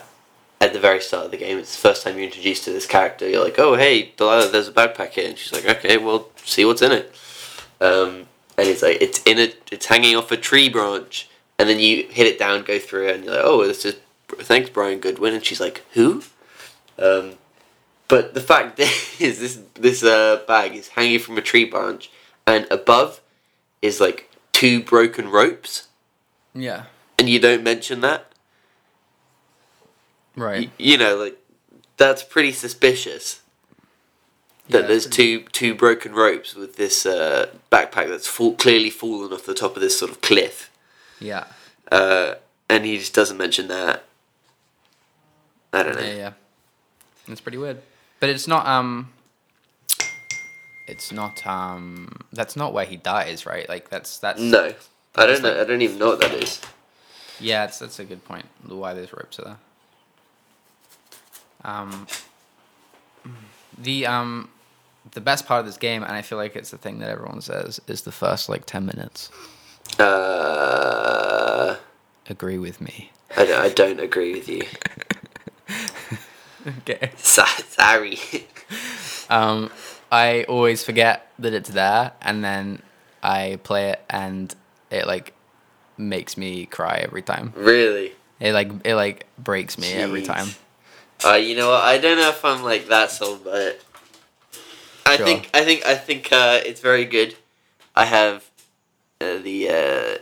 at 0.62 0.74
the 0.74 0.80
very 0.80 1.02
start 1.02 1.26
of 1.26 1.32
the 1.32 1.38
game. 1.38 1.58
It's 1.58 1.76
the 1.76 1.82
first 1.82 2.04
time 2.04 2.16
you're 2.16 2.26
introduced 2.26 2.64
to 2.66 2.72
this 2.72 2.86
character. 2.86 3.28
You're 3.30 3.44
like, 3.44 3.60
oh 3.60 3.76
hey, 3.76 4.14
Delilah, 4.18 4.50
there's 4.50 4.68
a 4.68 4.72
backpack 4.72 5.12
here, 5.12 5.28
and 5.30 5.38
she's 5.38 5.52
like, 5.54 5.66
okay, 5.78 5.98
well, 5.98 6.30
see 6.44 6.66
what's 6.66 6.82
in 6.82 6.92
it. 6.92 7.14
Um, 7.82 8.28
and 8.58 8.68
it's 8.68 8.82
like 8.82 9.02
it's 9.02 9.22
in 9.24 9.38
a, 9.40 9.54
it's 9.72 9.88
hanging 9.88 10.16
off 10.16 10.32
a 10.32 10.38
tree 10.38 10.70
branch, 10.70 11.30
and 11.60 11.68
then 11.70 11.80
you 11.80 12.08
hit 12.10 12.28
it 12.28 12.40
down, 12.40 12.64
go 12.64 12.80
through 12.80 13.08
it, 13.10 13.16
and 13.16 13.26
you're 13.26 13.34
like, 13.36 13.44
oh, 13.46 13.66
this 13.68 13.86
is 13.86 13.96
thanks 14.40 14.70
Brian 14.70 15.00
Goodwin, 15.00 15.34
and 15.34 15.44
she's 15.46 15.60
like, 15.60 15.84
who? 15.94 16.24
Um, 16.98 17.34
but 18.08 18.34
the 18.34 18.42
fact 18.42 18.80
is, 19.20 19.40
this 19.40 19.60
this 19.74 20.04
uh, 20.04 20.42
bag 20.48 20.74
is 20.76 20.90
hanging 20.90 21.20
from 21.20 21.38
a 21.38 21.42
tree 21.42 21.66
branch, 21.66 22.10
and 22.48 22.66
above 22.72 23.20
is 23.82 24.00
like 24.00 24.30
two 24.54 24.82
broken 24.82 25.30
ropes, 25.30 25.88
Yeah. 26.54 26.84
and 27.20 27.28
you 27.28 27.40
don't 27.40 27.62
mention 27.64 28.00
that. 28.02 28.32
Right. 30.36 30.68
Y- 30.68 30.72
you 30.78 30.98
know, 30.98 31.16
like 31.16 31.38
that's 31.98 32.24
pretty 32.24 32.52
suspicious. 32.52 33.42
That 34.70 34.82
Yeah, 34.82 34.88
there's 34.88 35.08
pretty- 35.08 35.40
two 35.44 35.50
two 35.52 35.76
broken 35.76 36.14
ropes 36.14 36.56
with 36.56 36.76
this 36.76 37.06
uh, 37.06 37.48
backpack 37.72 38.10
that's 38.10 38.28
fall, 38.28 38.56
clearly 38.56 38.90
fallen 38.90 39.32
off 39.32 39.46
the 39.46 39.54
top 39.54 39.76
of 39.76 39.82
this 39.82 39.98
sort 40.00 40.10
of 40.12 40.22
cliff, 40.22 40.72
Yeah. 41.20 41.46
uh, 41.92 42.36
and 42.68 42.84
he 42.86 42.98
just 42.98 43.14
doesn't 43.14 43.38
mention 43.38 43.68
that. 43.68 44.04
I 45.72 45.84
don't 45.84 45.96
know. 45.96 46.02
Yeah, 46.02 46.16
yeah. 46.16 46.32
It's 47.28 47.42
pretty 47.42 47.58
weird. 47.60 47.82
But 48.20 48.30
it's 48.30 48.48
not 48.48 48.66
um 48.66 49.12
it's 50.88 51.12
not 51.12 51.46
um 51.46 52.22
that's 52.34 52.56
not 52.56 52.74
where 52.74 52.86
he 52.86 52.96
dies, 52.98 53.46
right? 53.46 53.68
Like 53.70 53.90
that's 53.90 54.18
that's 54.18 54.40
No, 54.40 54.74
I 55.16 55.26
don't 55.26 55.42
know. 55.44 55.50
like- 55.50 55.60
I 55.60 55.64
don't 55.64 55.82
even 55.82 55.98
know 56.00 56.08
what 56.08 56.22
that 56.22 56.34
is. 56.34 56.60
Yeah, 57.40 57.66
it's, 57.66 57.80
that's 57.80 58.00
a 58.00 58.06
good 58.06 58.24
point. 58.26 58.46
Why 58.66 58.94
those 58.94 59.12
ropes 59.12 59.38
are 59.40 59.44
there. 59.44 59.58
Um, 61.66 62.08
the 63.78 64.06
um, 64.06 64.50
the 65.12 65.20
best 65.22 65.46
part 65.46 65.60
of 65.60 65.66
this 65.66 65.78
game, 65.78 66.04
and 66.04 66.12
I 66.14 66.22
feel 66.22 66.38
like 66.38 66.56
it's 66.56 66.72
the 66.72 66.78
thing 66.78 67.00
that 67.00 67.10
everyone 67.10 67.42
says, 67.42 67.82
is 67.88 68.04
the 68.04 68.12
first 68.12 68.48
like 68.50 68.66
ten 68.66 68.86
minutes. 68.86 69.30
Uh, 70.00 71.76
Agree 72.30 72.58
with 72.58 72.80
me. 72.82 73.12
I, 73.38 73.46
don't- 73.46 73.62
I 73.62 73.70
don't 73.70 74.00
agree 74.00 74.34
with 74.34 74.48
you. 74.50 74.64
Okay. 76.80 77.12
Sa- 77.18 77.46
Sorry. 77.68 78.18
Um, 79.30 79.70
I 80.12 80.46
always 80.50 80.84
forget 80.84 81.32
that 81.38 81.54
it's 81.54 81.70
there, 81.70 82.14
and 82.24 82.44
then 82.44 82.82
I 83.22 83.60
play 83.62 83.90
it, 83.92 84.04
and 84.10 84.54
it 84.90 85.06
like 85.06 85.34
makes 85.96 86.38
me 86.38 86.66
cry 86.66 86.98
every 87.04 87.22
time. 87.22 87.54
really? 87.56 88.14
It 88.40 88.54
like 88.54 88.72
it 88.84 88.96
like 88.96 89.28
breaks 89.38 89.78
me 89.78 89.94
every 89.94 90.24
time. 90.24 90.48
Uh, 91.24 91.34
you 91.34 91.56
know? 91.56 91.72
I 91.72 91.98
don't 91.98 92.18
know 92.18 92.30
if 92.30 92.44
I'm 92.44 92.64
like 92.64 92.88
that 92.88 93.12
sold 93.12 93.44
by 93.46 93.58
it. 93.58 93.82
I 95.06 95.18
Sure. 95.18 95.26
think 95.26 95.50
I 95.54 95.64
think 95.64 95.86
I 95.86 95.96
think 95.96 96.32
uh, 96.32 96.62
it's 96.66 96.82
very 96.82 97.06
good. 97.06 97.36
I 97.96 98.06
have 98.06 98.50
uh, 99.22 99.38
the 99.38 99.70
uh, 99.70 100.18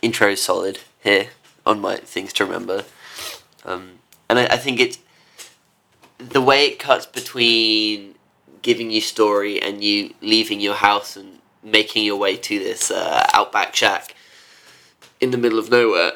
intro 0.00 0.34
solid 0.34 0.78
here 1.02 1.28
on 1.66 1.80
my 1.80 1.96
things 1.96 2.32
to 2.34 2.44
remember, 2.44 2.84
um, 3.64 3.98
and 4.30 4.38
I, 4.38 4.46
I 4.46 4.56
think 4.56 4.80
it's 4.80 4.98
the 6.18 6.40
way 6.40 6.66
it 6.66 6.78
cuts 6.78 7.04
between 7.06 8.14
giving 8.62 8.90
you 8.90 9.00
story 9.00 9.60
and 9.60 9.82
you 9.84 10.14
leaving 10.22 10.60
your 10.60 10.76
house 10.76 11.16
and 11.16 11.38
making 11.62 12.04
your 12.04 12.16
way 12.16 12.36
to 12.36 12.58
this 12.58 12.90
uh, 12.90 13.26
outback 13.34 13.74
shack 13.74 14.14
in 15.20 15.30
the 15.30 15.38
middle 15.38 15.58
of 15.58 15.70
nowhere 15.70 16.12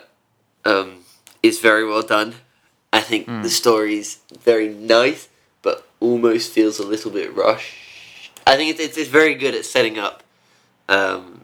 um, 0.65 1.05
is 1.43 1.61
very 1.61 1.87
well 1.87 2.03
done. 2.03 2.35
I 2.93 3.01
think 3.01 3.27
the 3.27 3.33
hmm. 3.33 3.47
story's 3.47 4.21
very 4.43 4.69
nice, 4.69 5.29
but 5.63 5.87
almost 6.01 6.53
feels 6.53 6.79
a 6.79 6.87
little 6.87 7.11
bit 7.11 7.35
rushed. 7.35 7.75
I 8.47 8.57
think 8.57 8.71
it's, 8.71 8.81
it's, 8.81 8.97
it's 8.97 9.11
very 9.11 9.35
good 9.35 9.55
at 9.55 9.65
setting 9.65 9.99
up, 9.99 10.23
um, 10.89 11.41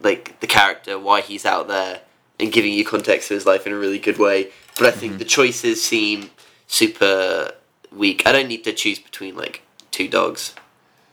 like 0.00 0.40
the 0.40 0.46
character, 0.46 0.98
why 0.98 1.20
he's 1.20 1.46
out 1.46 1.68
there, 1.68 2.00
and 2.40 2.52
giving 2.52 2.72
you 2.72 2.84
context 2.84 3.28
to 3.28 3.34
his 3.34 3.46
life 3.46 3.66
in 3.66 3.72
a 3.72 3.76
really 3.76 3.98
good 3.98 4.18
way. 4.18 4.50
But 4.76 4.88
I 4.88 4.90
think 4.90 5.12
mm-hmm. 5.12 5.18
the 5.20 5.24
choices 5.24 5.82
seem 5.82 6.30
super 6.66 7.52
weak. 7.92 8.26
I 8.26 8.32
don't 8.32 8.48
need 8.48 8.64
to 8.64 8.72
choose 8.72 8.98
between 8.98 9.36
like 9.36 9.62
two 9.90 10.08
dogs. 10.08 10.54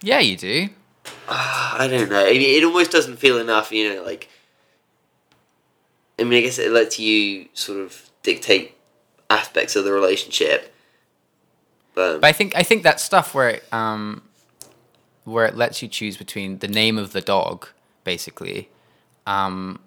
Yeah, 0.02 0.20
you 0.20 0.36
do. 0.36 0.70
Ah, 1.30 1.78
I 1.80 1.88
don't 1.88 2.10
know. 2.10 2.26
I 2.26 2.32
mean, 2.32 2.58
it 2.58 2.64
almost 2.66 2.92
doesn't 2.92 3.18
feel 3.18 3.38
enough, 3.38 3.72
you 3.72 3.94
know, 3.94 4.04
like. 4.04 4.30
I 6.20 6.24
mean, 6.24 6.40
I 6.40 6.42
guess 6.42 6.60
it 6.60 6.72
lets 6.72 7.00
you 7.00 7.48
sort 7.54 7.80
of 7.80 8.10
dictate 8.22 8.73
aspects 9.34 9.76
of 9.76 9.84
the 9.86 9.92
relationship, 9.92 10.74
But, 11.96 12.22
But 12.22 12.28
I 12.28 12.34
think 12.34 12.56
I 12.56 12.64
think 12.64 12.84
that 12.84 13.00
stuff 13.00 13.36
where 13.36 13.50
it, 13.50 13.64
um, 13.74 14.22
where 15.26 15.46
it 15.46 15.56
lets 15.56 15.82
you 15.82 15.88
choose 15.88 16.18
between 16.18 16.60
the 16.60 16.68
name 16.68 16.98
of 16.98 17.14
the 17.14 17.22
dog, 17.22 17.68
basically, 18.04 18.70
um, 19.26 19.80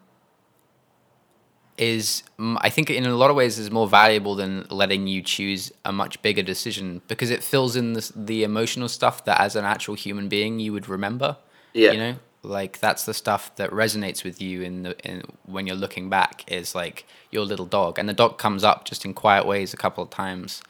is 1.78 2.22
I 2.38 2.70
think 2.70 2.90
in 2.90 3.04
a 3.06 3.16
lot 3.16 3.30
of 3.30 3.36
ways 3.36 3.58
is 3.58 3.70
more 3.70 3.88
valuable 3.88 4.34
than 4.34 4.66
letting 4.70 5.06
you 5.06 5.22
choose 5.22 5.72
a 5.84 5.92
much 5.92 6.22
bigger 6.22 6.42
decision 6.42 7.02
because 7.08 7.30
it 7.30 7.42
fills 7.42 7.76
in 7.76 7.92
the 7.92 8.12
the 8.14 8.44
emotional 8.44 8.88
stuff 8.88 9.24
that 9.24 9.40
as 9.40 9.56
an 9.56 9.64
actual 9.64 9.94
human 9.94 10.28
being 10.28 10.58
you 10.60 10.72
would 10.72 10.88
remember. 10.88 11.36
Yeah. 11.74 11.92
You 11.92 11.98
know, 11.98 12.14
like 12.46 12.78
that's 12.78 13.04
the 13.04 13.14
stuff 13.14 13.54
that 13.56 13.70
resonates 13.70 14.24
with 14.24 14.40
you 14.40 14.62
in 14.62 14.82
the 14.84 14.98
in 15.06 15.22
when 15.44 15.66
you're 15.66 15.76
looking 15.76 16.08
back 16.08 16.44
is 16.50 16.74
like 16.74 17.06
your 17.30 17.44
little 17.44 17.66
dog, 17.66 17.98
and 17.98 18.08
the 18.08 18.14
dog 18.14 18.38
comes 18.38 18.64
up 18.64 18.84
just 18.84 19.04
in 19.04 19.14
quiet 19.14 19.46
ways 19.46 19.74
a 19.74 19.76
couple 19.76 20.02
of 20.02 20.10
times, 20.10 20.62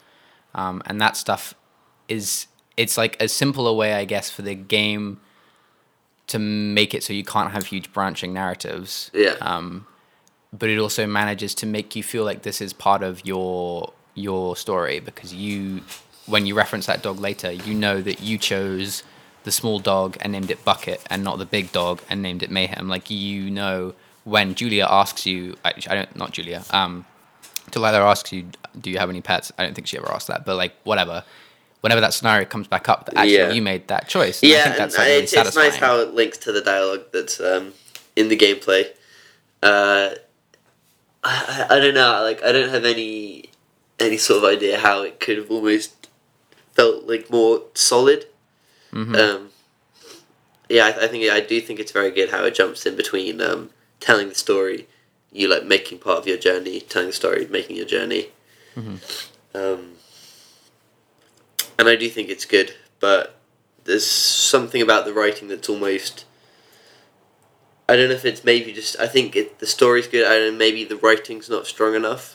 um, 0.55 0.83
and 0.87 1.01
that 1.01 1.17
stuff 1.17 1.55
is 2.09 2.47
it's 2.77 2.97
like 2.97 3.21
a 3.21 3.29
simpler 3.29 3.73
way, 3.73 3.95
I 3.95 4.05
guess, 4.05 4.31
for 4.31 4.43
the 4.43 4.55
game 4.55 5.21
to 6.27 6.39
make 6.39 6.93
it 6.93 7.03
so 7.05 7.13
you 7.13 7.25
can't 7.25 7.53
have 7.53 7.67
huge 7.67 7.93
branching 7.93 8.33
narratives. 8.33 9.11
Yeah. 9.15 9.37
Um, 9.41 9.87
but 10.53 10.69
it 10.69 10.79
also 10.79 11.07
manages 11.07 11.55
to 11.57 11.67
make 11.67 11.95
you 11.95 12.03
feel 12.03 12.25
like 12.25 12.43
this 12.43 12.61
is 12.61 12.73
part 12.73 13.03
of 13.03 13.25
your 13.25 13.93
your 14.15 14.57
story 14.57 14.99
because 14.99 15.35
you, 15.35 15.83
when 16.25 16.47
you 16.47 16.55
reference 16.55 16.87
that 16.87 17.03
dog 17.03 17.21
later, 17.21 17.53
you 17.53 17.75
know 17.75 18.01
that 18.01 18.21
you 18.21 18.39
chose 18.39 19.03
the 19.47 19.53
small 19.53 19.79
dog 19.79 20.17
and 20.21 20.33
named 20.33 20.51
it 20.51 20.63
Bucket 20.65 21.01
and 21.09 21.23
not 21.23 21.39
the 21.39 21.47
big 21.47 21.71
dog 21.71 22.03
and 22.11 22.21
named 22.21 22.43
it 22.43 22.51
Mayhem. 22.51 22.89
Like 22.89 23.09
you 23.11 23.49
know 23.49 23.95
when 24.25 24.57
Julia 24.57 24.87
asks 24.91 25.25
you, 25.25 25.55
I, 25.65 25.73
I 25.89 25.95
don't, 25.95 26.17
not 26.17 26.33
Julia, 26.33 26.65
um, 26.71 27.07
Delilah 27.71 28.01
asks 28.01 28.33
you, 28.33 28.47
do 28.81 28.91
you 28.91 28.99
have 28.99 29.09
any 29.09 29.21
pets? 29.21 29.53
I 29.57 29.63
don't 29.63 29.73
think 29.73 29.87
she 29.87 29.97
ever 29.99 30.11
asked 30.13 30.27
that, 30.27 30.45
but 30.45 30.57
like 30.57 30.75
whatever. 30.83 31.23
Whenever 31.81 32.01
that 32.01 32.13
scenario 32.13 32.45
comes 32.45 32.67
back 32.67 32.89
up, 32.89 33.07
that 33.07 33.17
actually 33.17 33.35
Yeah. 33.35 33.53
you 33.53 33.63
made 33.63 33.87
that 33.87 34.09
choice. 34.09 34.43
And 34.43 34.51
I 34.51 34.55
yeah, 34.57 34.77
that's 34.77 34.99
like 34.99 35.07
really 35.07 35.23
it's, 35.23 35.33
it's 35.33 35.55
nice 35.55 35.77
how 35.77 36.01
it 36.01 36.13
links 36.13 36.39
to 36.39 36.51
the 36.51 36.61
dialogue 36.61 37.05
that's 37.13 37.39
um, 37.39 37.73
in 38.17 38.29
the 38.29 38.37
gameplay. 38.37 38.87
Uh, 39.63 40.11
I, 41.23 41.67
I 41.71 41.77
I 41.77 41.79
don't 41.79 41.95
know, 41.95 42.21
like 42.25 42.43
I 42.43 42.51
don't 42.51 42.71
have 42.71 42.85
any 42.85 43.51
any 44.01 44.17
sort 44.17 44.43
of 44.43 44.51
idea 44.51 44.81
how 44.81 45.03
it 45.03 45.21
could 45.21 45.39
have 45.39 45.51
almost 45.53 46.09
felt 46.75 47.05
like 47.07 47.31
more 47.31 47.63
solid. 47.75 48.27
Mhm. 48.97 49.15
Um, 49.15 49.51
yeah, 50.71 50.87
I, 50.87 51.05
I 51.05 51.07
think 51.09 51.31
I 51.31 51.41
do 51.41 51.61
think 51.61 51.79
it's 51.79 51.93
very 51.93 52.11
good 52.11 52.31
how 52.31 52.45
it 52.45 52.55
jumps 52.55 52.87
in 52.87 52.97
between 52.97 53.41
um, 53.43 53.71
telling 54.01 54.29
the 54.31 54.35
story, 54.35 54.89
you 55.31 55.49
like 55.49 55.65
making 55.65 55.99
part 55.99 56.19
of 56.19 56.27
your 56.27 56.39
journey, 56.39 56.81
telling 56.81 57.09
the 57.09 57.13
story, 57.13 57.47
making 57.47 57.77
your 57.77 57.87
journey. 57.87 58.29
Mhm. 58.75 58.99
Um, 59.55 59.93
and 61.79 61.89
I 61.89 61.97
do 61.97 62.09
think 62.09 62.31
it's 62.31 62.47
good, 62.47 62.75
but 63.01 63.37
there's 63.85 64.07
something 64.07 64.81
about 64.81 65.05
the 65.05 65.13
writing 65.13 65.49
that's 65.49 65.69
almost. 65.69 66.25
I 67.89 67.95
don't 67.97 68.09
know 68.09 68.15
if 68.17 68.25
it's 68.25 68.43
maybe 68.45 68.73
just. 68.73 68.99
I 68.99 69.07
think 69.07 69.37
it, 69.37 69.59
the 69.59 69.67
story's 69.67 70.09
good. 70.09 70.27
I 70.27 70.39
don't 70.39 70.53
know, 70.53 70.59
maybe 70.59 70.85
the 70.85 70.97
writing's 70.97 71.49
not 71.51 71.67
strong 71.67 71.95
enough 71.95 72.35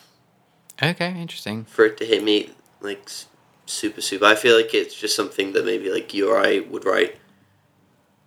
Okay, 0.82 1.14
interesting. 1.20 1.66
for 1.66 1.86
it 1.86 1.98
to 1.98 2.06
hit 2.06 2.24
me 2.24 2.52
like 2.82 3.10
super 3.72 4.02
super. 4.02 4.26
I 4.26 4.36
feel 4.36 4.56
like 4.56 4.74
it's 4.74 4.94
just 4.96 5.16
something 5.16 5.54
that 5.54 5.66
maybe 5.66 5.90
like 5.92 6.14
you 6.14 6.30
or 6.32 6.38
I 6.40 6.60
would 6.70 6.86
write 6.86 7.18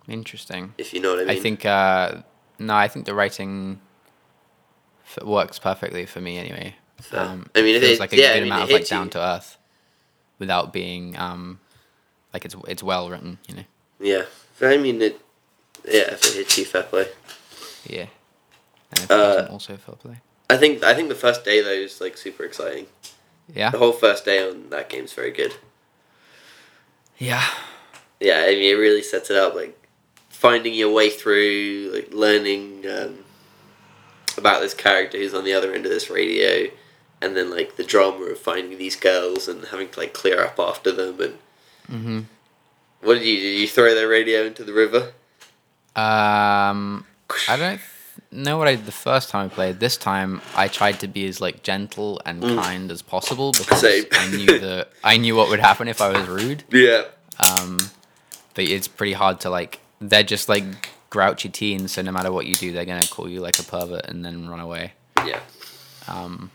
Interesting. 0.07 0.73
if 0.77 0.93
you 0.93 0.99
know 1.01 1.11
what 1.15 1.19
I 1.21 1.25
mean. 1.25 1.37
I 1.37 1.39
think 1.39 1.65
uh, 1.65 2.21
no, 2.59 2.73
I 2.75 2.87
think 2.87 3.05
the 3.05 3.13
writing 3.15 3.79
f- 5.05 5.23
works 5.23 5.57
perfectly 5.59 6.05
for 6.05 6.21
me 6.21 6.37
anyway. 6.37 6.75
So, 7.01 7.17
Um, 7.17 7.49
I 7.55 7.61
mean, 7.61 7.75
it 7.75 7.79
feels 7.81 7.93
it- 7.93 7.99
like 7.99 8.13
a 8.13 8.17
yeah, 8.17 8.29
I 8.29 8.33
good 8.35 8.43
mean, 8.43 8.51
amount 8.51 8.63
of 8.63 8.69
like 8.69 8.79
hits 8.81 8.91
you. 8.91 8.97
down 8.97 9.09
to 9.11 9.19
earth, 9.19 9.57
without 10.39 10.71
being 10.71 11.17
um, 11.17 11.59
like 12.33 12.45
it's 12.45 12.55
it's 12.67 12.83
well 12.83 13.09
written. 13.09 13.39
You 13.47 13.55
know. 13.55 13.63
Yeah, 13.99 14.23
I 14.61 14.77
mean 14.77 15.01
it. 15.01 15.19
Yeah, 15.85 16.13
if 16.13 16.25
it 16.25 16.33
hits 16.35 16.57
you, 16.57 16.65
fair 16.65 16.83
play. 16.83 17.07
Yeah. 17.87 18.07
And 18.91 18.99
if 18.99 19.05
it 19.05 19.11
Uh, 19.11 19.17
doesn't, 19.17 19.51
also 19.51 19.77
fair 19.77 19.95
play. 19.95 20.17
I 20.49 20.57
think 20.57 20.83
I 20.83 20.93
think 20.93 21.09
the 21.09 21.15
first 21.15 21.43
day 21.43 21.61
though 21.61 21.69
is 21.69 21.99
like 21.99 22.15
super 22.17 22.43
exciting. 22.43 22.85
Yeah. 23.53 23.69
The 23.69 23.77
whole 23.77 23.91
first 23.91 24.25
day 24.25 24.47
on 24.47 24.69
that 24.71 24.89
game's 24.89 25.13
very 25.13 25.31
good. 25.31 25.55
Yeah. 27.17 27.45
Yeah, 28.19 28.43
I 28.47 28.51
mean 28.51 28.63
it 28.63 28.79
really 28.79 29.01
sets 29.03 29.29
it 29.29 29.37
up 29.37 29.55
like 29.55 29.77
finding 30.29 30.73
your 30.73 30.91
way 30.93 31.09
through, 31.09 31.91
like 31.93 32.13
learning 32.13 32.85
um, 32.89 33.19
about 34.37 34.61
this 34.61 34.73
character 34.73 35.17
who's 35.17 35.33
on 35.33 35.43
the 35.45 35.53
other 35.53 35.73
end 35.73 35.85
of 35.85 35.91
this 35.91 36.09
radio, 36.09 36.69
and 37.21 37.35
then 37.35 37.49
like 37.49 37.75
the 37.77 37.83
drama 37.83 38.25
of 38.25 38.39
finding 38.39 38.77
these 38.77 38.95
girls 38.95 39.47
and 39.47 39.65
having 39.65 39.89
to 39.89 39.99
like 39.99 40.13
clear 40.13 40.43
up 40.43 40.59
after 40.59 40.91
them. 40.91 41.19
And 41.21 41.37
Mm-hmm. 41.91 42.19
what 43.01 43.13
did 43.19 43.25
you 43.25 43.37
do? 43.39 43.47
You 43.47 43.67
throw 43.67 43.93
their 43.93 44.07
radio 44.07 44.43
into 44.43 44.63
the 44.63 44.73
river? 44.73 45.13
Um, 45.95 47.05
I 47.47 47.55
don't 47.57 47.79
know 48.31 48.57
what 48.57 48.67
I 48.67 48.75
did 48.75 48.85
the 48.85 48.91
first 48.91 49.29
time 49.29 49.45
I 49.45 49.49
played. 49.49 49.79
This 49.79 49.97
time 49.97 50.41
I 50.55 50.67
tried 50.67 50.99
to 51.01 51.07
be 51.07 51.27
as 51.27 51.39
like 51.41 51.63
gentle 51.63 52.21
and 52.25 52.41
Mm. 52.41 52.61
kind 52.61 52.91
as 52.91 53.01
possible 53.01 53.51
because 53.51 53.81
Same. 53.81 54.05
I 54.11 54.27
knew 54.35 54.59
that 54.59 54.89
I 55.03 55.17
knew 55.17 55.35
what 55.35 55.49
would 55.49 55.59
happen 55.59 55.87
if 55.87 56.01
I 56.01 56.09
was 56.09 56.27
rude. 56.27 56.63
Yeah. 56.71 57.03
Um, 57.49 57.77
but 58.53 58.63
it's 58.65 58.87
pretty 58.87 59.13
hard 59.13 59.39
to 59.41 59.49
like. 59.49 59.79
They're 59.99 60.23
just 60.23 60.47
like 60.49 60.63
grouchy 61.09 61.49
teens, 61.49 61.93
so 61.93 62.01
no 62.01 62.11
matter 62.11 62.31
what 62.31 62.45
you 62.45 62.55
do, 62.55 62.71
they're 62.71 62.85
gonna 62.85 63.07
call 63.07 63.27
you 63.29 63.39
like 63.41 63.57
a 63.59 63.63
pervert 63.63 64.05
and 64.05 64.23
then 64.25 64.47
run 64.49 64.59
away. 64.59 64.93
Yeah. 65.25 65.39
Um, 66.07 66.51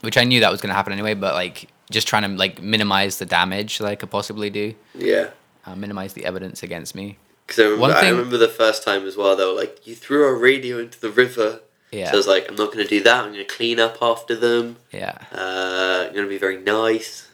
which 0.00 0.16
I 0.16 0.24
knew 0.24 0.40
that 0.40 0.50
was 0.50 0.60
gonna 0.60 0.74
happen 0.74 0.92
anyway. 0.92 1.14
But 1.14 1.34
like, 1.34 1.68
just 1.90 2.06
trying 2.08 2.22
to 2.22 2.28
like 2.36 2.62
minimize 2.62 3.18
the 3.18 3.26
damage 3.26 3.78
that 3.78 3.86
I 3.86 3.94
could 3.96 4.10
possibly 4.10 4.50
do, 4.50 4.74
Yeah. 4.94 5.30
uh, 5.66 5.74
minimize 5.76 6.12
the 6.14 6.24
evidence 6.24 6.62
against 6.62 6.94
me. 6.94 7.18
Because 7.46 7.58
I 7.58 7.62
remember, 7.64 7.80
One 7.80 7.90
I 7.92 8.08
remember 8.08 8.38
the 8.38 8.48
first 8.48 8.82
time 8.84 9.06
as 9.06 9.16
well. 9.16 9.36
They 9.36 9.44
were 9.44 9.52
like, 9.52 9.86
"You 9.86 9.94
threw 9.94 10.24
our 10.24 10.34
radio 10.34 10.78
into 10.78 11.00
the 11.00 11.10
river." 11.10 11.60
Yeah, 11.90 12.06
So 12.06 12.14
I 12.14 12.16
was 12.16 12.26
like, 12.26 12.48
"I'm 12.48 12.54
not 12.56 12.72
going 12.72 12.84
to 12.84 12.88
do 12.88 13.02
that. 13.02 13.24
I'm 13.24 13.32
going 13.32 13.46
to 13.46 13.54
clean 13.54 13.78
up 13.78 13.98
after 14.00 14.34
them. 14.34 14.76
yeah. 14.92 15.18
Uh, 15.32 16.06
I'm 16.06 16.12
going 16.14 16.24
to 16.24 16.30
be 16.30 16.38
very 16.38 16.56
nice." 16.58 17.28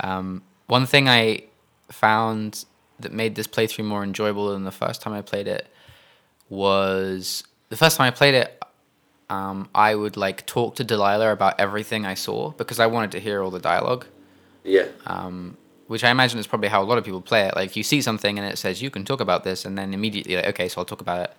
Um, 0.00 0.42
one 0.66 0.86
thing 0.86 1.08
I 1.08 1.44
found 1.90 2.64
that 3.00 3.12
made 3.12 3.34
this 3.34 3.46
playthrough 3.46 3.84
more 3.84 4.04
enjoyable 4.04 4.50
than 4.52 4.64
the 4.64 4.70
first 4.72 5.02
time 5.02 5.12
I 5.12 5.22
played 5.22 5.48
it 5.48 5.66
was 6.48 7.44
the 7.70 7.76
first 7.76 7.96
time 7.96 8.06
I 8.06 8.10
played 8.10 8.34
it. 8.34 8.62
Um, 9.30 9.68
I 9.74 9.94
would 9.94 10.16
like 10.16 10.46
talk 10.46 10.76
to 10.76 10.84
Delilah 10.84 11.32
about 11.32 11.58
everything 11.58 12.04
I 12.06 12.14
saw 12.14 12.50
because 12.50 12.78
I 12.78 12.86
wanted 12.86 13.12
to 13.12 13.20
hear 13.20 13.42
all 13.42 13.50
the 13.50 13.58
dialogue. 13.58 14.06
Yeah. 14.62 14.86
Um, 15.06 15.56
which 15.86 16.04
I 16.04 16.10
imagine 16.10 16.38
is 16.38 16.46
probably 16.46 16.68
how 16.68 16.82
a 16.82 16.84
lot 16.84 16.98
of 16.98 17.04
people 17.04 17.20
play 17.20 17.42
it. 17.46 17.54
Like 17.56 17.76
you 17.76 17.82
see 17.82 18.00
something 18.02 18.38
and 18.38 18.46
it 18.50 18.56
says 18.58 18.80
you 18.82 18.90
can 18.90 19.04
talk 19.04 19.20
about 19.20 19.44
this, 19.44 19.64
and 19.64 19.76
then 19.78 19.94
immediately 19.94 20.36
like 20.36 20.46
okay, 20.46 20.68
so 20.68 20.80
I'll 20.80 20.84
talk 20.84 21.00
about 21.00 21.20
it. 21.30 21.36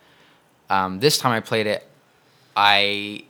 Um, 0.69 0.99
this 0.99 1.17
time 1.17 1.31
I 1.31 1.39
played 1.41 1.67
it, 1.67 1.87
I 2.55 3.23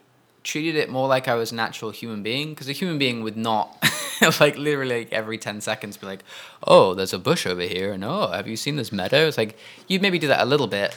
treated 0.44 0.76
it 0.76 0.90
more 0.90 1.08
like 1.08 1.28
I 1.28 1.34
was 1.36 1.52
a 1.52 1.56
natural 1.56 1.90
human 1.92 2.22
being 2.22 2.50
because 2.52 2.70
a 2.70 2.72
human 2.72 3.00
being 3.00 3.24
would 3.24 3.36
not 3.36 3.84
like 4.40 4.58
literally 4.58 5.00
like, 5.00 5.12
every 5.12 5.40
10 5.40 5.60
seconds 5.60 5.98
be 5.98 6.06
like 6.06 6.24
oh 6.68 6.94
there's 6.94 7.14
a 7.14 7.18
bush 7.18 7.48
over 7.48 7.64
here 7.64 7.92
and 7.92 8.04
oh 8.06 8.28
have 8.28 8.48
you 8.48 8.56
seen 8.56 8.76
this 8.76 8.92
meadow 8.92 9.26
it's 9.28 9.40
like 9.40 9.58
you'd 9.88 10.04
maybe 10.04 10.20
do 10.20 10.28
that 10.28 10.42
a 10.42 10.46
little 10.46 10.68
bit 10.68 10.96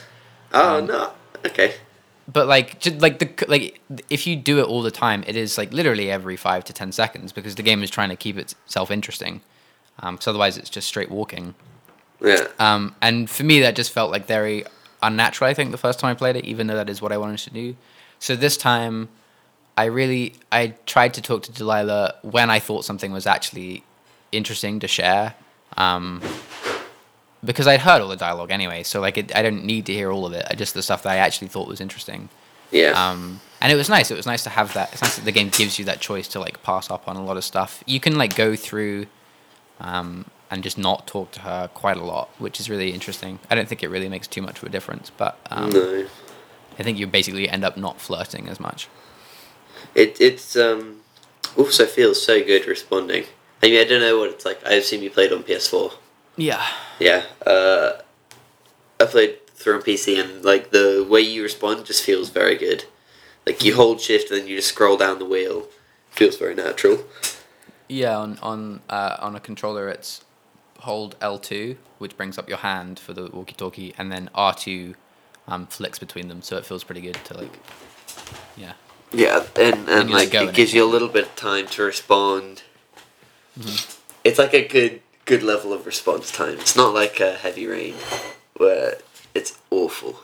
Oh 0.53 0.77
Um, 0.77 0.85
no. 0.85 1.11
Okay. 1.43 1.73
but 2.31 2.47
like 2.47 2.79
just 2.79 3.01
like 3.01 3.17
the 3.17 3.45
like 3.47 3.81
if 4.11 4.27
you 4.27 4.35
do 4.35 4.59
it 4.59 4.65
all 4.67 4.83
the 4.83 4.91
time 4.91 5.23
it 5.25 5.35
is 5.35 5.57
like 5.57 5.73
literally 5.73 6.11
every 6.11 6.37
5 6.37 6.63
to 6.65 6.71
10 6.71 6.91
seconds 6.91 7.31
because 7.33 7.55
the 7.55 7.63
game 7.63 7.81
is 7.81 7.89
trying 7.89 8.09
to 8.09 8.15
keep 8.15 8.37
itself 8.37 8.91
interesting 8.91 9.41
um, 9.99 10.15
because 10.15 10.27
otherwise 10.27 10.57
it's 10.57 10.69
just 10.69 10.87
straight 10.87 11.09
walking 11.11 11.53
Yeah. 12.21 12.47
um, 12.59 12.95
and 13.01 13.29
for 13.29 13.43
me, 13.43 13.61
that 13.61 13.75
just 13.75 13.91
felt 13.91 14.11
like 14.11 14.25
very 14.25 14.65
unnatural. 15.01 15.49
I 15.49 15.53
think 15.53 15.71
the 15.71 15.77
first 15.77 15.99
time 15.99 16.11
I 16.11 16.13
played 16.15 16.35
it, 16.35 16.45
even 16.45 16.67
though 16.67 16.75
that 16.75 16.89
is 16.89 17.01
what 17.01 17.11
I 17.11 17.17
wanted 17.17 17.39
to 17.39 17.49
do. 17.51 17.75
So 18.19 18.35
this 18.35 18.57
time, 18.57 19.07
I 19.77 19.85
really 19.85 20.33
I 20.51 20.73
tried 20.85 21.13
to 21.13 21.21
talk 21.21 21.43
to 21.43 21.51
Delilah 21.53 22.15
when 22.23 22.49
I 22.49 22.59
thought 22.59 22.83
something 22.83 23.13
was 23.13 23.25
actually 23.25 23.83
interesting 24.33 24.79
to 24.81 24.87
share, 24.87 25.35
um, 25.77 26.21
because 27.43 27.67
I'd 27.67 27.79
heard 27.79 28.01
all 28.01 28.09
the 28.09 28.17
dialogue 28.17 28.51
anyway. 28.51 28.83
So 28.83 28.99
like, 28.99 29.17
it, 29.17 29.33
I 29.35 29.41
didn't 29.41 29.63
need 29.63 29.85
to 29.85 29.93
hear 29.93 30.11
all 30.11 30.25
of 30.25 30.33
it. 30.33 30.45
I 30.49 30.55
just 30.55 30.73
the 30.73 30.83
stuff 30.83 31.03
that 31.03 31.11
I 31.11 31.17
actually 31.17 31.47
thought 31.47 31.67
was 31.67 31.79
interesting. 31.79 32.27
Yeah. 32.71 32.91
Um, 32.91 33.39
and 33.61 33.71
it 33.71 33.75
was 33.75 33.87
nice. 33.89 34.11
It 34.11 34.17
was 34.17 34.25
nice 34.25 34.43
to 34.43 34.49
have 34.49 34.73
that. 34.73 34.91
It's 34.91 35.01
nice 35.01 35.15
that 35.15 35.25
the 35.25 35.31
game 35.31 35.49
gives 35.49 35.79
you 35.79 35.85
that 35.85 36.01
choice 36.01 36.27
to 36.29 36.39
like 36.39 36.61
pass 36.63 36.91
up 36.91 37.07
on 37.07 37.15
a 37.15 37.23
lot 37.23 37.37
of 37.37 37.43
stuff. 37.45 37.81
You 37.87 37.99
can 38.01 38.17
like 38.17 38.35
go 38.35 38.55
through, 38.55 39.07
um, 39.79 40.25
and 40.51 40.63
just 40.63 40.77
not 40.77 41.07
talk 41.07 41.31
to 41.31 41.41
her 41.41 41.69
quite 41.73 41.97
a 41.97 42.03
lot, 42.03 42.29
which 42.39 42.59
is 42.59 42.69
really 42.69 42.91
interesting. 42.91 43.39
I 43.49 43.55
don't 43.55 43.67
think 43.67 43.83
it 43.83 43.89
really 43.89 44.09
makes 44.09 44.27
too 44.27 44.41
much 44.41 44.57
of 44.57 44.63
a 44.63 44.69
difference, 44.69 45.09
but 45.09 45.39
um, 45.51 45.69
no. 45.69 46.07
I 46.77 46.83
think 46.83 46.97
you 46.97 47.07
basically 47.07 47.49
end 47.49 47.63
up 47.63 47.77
not 47.77 47.99
flirting 47.99 48.47
as 48.47 48.59
much. 48.59 48.87
It 49.95 50.19
it's 50.19 50.55
um 50.55 51.01
also 51.57 51.85
feels 51.85 52.23
so 52.23 52.43
good 52.43 52.67
responding. 52.67 53.25
I 53.61 53.67
mean, 53.67 53.79
I 53.79 53.83
don't 53.83 54.01
know 54.01 54.17
what 54.17 54.29
it's 54.29 54.45
like. 54.45 54.65
I 54.65 54.73
assume 54.73 55.03
you 55.03 55.09
played 55.09 55.33
on 55.33 55.43
PS4. 55.43 55.93
Yeah. 56.37 56.65
Yeah. 56.99 57.25
Uh, 57.45 58.01
I 58.99 59.05
played 59.05 59.45
through 59.47 59.75
on 59.75 59.81
PC, 59.81 60.19
and 60.19 60.43
like 60.45 60.71
the 60.71 61.05
way 61.09 61.21
you 61.21 61.43
respond 61.43 61.85
just 61.85 62.03
feels 62.03 62.29
very 62.29 62.57
good. 62.57 62.85
Like 63.45 63.63
you 63.63 63.75
hold 63.75 63.99
shift, 63.99 64.31
and 64.31 64.41
then 64.41 64.47
you 64.47 64.55
just 64.55 64.69
scroll 64.69 64.95
down 64.97 65.19
the 65.19 65.25
wheel. 65.25 65.67
Feels 66.11 66.37
very 66.37 66.55
natural. 66.55 67.03
Yeah, 67.89 68.17
on 68.17 68.37
on 68.41 68.81
uh, 68.87 69.17
on 69.19 69.35
a 69.35 69.39
controller, 69.39 69.89
it's 69.89 70.23
hold 70.81 71.15
L 71.19 71.39
two, 71.39 71.77
which 71.97 72.15
brings 72.15 72.37
up 72.37 72.47
your 72.47 72.59
hand 72.59 72.99
for 72.99 73.13
the 73.13 73.29
walkie-talkie, 73.33 73.95
and 73.97 74.11
then 74.11 74.29
R 74.35 74.53
two 74.53 74.93
um, 75.47 75.65
flicks 75.65 75.99
between 75.99 76.27
them, 76.27 76.41
so 76.43 76.55
it 76.55 76.65
feels 76.65 76.83
pretty 76.83 77.01
good 77.01 77.15
to 77.25 77.33
like, 77.35 77.51
yeah. 78.55 78.73
Yeah, 79.11 79.43
and, 79.55 79.89
and 79.89 80.09
you 80.09 80.15
like 80.15 80.33
it 80.35 80.41
and 80.41 80.53
gives 80.53 80.71
it- 80.71 80.77
you 80.77 80.85
a 80.85 80.87
little 80.87 81.07
bit 81.07 81.23
of 81.25 81.35
time 81.35 81.65
to 81.67 81.81
respond. 81.83 82.61
Mm-hmm. 83.59 83.99
It's 84.23 84.37
like 84.37 84.53
a 84.53 84.67
good 84.67 85.01
good 85.25 85.41
level 85.41 85.73
of 85.73 85.87
response 85.87 86.31
time. 86.31 86.59
It's 86.59 86.75
not 86.75 86.93
like 86.93 87.19
a 87.19 87.33
heavy 87.33 87.65
rain 87.65 87.95
where 88.55 88.99
it's 89.33 89.57
awful. 89.71 90.21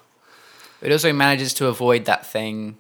It 0.82 0.92
also 0.92 1.12
manages 1.14 1.54
to 1.56 1.68
avoid 1.68 2.06
that 2.06 2.28
thing 2.28 2.78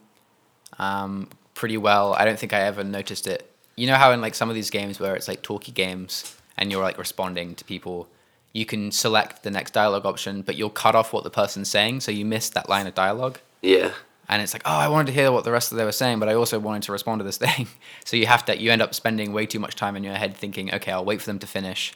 um, 0.78 1.30
pretty 1.56 1.78
well. 1.78 2.14
I 2.14 2.24
don't 2.26 2.38
think 2.38 2.54
I 2.54 2.62
ever 2.62 2.84
noticed 2.84 3.26
it. 3.26 3.52
You 3.76 3.88
know 3.88 3.96
how 3.96 4.12
in 4.12 4.22
like 4.22 4.36
some 4.36 4.50
of 4.50 4.56
these 4.56 4.70
games 4.70 5.00
where 5.00 5.16
it's 5.16 5.28
like 5.28 5.42
talkie 5.42 5.72
games 5.72 6.38
and 6.58 6.72
you're 6.72 6.84
like 6.84 6.98
responding 6.98 7.56
to 7.56 7.66
people, 7.66 8.08
you 8.54 8.66
can 8.66 8.92
select 8.92 9.44
the 9.44 9.52
next 9.52 9.72
dialogue 9.72 10.06
option, 10.06 10.42
but 10.42 10.56
you'll 10.56 10.70
cut 10.70 10.96
off 10.96 11.12
what 11.12 11.24
the 11.24 11.30
person's 11.30 11.70
saying, 11.70 12.00
so 12.00 12.12
you 12.12 12.24
miss 12.24 12.50
that 12.52 12.70
line 12.70 12.88
of 12.88 12.96
dialogue. 12.96 13.40
Yeah. 13.62 13.92
And 14.30 14.42
it's 14.42 14.54
like, 14.54 14.64
oh, 14.66 14.78
I 14.78 14.88
wanted 14.88 15.08
to 15.08 15.14
hear 15.14 15.32
what 15.32 15.44
the 15.44 15.52
rest 15.52 15.72
of 15.72 15.78
they 15.78 15.84
were 15.84 15.92
saying, 15.92 16.20
but 16.20 16.30
I 16.30 16.34
also 16.34 16.58
wanted 16.58 16.84
to 16.84 16.92
respond 16.92 17.20
to 17.20 17.26
this 17.26 17.38
thing. 17.46 17.68
so 18.06 18.16
you 18.16 18.28
have 18.28 18.46
to, 18.46 18.58
you 18.58 18.72
end 18.72 18.82
up 18.82 18.96
spending 18.96 19.34
way 19.34 19.46
too 19.46 19.60
much 19.60 19.76
time 19.76 19.96
in 19.96 20.04
your 20.04 20.16
head 20.16 20.36
thinking, 20.36 20.74
okay, 20.74 20.92
I'll 20.92 21.06
wait 21.06 21.22
for 21.22 21.28
them 21.28 21.40
to 21.40 21.48
finish, 21.48 21.94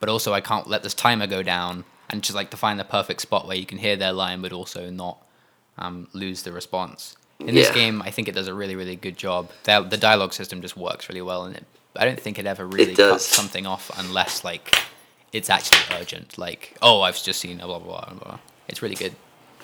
but 0.00 0.08
also 0.08 0.32
I 0.32 0.40
can't 0.40 0.66
let 0.66 0.82
this 0.82 0.94
timer 0.94 1.26
go 1.26 1.42
down, 1.42 1.84
and 2.10 2.24
just 2.24 2.34
like 2.34 2.50
to 2.50 2.56
find 2.56 2.78
the 2.78 2.84
perfect 2.84 3.20
spot 3.20 3.46
where 3.46 3.56
you 3.56 3.64
can 3.64 3.78
hear 3.78 3.94
their 3.94 4.12
line, 4.12 4.42
but 4.42 4.52
also 4.52 4.90
not 4.90 5.24
um, 5.78 6.08
lose 6.12 6.42
the 6.42 6.50
response. 6.52 7.16
In 7.40 7.54
this 7.54 7.68
Yeah. 7.68 7.74
game, 7.74 8.02
I 8.02 8.10
think 8.10 8.28
it 8.28 8.34
does 8.34 8.48
a 8.48 8.54
really, 8.54 8.76
really 8.76 8.96
good 8.96 9.16
job. 9.16 9.50
The, 9.64 9.80
the 9.80 9.96
dialogue 9.96 10.32
system 10.32 10.60
just 10.62 10.76
works 10.76 11.08
really 11.08 11.22
well, 11.22 11.44
and 11.44 11.56
it, 11.56 11.64
I 11.96 12.04
don't 12.04 12.20
think 12.20 12.38
it 12.38 12.46
ever 12.46 12.66
really 12.66 12.94
does. 12.94 13.10
cuts 13.12 13.26
something 13.26 13.66
off 13.66 13.90
unless 13.96 14.44
like 14.44 14.74
it's 15.32 15.48
actually 15.50 15.80
urgent. 16.00 16.38
Like, 16.38 16.76
oh, 16.82 17.00
I've 17.02 17.20
just 17.22 17.40
seen 17.40 17.60
a 17.60 17.66
blah 17.66 17.78
blah 17.78 18.04
blah. 18.04 18.14
blah. 18.14 18.38
It's 18.68 18.82
really 18.82 18.94
good. 18.94 19.14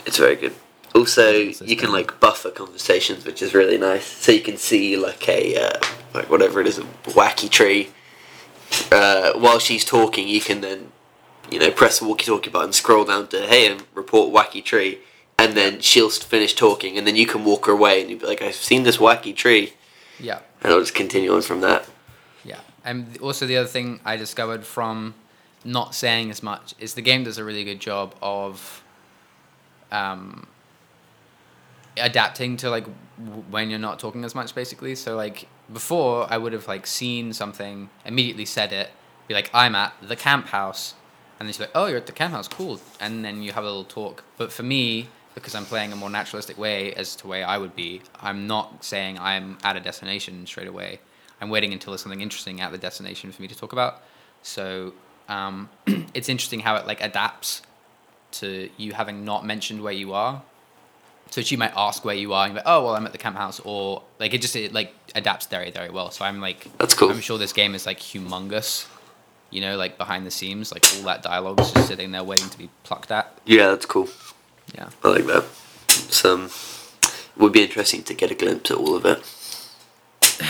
It's 0.05 0.19
very 0.19 0.37
good. 0.37 0.55
Also, 0.95 1.31
you 1.31 1.77
can 1.77 1.93
like 1.93 2.19
buffer 2.21 2.51
conversations, 2.51 3.25
which 3.27 3.43
is 3.43 3.53
really 3.55 3.77
nice. 3.77 4.07
So 4.07 4.33
you 4.33 4.41
can 4.41 4.57
see 4.57 4.97
like 4.97 5.29
a 5.29 5.57
uh, 5.57 5.79
like 6.15 6.31
whatever 6.31 6.61
it 6.61 6.67
is, 6.67 6.79
a 6.79 6.83
wacky 7.05 7.51
tree. 7.51 7.91
Uh, 8.91 9.33
while 9.35 9.59
she's 9.59 9.85
talking, 9.85 10.27
you 10.27 10.41
can 10.41 10.61
then 10.62 10.91
you 11.51 11.59
know 11.59 11.71
press 11.71 11.99
the 12.01 12.07
walkie-talkie 12.07 12.51
button, 12.51 12.73
scroll 12.73 13.05
down 13.05 13.29
to 13.29 13.43
hey 13.47 13.71
and 13.71 13.85
report 13.95 14.33
wacky 14.33 14.65
tree, 14.65 14.99
and 15.38 15.55
then 15.55 15.81
she'll 15.81 16.11
finish 16.11 16.55
talking, 16.55 16.96
and 16.99 17.07
then 17.07 17.16
you 17.16 17.27
can 17.27 17.44
walk 17.44 17.66
her 17.66 17.72
away, 17.72 18.01
and 18.01 18.11
you'll 18.11 18.20
be 18.20 18.27
like, 18.27 18.42
I've 18.42 18.55
seen 18.55 18.83
this 18.85 18.96
wacky 18.96 19.35
tree, 19.35 19.75
Yeah. 20.18 20.40
and 20.62 20.72
I'll 20.72 20.81
just 20.81 20.94
continue 20.94 21.33
on 21.35 21.42
from 21.42 21.61
that. 21.61 21.88
Yeah, 22.44 22.61
and 22.85 23.18
also 23.20 23.46
the 23.46 23.57
other 23.57 23.68
thing 23.68 24.01
I 24.05 24.16
discovered 24.16 24.64
from 24.64 25.14
not 25.64 25.94
saying 25.94 26.31
as 26.31 26.42
much 26.42 26.75
is 26.79 26.94
the 26.94 27.03
game 27.03 27.25
does 27.25 27.38
a 27.38 27.44
really 27.44 27.64
good 27.64 27.81
job 27.81 28.14
of 28.22 28.83
um, 29.90 30.46
adapting 31.96 32.57
to 32.59 32.70
like 32.70 32.85
w- 33.22 33.42
when 33.51 33.70
you're 33.70 33.79
not 33.79 33.99
talking 33.99 34.25
as 34.25 34.35
much, 34.35 34.55
basically. 34.55 34.94
So 34.94 35.16
like 35.16 35.49
before, 35.72 36.27
I 36.31 36.38
would 36.38 36.53
have 36.53 36.68
like 36.68 36.87
seen 36.87 37.33
something, 37.33 37.90
immediately 38.05 38.44
said 38.44 38.72
it, 38.72 38.90
be 39.29 39.35
like, 39.35 39.51
"I'm 39.53 39.75
at 39.75 39.92
the 40.01 40.16
camp 40.16 40.46
house," 40.49 40.94
and 41.38 41.46
then 41.49 41.53
she's 41.53 41.61
like, 41.61 41.70
"Oh, 41.75 41.87
you're 41.87 41.96
at 41.99 42.07
the 42.07 42.12
camp 42.12 42.33
house, 42.35 42.49
cool," 42.49 42.81
and 43.01 43.25
then 43.25 43.42
you 43.42 43.53
have 43.53 43.64
a 43.64 43.66
little 43.66 43.85
talk. 43.85 44.22
But 44.37 44.53
for 44.53 44.62
me, 44.62 45.09
because 45.37 45.55
I'm 45.55 45.66
playing 45.66 45.92
a 45.92 45.96
more 45.96 46.09
naturalistic 46.09 46.57
way 46.59 46.94
as 46.94 47.14
to 47.16 47.29
where 47.29 47.46
I 47.46 47.59
would 47.59 47.77
be, 47.77 48.01
I'm 48.20 48.46
not 48.46 48.83
saying 48.83 49.18
I'm 49.18 49.59
at 49.62 49.77
a 49.77 49.81
destination 49.81 50.46
straight 50.46 50.66
away. 50.66 50.99
I'm 51.40 51.51
waiting 51.51 51.75
until 51.75 51.92
there's 51.92 52.01
something 52.01 52.22
interesting 52.22 52.62
at 52.62 52.72
the 52.72 52.79
destination 52.79 53.31
for 53.31 53.42
me 53.42 53.49
to 53.49 53.55
talk 53.55 53.75
about. 53.75 54.03
So 54.42 54.94
um, 55.29 55.68
it's 56.14 56.31
interesting 56.31 56.61
how 56.61 56.77
it 56.77 56.87
like 56.87 57.03
adapts 57.03 57.61
to 58.33 58.70
you 58.79 58.94
having 58.94 59.27
not 59.27 59.44
mentioned 59.44 59.83
where 59.83 59.92
you 59.92 60.14
are. 60.14 60.42
So 61.31 61.42
she 61.42 61.57
might 61.57 61.72
ask 61.77 62.05
where 62.05 62.14
you 62.14 62.33
are, 62.33 62.46
and 62.46 62.55
you're 62.55 62.62
like, 62.62 62.72
oh 62.72 62.85
well, 62.85 62.94
I'm 62.94 63.05
at 63.05 63.12
the 63.12 63.18
camp 63.18 63.37
house, 63.37 63.61
or 63.64 64.03
like 64.18 64.33
it 64.33 64.40
just 64.40 64.57
it 64.57 64.72
like 64.72 64.94
adapts 65.14 65.46
very 65.46 65.70
very 65.70 65.90
well. 65.90 66.11
So 66.12 66.25
I'm 66.25 66.40
like, 66.40 66.68
That's 66.79 66.94
cool. 66.94 67.11
I'm 67.11 67.20
sure 67.20 67.37
this 67.37 67.53
game 67.53 67.75
is 67.75 67.85
like 67.85 67.99
humongous, 67.99 68.87
you 69.51 69.61
know, 69.61 69.77
like 69.77 69.99
behind 69.99 70.25
the 70.25 70.31
scenes, 70.31 70.72
like 70.72 70.85
all 70.96 71.03
that 71.03 71.22
dialogue 71.22 71.61
is 71.61 71.72
just 71.72 71.88
sitting 71.88 72.12
there 72.12 72.22
waiting 72.22 72.49
to 72.49 72.57
be 72.57 72.70
plucked 72.85 73.11
at. 73.11 73.37
Yeah, 73.44 73.68
that's 73.70 73.87
cool. 73.87 74.09
Yeah. 74.74 74.88
I 75.05 75.09
like 75.09 75.26
that. 75.26 75.44
It's, 75.88 76.24
um, 76.24 76.46
it 76.46 77.38
would 77.38 77.52
be 77.52 77.62
interesting 77.62 78.02
to 78.05 78.14
get 78.14 78.31
a 78.31 78.35
glimpse 78.35 78.70
at 78.70 78.76
all 78.76 78.96
of 78.96 79.05
it. 79.07 79.22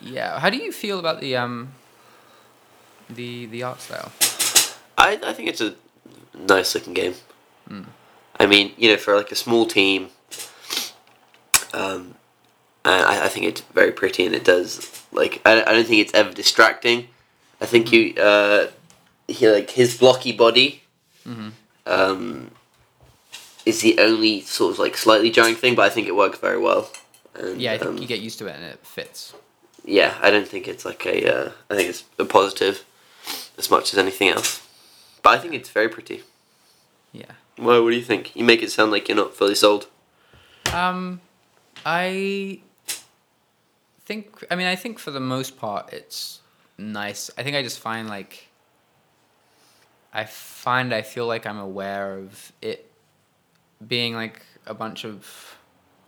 Yeah. 0.00 0.38
How 0.38 0.50
do 0.50 0.58
you 0.58 0.72
feel 0.72 0.98
about 0.98 1.20
the 1.20 1.36
um 1.36 1.72
the 3.08 3.46
the 3.46 3.62
art 3.62 3.80
style? 3.80 4.12
I, 4.98 5.18
I 5.24 5.32
think 5.32 5.48
it's 5.48 5.60
a 5.62 5.74
nice 6.38 6.74
looking 6.74 6.92
game. 6.94 7.14
Hmm. 7.66 7.82
I 8.38 8.46
mean, 8.46 8.72
you 8.76 8.90
know, 8.90 8.98
for 8.98 9.16
like 9.16 9.32
a 9.32 9.34
small 9.34 9.64
team, 9.66 10.08
um, 11.72 12.14
I, 12.84 13.22
I 13.24 13.28
think 13.28 13.46
it's 13.46 13.62
very 13.74 13.90
pretty 13.90 14.26
and 14.26 14.34
it 14.34 14.44
does 14.44 15.02
like 15.12 15.40
I, 15.46 15.62
I 15.62 15.72
don't 15.72 15.86
think 15.86 16.00
it's 16.02 16.14
ever 16.14 16.30
distracting. 16.32 17.08
I 17.60 17.66
think 17.66 17.90
you 17.90 18.14
uh, 18.16 18.68
he 19.28 19.48
like 19.48 19.70
his 19.70 19.96
blocky 19.96 20.32
body, 20.32 20.82
Mhm. 21.26 21.52
um, 21.86 22.50
is 23.66 23.80
the 23.82 23.98
only 23.98 24.40
sort 24.42 24.72
of 24.72 24.78
like 24.78 24.96
slightly 24.96 25.30
jarring 25.30 25.56
thing, 25.56 25.74
but 25.74 25.82
I 25.82 25.90
think 25.90 26.06
it 26.08 26.16
works 26.16 26.38
very 26.38 26.58
well. 26.58 26.88
And, 27.34 27.60
Yeah, 27.60 27.72
I 27.72 27.78
think 27.78 27.90
um, 27.90 27.98
you 27.98 28.06
get 28.06 28.20
used 28.20 28.38
to 28.38 28.46
it 28.46 28.54
and 28.56 28.64
it 28.64 28.78
fits. 28.86 29.34
yeah, 29.84 30.16
I 30.22 30.30
don't 30.30 30.48
think 30.48 30.66
it's 30.68 30.84
like 30.84 31.04
a. 31.04 31.16
Uh, 31.46 31.50
I 31.68 31.74
think 31.76 31.90
it's 31.90 32.04
a 32.18 32.24
positive, 32.24 32.84
as 33.58 33.70
much 33.70 33.92
as 33.92 33.98
anything 33.98 34.28
else. 34.28 34.62
But 35.22 35.30
I 35.34 35.38
think 35.38 35.52
it's 35.54 35.68
very 35.70 35.88
pretty. 35.88 36.22
Yeah. 37.12 37.32
Well, 37.58 37.82
what 37.82 37.90
do 37.90 37.96
you 37.96 38.02
think? 38.04 38.34
You 38.36 38.44
make 38.44 38.62
it 38.62 38.70
sound 38.70 38.90
like 38.92 39.08
you're 39.08 39.16
not 39.16 39.34
fully 39.34 39.54
sold. 39.54 39.88
Um, 40.72 41.20
I 41.84 42.60
think. 44.04 44.44
I 44.50 44.54
mean, 44.56 44.66
I 44.66 44.76
think 44.76 44.98
for 44.98 45.10
the 45.10 45.20
most 45.20 45.58
part, 45.58 45.92
it's 45.92 46.40
nice. 46.78 47.30
I 47.36 47.42
think 47.42 47.56
I 47.56 47.62
just 47.62 47.78
find 47.80 48.08
like. 48.08 48.48
I 50.12 50.24
find 50.24 50.94
I 50.94 51.02
feel 51.02 51.26
like 51.26 51.46
I'm 51.46 51.58
aware 51.58 52.14
of 52.18 52.52
it 52.62 52.90
being 53.86 54.14
like 54.14 54.42
a 54.66 54.74
bunch 54.74 55.04
of 55.04 55.56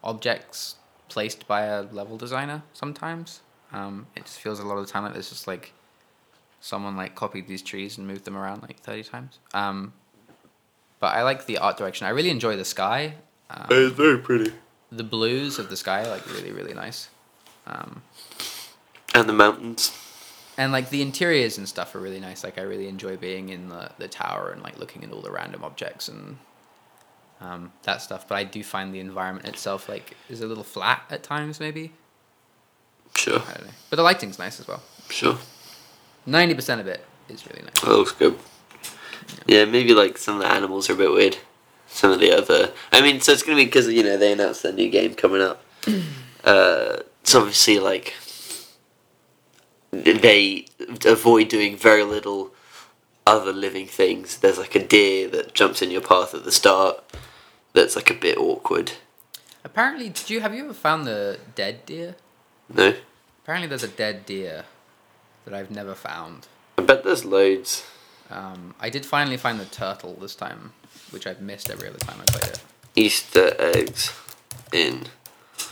objects 0.04 0.76
placed 1.08 1.46
by 1.48 1.62
a 1.62 1.82
level 1.82 2.16
designer 2.16 2.62
sometimes. 2.72 3.40
Um, 3.72 4.06
it 4.16 4.24
just 4.24 4.40
feels 4.40 4.60
a 4.60 4.64
lot 4.64 4.78
of 4.78 4.86
the 4.86 4.92
time 4.92 5.02
like 5.04 5.12
there's 5.12 5.28
just 5.30 5.46
like 5.46 5.72
someone 6.60 6.96
like 6.96 7.14
copied 7.14 7.46
these 7.46 7.62
trees 7.62 7.98
and 7.98 8.06
moved 8.06 8.24
them 8.24 8.36
around 8.36 8.62
like 8.62 8.80
30 8.80 9.04
times. 9.04 9.38
Um, 9.54 9.92
but 11.00 11.14
I 11.14 11.22
like 11.22 11.46
the 11.46 11.58
art 11.58 11.76
direction. 11.76 12.06
I 12.06 12.10
really 12.10 12.30
enjoy 12.30 12.56
the 12.56 12.64
sky. 12.64 13.14
Um, 13.50 13.66
It's 13.70 13.94
very 13.96 14.18
pretty. 14.18 14.52
the 14.90 15.04
blues 15.04 15.58
of 15.58 15.68
the 15.70 15.76
sky 15.76 16.02
are 16.04 16.08
like 16.08 16.26
really 16.34 16.50
really 16.52 16.74
nice 16.74 17.08
um, 17.66 18.02
And 19.14 19.28
the 19.28 19.32
mountains. 19.34 19.92
and 20.58 20.72
like 20.72 20.90
the 20.90 21.00
interiors 21.02 21.56
and 21.58 21.68
stuff 21.68 21.94
are 21.94 21.98
really 22.00 22.20
nice 22.20 22.42
like 22.44 22.58
i 22.58 22.62
really 22.62 22.88
enjoy 22.88 23.16
being 23.16 23.48
in 23.50 23.68
the, 23.68 23.90
the 23.98 24.08
tower 24.08 24.50
and 24.50 24.62
like 24.62 24.78
looking 24.78 25.04
at 25.04 25.12
all 25.12 25.20
the 25.22 25.30
random 25.30 25.62
objects 25.64 26.08
and 26.08 26.38
um, 27.40 27.72
that 27.84 28.02
stuff 28.02 28.26
but 28.28 28.36
i 28.36 28.44
do 28.44 28.62
find 28.64 28.94
the 28.94 29.00
environment 29.00 29.46
itself 29.46 29.88
like 29.88 30.16
is 30.28 30.40
a 30.40 30.46
little 30.46 30.64
flat 30.64 31.02
at 31.10 31.22
times 31.22 31.60
maybe 31.60 31.92
Sure, 33.14 33.40
i 33.40 33.52
don't 33.54 33.66
know 33.66 33.72
but 33.90 33.96
the 33.96 34.02
lighting's 34.02 34.38
nice 34.38 34.60
as 34.60 34.68
well 34.68 34.82
sure. 35.08 35.38
90% 36.26 36.80
of 36.80 36.86
it 36.86 37.04
is 37.28 37.46
really 37.46 37.62
nice 37.62 37.80
That 37.80 37.90
looks 37.90 38.12
good. 38.12 38.38
Yeah, 39.46 39.64
maybe 39.64 39.94
like 39.94 40.18
some 40.18 40.36
of 40.36 40.42
the 40.42 40.48
animals 40.52 40.88
are 40.90 40.92
a 40.94 40.96
bit 40.96 41.10
weird. 41.10 41.38
Some 41.86 42.10
of 42.12 42.20
the 42.20 42.32
other. 42.32 42.72
I 42.92 43.00
mean, 43.00 43.20
so 43.20 43.32
it's 43.32 43.42
gonna 43.42 43.56
be 43.56 43.64
because 43.64 43.88
you 43.88 44.02
know 44.02 44.16
they 44.18 44.32
announced 44.32 44.62
their 44.62 44.72
new 44.72 44.90
game 44.90 45.14
coming 45.14 45.40
up. 45.42 45.62
uh, 46.44 46.98
it's 47.22 47.34
obviously 47.34 47.78
like 47.78 48.14
they 49.90 50.66
avoid 51.06 51.48
doing 51.48 51.76
very 51.76 52.04
little 52.04 52.52
other 53.26 53.52
living 53.52 53.86
things. 53.86 54.38
There's 54.38 54.58
like 54.58 54.74
a 54.74 54.86
deer 54.86 55.28
that 55.28 55.54
jumps 55.54 55.82
in 55.82 55.90
your 55.90 56.00
path 56.02 56.34
at 56.34 56.44
the 56.44 56.52
start. 56.52 57.02
That's 57.74 57.96
like 57.96 58.10
a 58.10 58.14
bit 58.14 58.36
awkward. 58.38 58.92
apparently 59.64 60.08
did 60.08 60.30
you 60.30 60.40
have 60.40 60.54
you 60.54 60.64
ever 60.64 60.74
found 60.74 61.06
the 61.06 61.38
dead 61.54 61.84
deer 61.86 62.14
No, 62.72 62.94
apparently 63.42 63.68
there's 63.68 63.82
a 63.82 63.88
dead 63.88 64.24
deer 64.26 64.64
that 65.44 65.54
i've 65.54 65.70
never 65.70 65.94
found 65.94 66.46
I 66.78 66.82
bet 66.82 67.02
there's 67.04 67.24
loads. 67.24 67.84
Um, 68.30 68.74
I 68.78 68.88
did 68.90 69.04
finally 69.06 69.36
find 69.36 69.58
the 69.58 69.64
turtle 69.64 70.14
this 70.20 70.36
time, 70.36 70.72
which 71.10 71.26
I've 71.26 71.40
missed 71.40 71.70
every 71.70 71.88
other 71.88 71.98
time 71.98 72.20
I 72.20 72.24
played 72.26 72.52
it. 72.52 72.60
Easter 72.94 73.54
eggs 73.58 74.12
in 74.72 75.06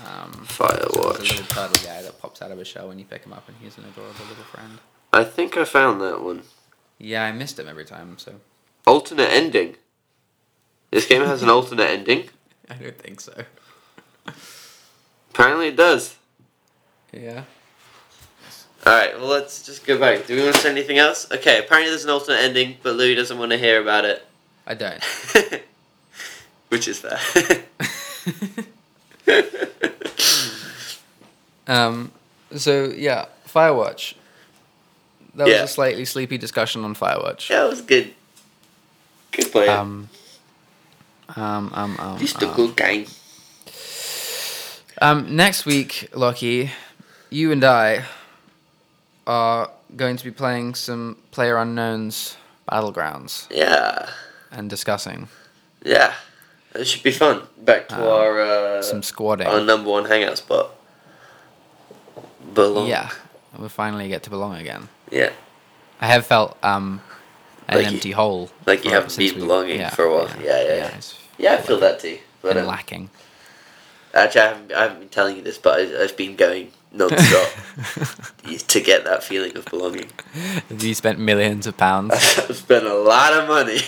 Um, 0.04 0.46
so 0.50 0.66
there's 0.66 0.80
a 0.80 0.88
Firewatch. 0.88 1.18
little 1.30 1.44
turtle 1.46 1.86
guy 1.86 2.02
that 2.02 2.18
pops 2.20 2.42
out 2.42 2.50
of 2.50 2.58
a 2.58 2.64
shell 2.64 2.88
when 2.88 2.98
you 2.98 3.04
pick 3.04 3.24
him 3.24 3.32
up, 3.32 3.46
and 3.46 3.56
he's 3.62 3.78
an 3.78 3.84
adorable 3.84 4.24
little 4.28 4.42
friend. 4.44 4.78
I 5.12 5.22
think 5.22 5.56
I 5.56 5.64
found 5.64 6.00
that 6.00 6.20
one. 6.22 6.42
Yeah, 6.98 7.22
I 7.24 7.30
missed 7.30 7.58
him 7.58 7.68
every 7.68 7.84
time, 7.84 8.18
so 8.18 8.34
Alternate 8.86 9.30
ending. 9.30 9.76
This 10.96 11.04
game 11.06 11.22
has 11.26 11.42
an 11.42 11.50
alternate 11.50 11.90
ending. 11.90 12.30
I 12.70 12.74
don't 12.74 12.96
think 12.98 13.20
so. 13.20 13.44
Apparently 15.30 15.68
it 15.68 15.76
does. 15.76 16.16
Yeah. 17.12 17.42
All 18.86 18.94
right. 18.94 19.14
Well, 19.18 19.28
let's 19.28 19.62
just 19.66 19.84
go 19.84 19.98
back. 19.98 20.26
Do 20.26 20.34
we 20.34 20.42
want 20.42 20.54
to 20.54 20.60
say 20.62 20.70
anything 20.70 20.96
else? 20.96 21.30
Okay. 21.30 21.58
Apparently, 21.58 21.90
there's 21.90 22.04
an 22.04 22.10
alternate 22.10 22.40
ending, 22.40 22.78
but 22.82 22.94
Louis 22.96 23.14
doesn't 23.14 23.38
want 23.38 23.50
to 23.52 23.58
hear 23.58 23.78
about 23.82 24.06
it, 24.06 24.24
I 24.66 24.72
don't. 24.72 25.04
which 26.70 26.88
is 26.88 26.98
fair. 26.98 27.18
Um, 31.68 32.12
so 32.54 32.84
yeah, 32.96 33.26
Firewatch. 33.48 34.14
That 35.34 35.48
Yeah. 35.48 35.62
was 35.62 35.70
a 35.70 35.74
slightly 35.74 36.04
sleepy 36.04 36.38
discussion 36.38 36.84
on 36.84 36.94
Firewatch. 36.94 37.50
yeah, 37.50 37.66
it 37.66 37.68
was 37.68 37.82
good. 37.82 38.14
Good 39.32 39.50
play. 39.50 39.68
Um, 39.68 40.08
um, 41.36 41.70
um, 41.74 41.96
um, 41.98 42.18
Just 42.18 42.42
a 42.42 42.48
um. 42.48 42.54
good 42.56 42.76
game. 42.76 43.06
Um, 45.00 45.36
next 45.36 45.66
week, 45.66 46.08
Lockie, 46.14 46.70
you 47.30 47.52
and 47.52 47.62
I 47.64 48.04
are 49.26 49.70
going 49.94 50.16
to 50.16 50.24
be 50.24 50.30
playing 50.30 50.74
some 50.74 51.18
Player 51.32 51.56
Unknown's 51.58 52.36
Battlegrounds 52.70 53.46
Yeah. 53.50 54.08
and 54.50 54.70
discussing 54.70 55.28
Yeah. 55.84 56.14
It 56.74 56.86
should 56.86 57.02
be 57.02 57.10
fun. 57.12 57.42
Back 57.58 57.88
to 57.88 57.96
Um, 57.96 58.02
our 58.02 58.40
uh, 58.40 58.82
some 58.82 59.00
squadding. 59.02 59.46
our 59.46 59.60
number 59.60 59.90
one 59.90 60.04
hangout 60.04 60.36
spot. 60.38 60.70
Belong. 62.54 62.86
Yeah, 62.86 63.10
we'll 63.58 63.68
finally 63.70 64.08
get 64.08 64.22
to 64.24 64.30
belong 64.30 64.56
again. 64.56 64.88
Yeah. 65.10 65.30
I 66.00 66.06
have 66.06 66.26
felt 66.26 66.56
um, 66.62 67.00
an 67.68 67.76
Like 67.76 67.86
you- 67.86 67.92
empty 67.92 68.10
hole. 68.12 68.50
like 68.66 68.84
you 68.84 68.90
haven't 68.90 69.16
been 69.16 69.34
we- 69.34 69.40
belonging 69.40 69.88
for 69.90 70.04
a 70.04 70.14
while. 70.14 70.30
Yeah, 70.42 70.62
yeah, 70.62 70.74
yeah. 70.76 70.96
It's 70.98 71.14
Yeah, 71.38 71.54
I 71.54 71.56
feel 71.58 71.78
that 71.80 72.00
too. 72.00 72.18
But 72.42 72.56
um, 72.56 72.66
lacking. 72.66 73.10
actually, 74.14 74.40
I 74.40 74.46
haven't, 74.48 74.72
I 74.72 74.82
haven't 74.82 75.00
been 75.00 75.08
telling 75.08 75.36
you 75.36 75.42
this, 75.42 75.58
but 75.58 75.78
I, 75.80 76.02
I've 76.04 76.16
been 76.16 76.36
going 76.36 76.70
non-stop 76.92 77.48
to 78.68 78.80
get 78.80 79.04
that 79.04 79.22
feeling 79.22 79.56
of 79.56 79.64
belonging. 79.66 80.08
you 80.78 80.94
spent 80.94 81.18
millions 81.18 81.66
of 81.66 81.76
pounds. 81.76 82.12
I've 82.38 82.56
spent 82.56 82.86
a 82.86 82.94
lot 82.94 83.32
of 83.34 83.48
money. 83.48 83.80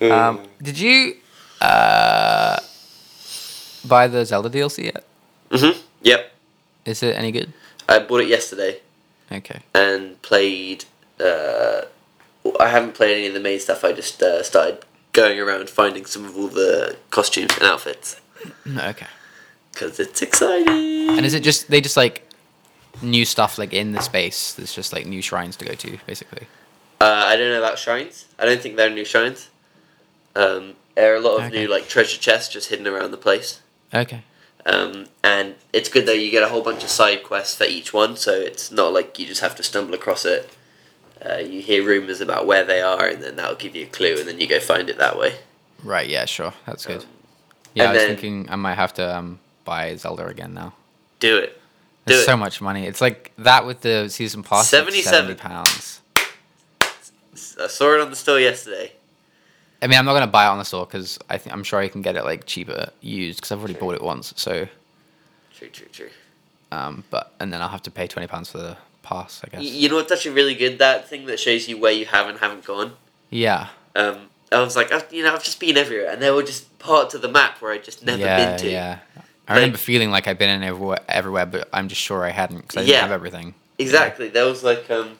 um, 0.12 0.40
did 0.62 0.78
you 0.78 1.16
uh, 1.60 2.58
buy 3.84 4.06
the 4.06 4.24
Zelda 4.24 4.50
DLC 4.50 4.84
yet? 4.84 5.04
hmm 5.50 5.78
Yep. 6.02 6.32
Is 6.84 7.02
it 7.02 7.16
any 7.16 7.32
good? 7.32 7.52
I 7.88 7.98
bought 8.00 8.20
it 8.20 8.28
yesterday 8.28 8.80
Okay. 9.32 9.60
and 9.74 10.20
played. 10.22 10.84
Uh, 11.18 11.82
I 12.60 12.68
haven't 12.68 12.94
played 12.94 13.16
any 13.16 13.26
of 13.28 13.34
the 13.34 13.40
main 13.40 13.58
stuff. 13.60 13.84
I 13.84 13.92
just 13.92 14.22
uh, 14.22 14.42
started 14.42 14.84
going 15.12 15.38
around 15.40 15.70
finding 15.70 16.04
some 16.06 16.24
of 16.24 16.36
all 16.36 16.48
the 16.48 16.96
costumes 17.10 17.52
and 17.54 17.62
outfits 17.62 18.20
Okay. 18.76 19.06
because 19.72 19.98
it's 20.00 20.20
exciting. 20.22 21.10
And 21.16 21.24
is 21.24 21.34
it 21.34 21.42
just 21.42 21.68
they 21.68 21.80
just 21.80 21.96
like 21.96 22.28
new 23.02 23.24
stuff 23.24 23.58
like 23.58 23.72
in 23.72 23.92
the 23.92 24.00
space? 24.00 24.52
There's 24.54 24.74
just 24.74 24.92
like 24.92 25.06
new 25.06 25.22
shrines 25.22 25.56
to 25.56 25.64
go 25.64 25.74
to, 25.74 25.98
basically. 26.06 26.46
Uh, 27.00 27.24
I 27.26 27.36
don't 27.36 27.50
know 27.50 27.58
about 27.58 27.78
shrines. 27.78 28.26
I 28.38 28.44
don't 28.44 28.60
think 28.60 28.76
there 28.76 28.88
are 28.90 28.94
new 28.94 29.04
shrines. 29.04 29.48
Um, 30.36 30.74
there 30.94 31.12
are 31.12 31.16
a 31.16 31.20
lot 31.20 31.36
of 31.38 31.44
Okay. 31.46 31.62
new 31.62 31.68
like 31.68 31.88
treasure 31.88 32.18
chests 32.18 32.52
just 32.52 32.68
hidden 32.70 32.86
around 32.86 33.10
the 33.10 33.16
place. 33.16 33.60
Okay. 33.92 34.22
Um, 34.66 35.06
and 35.22 35.54
it's 35.72 35.88
good 35.88 36.06
though. 36.06 36.12
You 36.12 36.30
get 36.30 36.42
a 36.42 36.48
whole 36.48 36.62
bunch 36.62 36.82
of 36.84 36.90
side 36.90 37.22
quests 37.22 37.56
for 37.56 37.64
each 37.64 37.92
one, 37.92 38.16
so 38.16 38.32
it's 38.32 38.70
not 38.72 38.92
like 38.92 39.18
you 39.18 39.26
just 39.26 39.40
have 39.42 39.54
to 39.56 39.62
stumble 39.62 39.94
across 39.94 40.24
it. 40.24 40.50
Uh, 41.28 41.38
you 41.38 41.62
hear 41.62 41.84
rumors 41.84 42.20
about 42.20 42.46
where 42.46 42.64
they 42.64 42.82
are, 42.82 43.06
and 43.06 43.22
then 43.22 43.36
that'll 43.36 43.56
give 43.56 43.74
you 43.74 43.84
a 43.84 43.88
clue, 43.88 44.16
and 44.18 44.28
then 44.28 44.40
you 44.40 44.46
go 44.46 44.60
find 44.60 44.90
it 44.90 44.98
that 44.98 45.18
way. 45.18 45.34
Right. 45.82 46.08
Yeah. 46.08 46.24
Sure. 46.26 46.52
That's 46.66 46.84
good. 46.86 47.00
Um, 47.02 47.06
yeah, 47.74 47.84
I 47.84 47.92
was 47.92 47.98
then- 48.02 48.08
thinking 48.10 48.46
I 48.50 48.56
might 48.56 48.74
have 48.74 48.92
to 48.94 49.16
um, 49.16 49.38
buy 49.64 49.96
Zelda 49.96 50.26
again 50.26 50.52
now. 50.54 50.74
Do 51.20 51.38
it. 51.38 51.60
Do 52.06 52.12
There's 52.12 52.22
it. 52.22 52.26
so 52.26 52.36
much 52.36 52.60
money. 52.60 52.86
It's 52.86 53.00
like 53.00 53.32
that 53.38 53.64
with 53.64 53.80
the 53.80 54.08
season 54.10 54.42
pass. 54.42 54.68
77. 54.68 55.12
Seventy 55.12 55.34
pounds. 55.40 56.00
I 57.58 57.66
saw 57.68 57.94
it 57.94 58.00
on 58.00 58.10
the 58.10 58.16
store 58.16 58.38
yesterday. 58.38 58.92
I 59.82 59.86
mean, 59.86 59.98
I'm 59.98 60.04
not 60.04 60.12
gonna 60.14 60.26
buy 60.26 60.44
it 60.44 60.48
on 60.48 60.58
the 60.58 60.64
store 60.64 60.86
because 60.86 61.18
I 61.28 61.38
think 61.38 61.54
I'm 61.54 61.64
sure 61.64 61.80
I 61.80 61.88
can 61.88 62.02
get 62.02 62.16
it 62.16 62.24
like 62.24 62.46
cheaper 62.46 62.90
used 63.00 63.38
because 63.38 63.52
I've 63.52 63.58
already 63.58 63.74
bought 63.74 63.94
it 63.94 64.02
once. 64.02 64.32
So, 64.36 64.66
True, 65.56 65.68
true, 65.68 65.86
true. 65.92 66.10
um, 66.72 67.04
but 67.10 67.32
and 67.40 67.52
then 67.52 67.60
I'll 67.62 67.68
have 67.68 67.82
to 67.82 67.90
pay 67.90 68.06
twenty 68.06 68.26
pounds 68.28 68.50
for 68.50 68.58
the 68.58 68.76
pass. 69.04 69.40
I 69.44 69.48
guess. 69.48 69.62
You 69.62 69.88
know 69.88 69.96
what's 69.96 70.10
actually 70.10 70.32
really 70.34 70.54
good? 70.56 70.78
That 70.78 71.08
thing 71.08 71.26
that 71.26 71.38
shows 71.38 71.68
you 71.68 71.78
where 71.78 71.92
you 71.92 72.06
have 72.06 72.28
and 72.28 72.38
haven't 72.38 72.64
gone. 72.64 72.92
yeah. 73.30 73.68
Um, 73.96 74.28
I 74.50 74.60
was 74.60 74.74
like, 74.76 74.90
I've, 74.92 75.12
you 75.12 75.22
know, 75.24 75.32
I've 75.34 75.42
just 75.44 75.58
been 75.60 75.76
everywhere, 75.76 76.10
and 76.12 76.20
there 76.20 76.34
were 76.34 76.42
just 76.42 76.78
parts 76.78 77.14
of 77.14 77.22
the 77.22 77.28
map 77.28 77.60
where 77.62 77.72
I'd 77.72 77.84
just 77.84 78.04
never 78.04 78.20
yeah. 78.22 78.50
been 78.50 78.58
to. 78.60 78.70
Yeah. 78.70 78.98
I 79.16 79.52
Like- 79.52 79.56
remember 79.60 79.78
feeling 79.78 80.10
like 80.10 80.26
I'd 80.28 80.38
been 80.38 80.50
in 80.50 80.62
everywhere, 80.64 80.98
everywhere, 81.08 81.46
but 81.46 81.68
I'm 81.72 81.88
just 81.88 82.00
sure 82.00 82.24
I 82.24 82.30
hadn't 82.30 82.58
because 82.62 82.76
I 82.76 82.80
didn't 82.80 82.92
Yeah. 82.94 83.00
have 83.02 83.12
everything. 83.12 83.54
Exactly. 83.78 84.28
There 84.28 84.46
was 84.46 84.62
like 84.64 84.90
um. 84.90 85.18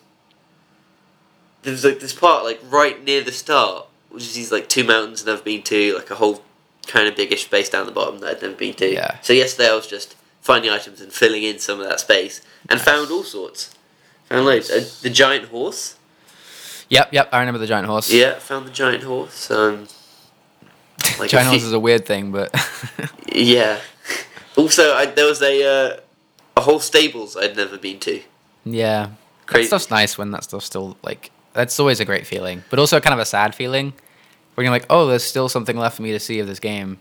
There 1.62 1.72
was 1.72 1.84
like 1.84 2.00
this 2.00 2.12
part 2.12 2.44
like 2.44 2.60
right 2.68 3.02
near 3.02 3.22
the 3.22 3.32
start, 3.32 3.86
which 4.10 4.24
is 4.24 4.34
these 4.34 4.52
like 4.52 4.68
two 4.68 4.84
mountains 4.84 5.24
that 5.24 5.32
I've 5.32 5.44
been 5.44 5.62
to, 5.62 5.94
like 5.94 6.10
a 6.10 6.16
whole 6.16 6.42
kind 6.86 7.08
of 7.08 7.16
biggish 7.16 7.44
space 7.44 7.68
down 7.70 7.86
the 7.86 7.92
bottom 7.92 8.18
that 8.20 8.36
I'd 8.36 8.42
never 8.42 8.54
been 8.54 8.74
to. 8.74 8.92
Yeah. 8.92 9.18
So 9.22 9.32
yesterday 9.32 9.70
I 9.70 9.74
was 9.74 9.86
just 9.86 10.14
finding 10.42 10.70
items 10.70 11.00
and 11.00 11.12
filling 11.12 11.42
in 11.42 11.58
some 11.58 11.80
of 11.80 11.88
that 11.88 12.00
space, 12.00 12.42
and 12.68 12.80
found 12.80 13.10
all 13.10 13.22
sorts. 13.22 13.74
Found 14.28 14.46
loads. 14.46 14.70
Uh, 14.70 14.84
the 15.02 15.10
giant 15.10 15.46
horse. 15.48 15.96
Yep. 16.88 17.12
Yep. 17.12 17.28
I 17.32 17.40
remember 17.40 17.58
the 17.58 17.66
giant 17.66 17.86
horse. 17.86 18.10
Yeah, 18.12 18.38
found 18.38 18.66
the 18.66 18.70
giant 18.70 19.02
horse. 19.02 19.50
Um. 19.50 19.86
like 21.18 21.30
giant 21.30 21.48
horse 21.48 21.62
is 21.62 21.72
a 21.72 21.80
weird 21.80 22.06
thing, 22.06 22.32
but 22.32 22.54
Yeah. 23.32 23.78
Also, 24.56 24.94
I, 24.94 25.06
there 25.06 25.26
was 25.26 25.42
a 25.42 25.64
uh, 25.96 26.00
a 26.56 26.60
whole 26.60 26.78
stables 26.80 27.36
I'd 27.36 27.56
never 27.56 27.76
been 27.76 27.98
to. 28.00 28.20
yeah, 28.64 29.10
Crazy. 29.46 29.62
that 29.64 29.66
stuff's 29.66 29.90
nice 29.90 30.16
when 30.16 30.30
that 30.30 30.44
stuff's 30.44 30.66
still 30.66 30.96
like. 31.02 31.30
That's 31.52 31.78
always 31.80 32.00
a 32.00 32.04
great 32.04 32.26
feeling, 32.26 32.62
but 32.70 32.78
also 32.78 33.00
kind 33.00 33.14
of 33.14 33.20
a 33.20 33.24
sad 33.24 33.54
feeling 33.54 33.92
when 34.54 34.64
you're 34.64 34.72
like, 34.72 34.86
oh, 34.90 35.06
there's 35.06 35.24
still 35.24 35.48
something 35.48 35.76
left 35.76 35.96
for 35.96 36.02
me 36.02 36.12
to 36.12 36.20
see 36.20 36.38
of 36.40 36.46
this 36.46 36.60
game, 36.60 36.98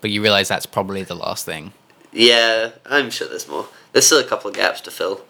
but 0.00 0.10
you 0.10 0.22
realize 0.22 0.48
that's 0.48 0.66
probably 0.66 1.02
the 1.04 1.14
last 1.14 1.44
thing. 1.44 1.72
Yeah, 2.12 2.70
I'm 2.86 3.10
sure 3.10 3.28
there's 3.28 3.48
more. 3.48 3.68
There's 3.92 4.06
still 4.06 4.18
a 4.20 4.24
couple 4.24 4.48
of 4.50 4.56
gaps 4.56 4.80
to 4.82 4.90
fill. 4.90 5.22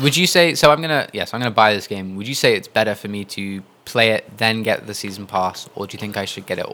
Would 0.00 0.16
you 0.16 0.26
say 0.26 0.54
so? 0.54 0.70
I'm 0.70 0.80
gonna 0.80 1.08
yes, 1.12 1.34
I'm 1.34 1.40
gonna 1.40 1.50
buy 1.50 1.74
this 1.74 1.86
game. 1.86 2.16
Would 2.16 2.28
you 2.28 2.34
say 2.34 2.54
it's 2.54 2.68
better 2.68 2.94
for 2.94 3.08
me 3.08 3.24
to 3.26 3.62
play 3.84 4.10
it 4.10 4.38
then 4.38 4.62
get 4.62 4.86
the 4.86 4.94
season 4.94 5.26
pass, 5.26 5.68
or 5.74 5.86
do 5.86 5.94
you 5.94 5.98
think 5.98 6.16
I 6.16 6.24
should 6.24 6.46
get 6.46 6.58
it 6.58 6.66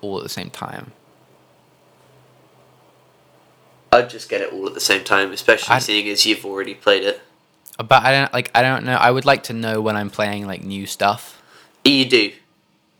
all 0.00 0.16
at 0.18 0.22
the 0.22 0.28
same 0.28 0.50
time? 0.50 0.92
I'd 3.92 4.10
just 4.10 4.28
get 4.28 4.40
it 4.40 4.52
all 4.52 4.66
at 4.66 4.74
the 4.74 4.80
same 4.80 5.04
time, 5.04 5.32
especially 5.32 5.74
I'd- 5.74 5.84
seeing 5.84 6.08
as 6.08 6.26
you've 6.26 6.44
already 6.44 6.74
played 6.74 7.02
it. 7.04 7.20
But 7.78 8.02
I 8.04 8.12
don't 8.12 8.32
like 8.32 8.50
I 8.54 8.62
don't 8.62 8.84
know. 8.84 8.94
I 8.96 9.10
would 9.10 9.24
like 9.26 9.42
to 9.44 9.52
know 9.52 9.80
when 9.80 9.96
I'm 9.96 10.08
playing 10.10 10.46
like 10.46 10.62
new 10.64 10.86
stuff. 10.86 11.42
You 11.84 12.04
do. 12.04 12.32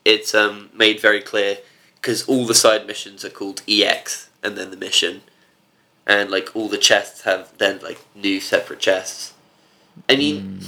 It's 0.04 0.34
um, 0.34 0.70
made 0.74 1.00
very 1.00 1.20
clear 1.20 1.58
because 1.96 2.22
all 2.28 2.46
the 2.46 2.54
side 2.54 2.86
missions 2.86 3.24
are 3.24 3.30
called 3.30 3.62
EX 3.66 4.28
and 4.42 4.56
then 4.56 4.70
the 4.70 4.76
mission, 4.76 5.22
and 6.06 6.30
like 6.30 6.54
all 6.54 6.68
the 6.68 6.78
chests 6.78 7.22
have 7.22 7.52
then 7.58 7.80
like 7.82 7.98
new 8.14 8.40
separate 8.40 8.78
chests. 8.80 9.34
I 10.08 10.16
mean, 10.16 10.60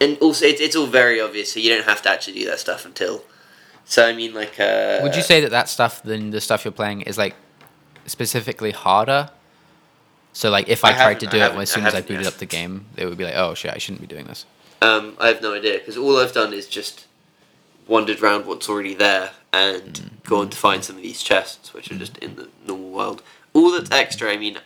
and 0.00 0.18
also 0.18 0.46
it's 0.46 0.60
it's 0.60 0.76
all 0.76 0.86
very 0.86 1.20
obvious, 1.20 1.52
so 1.52 1.60
you 1.60 1.70
don't 1.74 1.84
have 1.84 2.02
to 2.02 2.10
actually 2.10 2.34
do 2.34 2.46
that 2.46 2.58
stuff 2.58 2.84
until. 2.84 3.22
So 3.84 4.06
I 4.06 4.12
mean, 4.12 4.34
like, 4.34 4.58
uh, 4.60 5.00
Would 5.02 5.16
you 5.16 5.22
say 5.22 5.40
that 5.40 5.50
that 5.50 5.68
stuff, 5.68 6.02
then 6.02 6.30
the 6.30 6.40
stuff 6.40 6.64
you're 6.64 6.72
playing, 6.72 7.02
is 7.02 7.18
like 7.18 7.34
specifically 8.06 8.70
harder? 8.70 9.30
So 10.32 10.48
like, 10.48 10.68
if 10.68 10.84
I, 10.84 10.90
I 10.90 10.92
tried 10.92 11.20
to 11.20 11.26
I 11.26 11.30
do 11.30 11.36
it 11.38 11.42
as 11.42 11.56
I 11.56 11.64
soon 11.64 11.86
as 11.86 11.94
I 11.94 12.00
booted 12.00 12.22
yet. 12.22 12.32
up 12.32 12.38
the 12.38 12.46
game, 12.46 12.86
it 12.96 13.06
would 13.06 13.18
be 13.18 13.24
like, 13.24 13.34
oh 13.36 13.54
shit, 13.54 13.74
I 13.74 13.78
shouldn't 13.78 14.00
be 14.00 14.06
doing 14.06 14.26
this. 14.26 14.46
Um, 14.80 15.16
I 15.18 15.28
have 15.28 15.42
no 15.42 15.54
idea 15.54 15.78
because 15.78 15.96
all 15.96 16.16
I've 16.18 16.32
done 16.32 16.52
is 16.52 16.66
just 16.68 17.06
wandered 17.86 18.20
around 18.22 18.46
what's 18.46 18.68
already 18.68 18.94
there 18.94 19.32
and 19.52 19.82
Mm. 19.94 20.22
gone 20.24 20.50
to 20.50 20.56
find 20.56 20.84
some 20.84 20.96
of 20.96 21.02
these 21.02 21.22
chests, 21.22 21.74
which 21.74 21.90
are 21.90 21.98
just 21.98 22.16
in 22.18 22.36
the 22.36 22.48
normal 22.64 22.90
world. 22.90 23.22
All 23.52 23.70
that's 23.72 23.90
extra, 23.90 24.30
I 24.32 24.36
mean, 24.36 24.58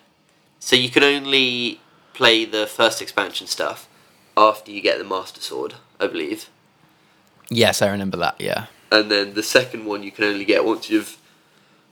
so 0.61 0.76
you 0.76 0.91
can 0.91 1.03
only 1.03 1.80
play 2.12 2.45
the 2.45 2.66
first 2.66 3.01
expansion 3.03 3.47
stuff 3.47 3.89
after 4.37 4.70
you 4.70 4.80
get 4.80 4.99
the 4.99 5.05
Master 5.05 5.41
Sword, 5.41 5.74
I 6.01 6.07
believe, 6.07 6.49
Yes, 7.51 7.82
I 7.82 7.89
remember 7.91 8.16
that. 8.18 8.37
Yeah. 8.41 8.66
and 8.91 9.11
then 9.11 9.35
the 9.35 9.43
second 9.43 9.85
one 9.85 10.03
you 10.03 10.11
can 10.11 10.24
only 10.24 10.45
get 10.45 10.64
once 10.64 10.89
you've 10.91 11.18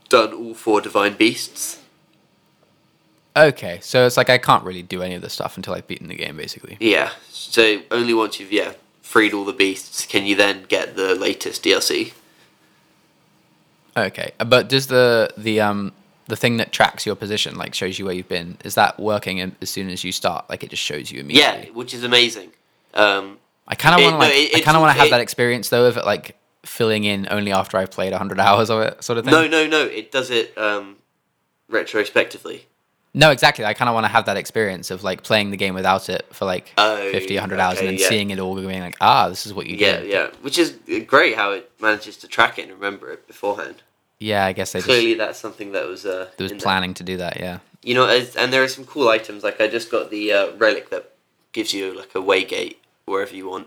done 0.09 0.32
all 0.32 0.55
four 0.55 0.80
Divine 0.80 1.14
Beasts. 1.14 1.78
Okay, 3.36 3.78
so 3.80 4.05
it's 4.07 4.16
like 4.18 4.28
I 4.30 4.38
can't 4.38 4.64
really 4.64 4.82
do 4.82 5.03
any 5.03 5.14
of 5.14 5.22
this 5.22 5.32
stuff 5.32 5.57
until 5.57 5.72
I've 5.74 5.86
beaten 5.86 6.09
the 6.09 6.14
game, 6.14 6.36
basically. 6.36 6.76
Yeah, 6.80 7.12
so 7.30 7.80
only 7.90 8.12
once 8.14 8.38
you've 8.38 8.53
yeah 8.53 8.72
freed 9.01 9.32
all 9.34 9.45
the 9.45 9.53
beasts 9.53 10.05
can 10.07 10.24
you 10.26 10.34
then 10.36 10.64
get 10.68 10.97
the 10.97 11.14
latest 11.14 11.62
DLC. 11.64 12.12
Okay, 13.97 14.32
but 14.38 14.68
does 14.68 14.86
the 14.88 15.32
the 15.36 15.61
um 15.61 15.93
the 16.27 16.37
thing 16.37 16.57
that 16.59 16.73
tracks 16.73 17.05
your 17.07 17.14
position, 17.16 17.57
like 17.57 17.75
shows 17.75 17.99
you 17.99 18.05
where 18.05 18.14
you've 18.14 18.29
been, 18.29 18.57
is 18.64 18.75
that 18.77 18.99
working 19.01 19.39
in- 19.39 19.57
as 19.61 19.70
soon 19.70 19.89
as 19.91 20.05
you 20.05 20.12
start? 20.12 20.49
Like 20.49 20.62
it 20.62 20.70
just 20.70 20.83
shows 20.83 21.11
you 21.11 21.20
immediately. 21.20 21.66
Yeah, 21.66 21.73
which 21.73 21.93
is 21.95 22.05
amazing. 22.05 22.53
Um, 22.95 23.39
I 23.68 23.75
kind 23.75 23.95
of 23.95 24.01
want 24.05 24.14
to 24.14 24.18
no, 24.18 24.25
like 24.35 24.35
it- 24.53 24.57
I 24.57 24.61
kind 24.61 24.77
of 24.77 24.81
want 24.83 24.93
to 24.95 24.99
have 24.99 25.09
it- 25.09 25.11
that 25.11 25.20
experience 25.20 25.68
though 25.68 25.87
of 25.87 25.97
it 25.97 26.05
like 26.05 26.37
filling 26.64 27.05
in 27.05 27.27
only 27.31 27.51
after 27.53 27.77
I've 27.77 27.91
played 27.91 28.12
hundred 28.12 28.39
hours 28.49 28.70
of 28.70 28.81
it, 28.83 29.03
sort 29.03 29.18
of 29.18 29.25
thing. 29.25 29.33
No, 29.33 29.47
no, 29.49 29.66
no. 29.66 29.83
It 29.85 30.12
does 30.12 30.31
it 30.31 30.57
um, 30.57 30.97
retrospectively. 31.68 32.66
No, 33.14 33.31
exactly. 33.31 33.64
I 33.66 33.75
kind 33.75 33.89
of 33.91 33.95
want 33.95 34.05
to 34.05 34.09
have 34.09 34.25
that 34.25 34.39
experience 34.39 34.91
of 34.91 35.03
like 35.05 35.23
playing 35.23 35.51
the 35.51 35.57
game 35.59 35.75
without 35.75 36.09
it 36.09 36.27
for 36.33 36.47
like 36.47 36.73
Oh, 36.79 36.97
50, 37.11 37.35
100 37.35 37.61
hours 37.61 37.79
and 37.79 37.89
then 37.89 37.97
yeah. 37.99 38.09
seeing 38.09 38.31
it 38.31 38.39
all 38.39 38.55
going 38.55 38.81
like, 38.81 38.97
ah, 39.03 39.29
this 39.29 39.45
is 39.45 39.53
what 39.53 39.66
you 39.66 39.77
Yeah, 39.77 39.99
did. 40.01 40.11
yeah. 40.11 40.29
Which 40.41 40.57
is 40.59 40.79
great 41.07 41.35
how 41.37 41.53
it 41.53 41.70
manages 41.79 42.16
to 42.18 42.29
track 42.29 42.59
it 42.59 42.62
and 42.62 42.73
remember 42.73 43.11
it 43.11 43.27
beforehand. 43.27 43.83
Yeah, 44.23 44.45
I 44.47 44.53
guess 44.53 44.73
they 44.73 44.79
just 44.79 44.87
Clearly, 44.87 45.14
that's 45.14 45.39
something 45.39 45.73
that 45.73 45.87
was 45.87 46.07
uh, 46.07 46.29
there 46.37 46.45
was 46.45 46.53
in 46.53 46.59
there. 46.59 46.62
planning 46.62 46.95
to 46.95 47.03
do 47.03 47.16
that. 47.16 47.41
Yeah. 47.41 47.59
You 47.83 47.95
know, 47.95 48.07
and 48.39 48.53
there 48.53 48.62
are 48.62 48.68
some 48.68 48.85
cool 48.85 49.09
items. 49.09 49.43
Like 49.43 49.61
I 49.61 49.66
just 49.66 49.91
got 49.91 50.11
the 50.11 50.33
uh, 50.33 50.53
relic 50.57 50.91
that 50.91 51.11
gives 51.53 51.75
you 51.75 51.97
like 51.97 52.14
a 52.14 52.18
waygate 52.18 52.77
wherever 53.05 53.35
you 53.35 53.49
want. 53.49 53.66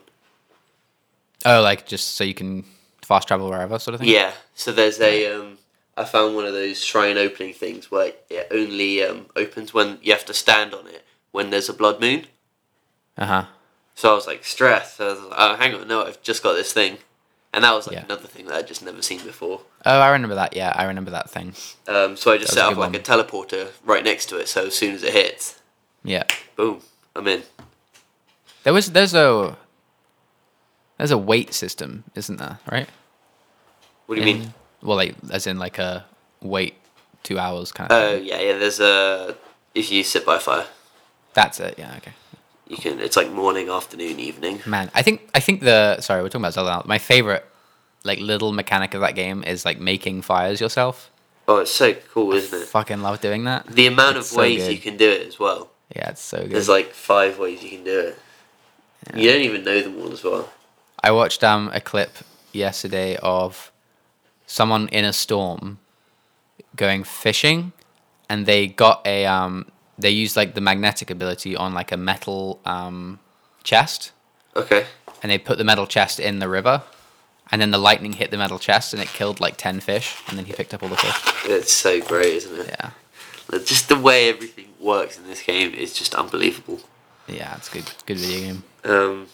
Oh, 1.45 1.61
like 1.61 1.85
just 1.85 2.15
so 2.15 2.23
you 2.23 2.33
can 2.33 2.63
fast 3.01 3.27
travel 3.27 3.49
wherever, 3.49 3.77
sort 3.77 3.95
of 3.95 3.99
thing. 3.99 4.09
Yeah. 4.09 4.31
So 4.55 4.71
there's 4.71 4.99
a. 5.01 5.33
Um, 5.33 5.57
I 5.97 6.03
found 6.03 6.35
one 6.35 6.45
of 6.45 6.53
those 6.53 6.83
shrine 6.83 7.17
opening 7.17 7.53
things 7.53 7.89
where 7.89 8.13
it 8.29 8.47
only 8.51 9.03
um, 9.03 9.27
opens 9.35 9.73
when 9.73 9.97
you 10.01 10.11
have 10.11 10.25
to 10.25 10.33
stand 10.33 10.73
on 10.73 10.87
it 10.87 11.05
when 11.31 11.49
there's 11.51 11.69
a 11.69 11.73
blood 11.73 11.99
moon. 12.01 12.25
Uh 13.17 13.25
huh. 13.25 13.45
So 13.95 14.11
I 14.11 14.15
was 14.15 14.27
like 14.27 14.43
stressed. 14.43 14.99
I 14.99 15.05
was 15.07 15.19
like, 15.19 15.33
oh, 15.37 15.55
hang 15.55 15.73
on, 15.73 15.87
no, 15.87 16.03
I've 16.05 16.21
just 16.21 16.43
got 16.43 16.53
this 16.53 16.73
thing, 16.73 16.97
and 17.55 17.63
that 17.63 17.73
was 17.73 17.87
like 17.87 17.95
Yeah. 17.95 18.05
another 18.05 18.27
thing 18.27 18.45
that 18.47 18.55
I'd 18.55 18.67
just 18.67 18.83
never 18.83 19.01
seen 19.01 19.23
before. 19.23 19.61
Oh, 19.85 19.99
I 19.99 20.09
remember 20.11 20.35
that. 20.35 20.55
Yeah, 20.55 20.71
I 20.75 20.83
remember 20.85 21.09
that 21.11 21.29
thing. 21.29 21.55
Um, 21.87 22.15
so 22.15 22.31
I 22.31 22.37
just 22.37 22.51
That 22.53 22.59
set 22.59 22.65
a 22.65 22.67
up 22.67 22.73
good 22.75 22.79
like 22.81 22.95
a 22.95 22.99
teleporter 22.99 23.71
right 23.83 24.03
next 24.03 24.27
to 24.27 24.37
it. 24.37 24.47
So 24.47 24.67
as 24.67 24.75
soon 24.75 24.93
as 24.95 25.01
it 25.03 25.13
hits, 25.13 25.55
Yeah. 26.03 26.23
boom, 26.55 26.81
I'm 27.15 27.27
in. 27.27 27.43
There 28.63 28.73
was 28.73 28.91
there's 28.91 29.13
a 29.15 29.57
there's 30.97 31.11
a 31.11 31.17
weight 31.17 31.53
system, 31.53 32.03
isn't 32.15 32.37
there? 32.37 32.59
Right. 32.71 32.89
What 34.05 34.15
do 34.15 34.21
you 34.21 34.27
In- 34.27 34.39
mean? 34.39 34.53
Well, 34.81 34.97
like 34.97 35.15
as 35.31 35.47
in 35.47 35.57
like 35.57 35.79
a 35.79 36.05
wait 36.41 36.75
two 37.23 37.39
hours 37.39 37.71
kind 37.71 37.91
of. 37.91 37.97
Oh 37.97 38.17
thing. 38.17 38.25
yeah, 38.25 38.39
yeah. 38.39 38.57
There's 38.57 38.79
a 38.79 39.35
if 39.73 39.91
you 39.91 40.03
sit 40.03 40.25
by 40.25 40.35
a 40.37 40.39
fire, 40.39 40.67
That's 41.33 41.59
it. 41.59 41.75
Yeah. 41.77 41.93
Okay. 41.97 42.13
You 42.67 42.77
can. 42.77 42.99
It's 42.99 43.15
like 43.15 43.31
morning, 43.31 43.69
afternoon, 43.69 44.19
evening. 44.19 44.61
Man, 44.65 44.89
I 44.93 45.01
think 45.01 45.29
I 45.33 45.39
think 45.39 45.61
the 45.61 45.99
sorry 46.01 46.21
we're 46.21 46.29
talking 46.29 46.41
about 46.41 46.53
Zelda 46.53 46.69
now. 46.71 46.83
My 46.85 46.97
favorite 46.97 47.45
like 48.03 48.19
little 48.19 48.51
mechanic 48.51 48.93
of 48.93 49.01
that 49.01 49.15
game 49.15 49.43
is 49.43 49.65
like 49.65 49.79
making 49.79 50.21
fires 50.21 50.61
yourself. 50.61 51.09
Oh, 51.47 51.57
it's 51.57 51.71
so 51.71 51.93
cool, 52.13 52.33
isn't 52.33 52.59
it? 52.59 52.65
Fucking 52.67 53.01
love 53.01 53.21
doing 53.21 53.43
that. 53.43 53.67
The 53.67 53.87
amount 53.87 54.17
It's 54.17 54.29
of 54.31 54.35
so 54.35 54.39
ways 54.41 54.63
good. 54.63 54.71
you 54.71 54.77
can 54.79 54.97
do 54.97 55.09
it 55.09 55.27
as 55.27 55.39
well. 55.39 55.69
Yeah, 55.95 56.09
it's 56.09 56.21
so 56.21 56.39
good. 56.39 56.51
There's 56.51 56.69
like 56.69 56.91
five 56.91 57.37
ways 57.37 57.61
you 57.63 57.69
can 57.69 57.83
do 57.83 57.99
it. 57.99 58.19
You 59.15 59.29
don't 59.31 59.41
even 59.41 59.63
know 59.63 59.81
them 59.81 59.99
all 60.01 60.11
as 60.11 60.23
well. 60.23 60.49
I 61.03 61.11
watched 61.11 61.43
um 61.43 61.69
a 61.73 61.79
clip 61.81 62.11
yesterday 62.51 63.17
of 63.17 63.71
someone 64.47 64.87
in 64.89 65.05
a 65.05 65.13
storm 65.13 65.77
going 66.75 67.03
fishing, 67.03 67.73
and 68.29 68.45
they 68.47 68.67
got 68.67 69.05
a 69.05 69.25
um 69.27 69.67
they 69.97 70.09
used 70.09 70.35
like 70.35 70.53
the 70.55 70.61
magnetic 70.61 71.09
ability 71.09 71.55
on 71.55 71.73
like 71.73 71.91
a 71.91 71.97
metal 71.97 72.59
um 72.65 73.19
chest, 73.63 74.11
Okay. 74.55 74.85
and 75.23 75.31
they 75.31 75.37
put 75.37 75.57
the 75.57 75.63
metal 75.63 75.87
chest 75.87 76.19
in 76.19 76.39
the 76.39 76.47
river, 76.49 76.83
and 77.51 77.61
then 77.61 77.71
the 77.71 77.77
lightning 77.77 78.13
hit 78.13 78.31
the 78.31 78.37
metal 78.37 78.59
chest 78.59 78.93
and 78.93 79.01
it 79.01 79.07
killed 79.09 79.39
like 79.39 79.57
ten 79.57 79.79
fish, 79.79 80.15
and 80.27 80.37
then 80.37 80.45
he 80.45 80.53
picked 80.53 80.73
up 80.73 80.83
all 80.83 80.89
the 80.89 80.97
fish. 80.97 81.45
It's 81.49 81.71
so 81.73 82.01
great, 82.01 82.33
isn't 82.35 82.59
it? 82.61 82.67
Yeah, 82.79 83.59
Just 83.59 83.89
the 83.89 83.97
way 83.99 84.29
everything 84.29 84.67
works 84.79 85.17
in 85.17 85.25
this 85.27 85.41
game 85.41 85.73
is 85.73 85.93
just 85.93 86.13
unbelievable. 86.15 86.79
yeah, 87.27 87.55
it's 87.57 87.69
good, 87.69 87.85
good 88.05 88.17
video 88.17 88.39
game. 88.47 88.63
Um, 88.83 89.27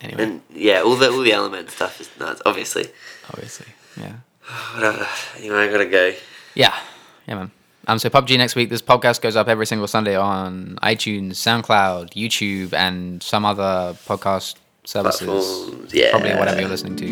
Anyway, 0.00 0.22
and 0.22 0.42
yeah, 0.54 0.80
all 0.82 0.94
the 0.94 1.10
all 1.10 1.22
the 1.22 1.32
element 1.32 1.70
stuff 1.70 2.00
is 2.00 2.08
nuts. 2.20 2.40
Obviously. 2.46 2.86
obviously, 3.30 3.66
yeah. 3.96 4.12
Whatever. 4.74 5.06
Anyway, 5.36 5.56
I 5.58 5.68
gotta 5.72 5.86
go. 5.86 6.14
Yeah, 6.54 6.74
yeah, 7.26 7.34
man. 7.34 7.50
Um, 7.88 7.98
so 7.98 8.10
PUBG 8.10 8.36
next 8.36 8.54
week. 8.54 8.68
This 8.68 8.82
podcast 8.82 9.22
goes 9.22 9.34
up 9.34 9.48
every 9.48 9.64
single 9.64 9.88
Sunday 9.88 10.14
on 10.14 10.78
iTunes, 10.82 11.36
SoundCloud, 11.36 12.10
YouTube, 12.10 12.74
and 12.74 13.22
some 13.22 13.46
other 13.46 13.96
podcast 14.06 14.56
services. 14.84 15.26
Platforms, 15.26 15.94
yeah. 15.94 16.10
Probably 16.10 16.34
whatever 16.34 16.60
you're 16.60 16.68
listening 16.68 16.96
to. 16.96 17.06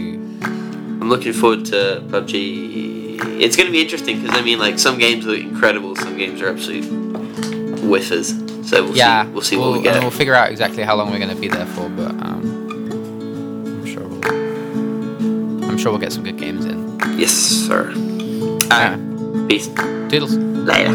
I'm 0.45 1.09
looking 1.09 1.33
forward 1.33 1.65
to 1.67 2.05
PUBG. 2.09 3.41
It's 3.41 3.57
going 3.57 3.69
to 3.69 3.73
be 3.73 3.81
interesting 3.81 4.21
because 4.21 4.37
I 4.37 4.43
mean, 4.43 4.59
like 4.59 4.79
some 4.79 4.99
games 4.99 5.27
are 5.27 5.35
incredible, 5.35 5.97
some 5.97 6.19
games 6.19 6.43
are 6.43 6.51
absolute 6.51 6.85
whiffers. 7.81 8.35
So 8.67 8.85
we'll 8.85 8.97
yeah, 8.97 9.25
see. 9.25 9.31
We'll 9.31 9.43
see 9.43 9.57
we'll, 9.57 9.71
what 9.71 9.81
we 9.81 9.89
and 9.89 9.95
get. 9.95 10.03
we'll 10.03 10.11
figure 10.11 10.35
out 10.35 10.51
exactly 10.51 10.83
how 10.83 10.95
long 10.95 11.11
we're 11.11 11.19
going 11.19 11.35
to 11.35 11.41
be 11.41 11.49
there 11.49 11.67
for, 11.67 11.89
but 11.89 12.11
um, 12.11 12.69
I'm 13.67 13.87
sure 13.87 14.07
we'll. 14.07 15.71
I'm 15.71 15.79
sure 15.79 15.91
we'll 15.91 16.01
get 16.03 16.13
some 16.13 16.25
good 16.25 16.37
games 16.37 16.67
in. 16.67 16.99
yes, 17.19 17.33
sir. 17.33 17.93
Yeah. 18.69 19.06
Peace. 19.49 19.69
Toodles. 20.09 20.37
Later. 20.37 20.95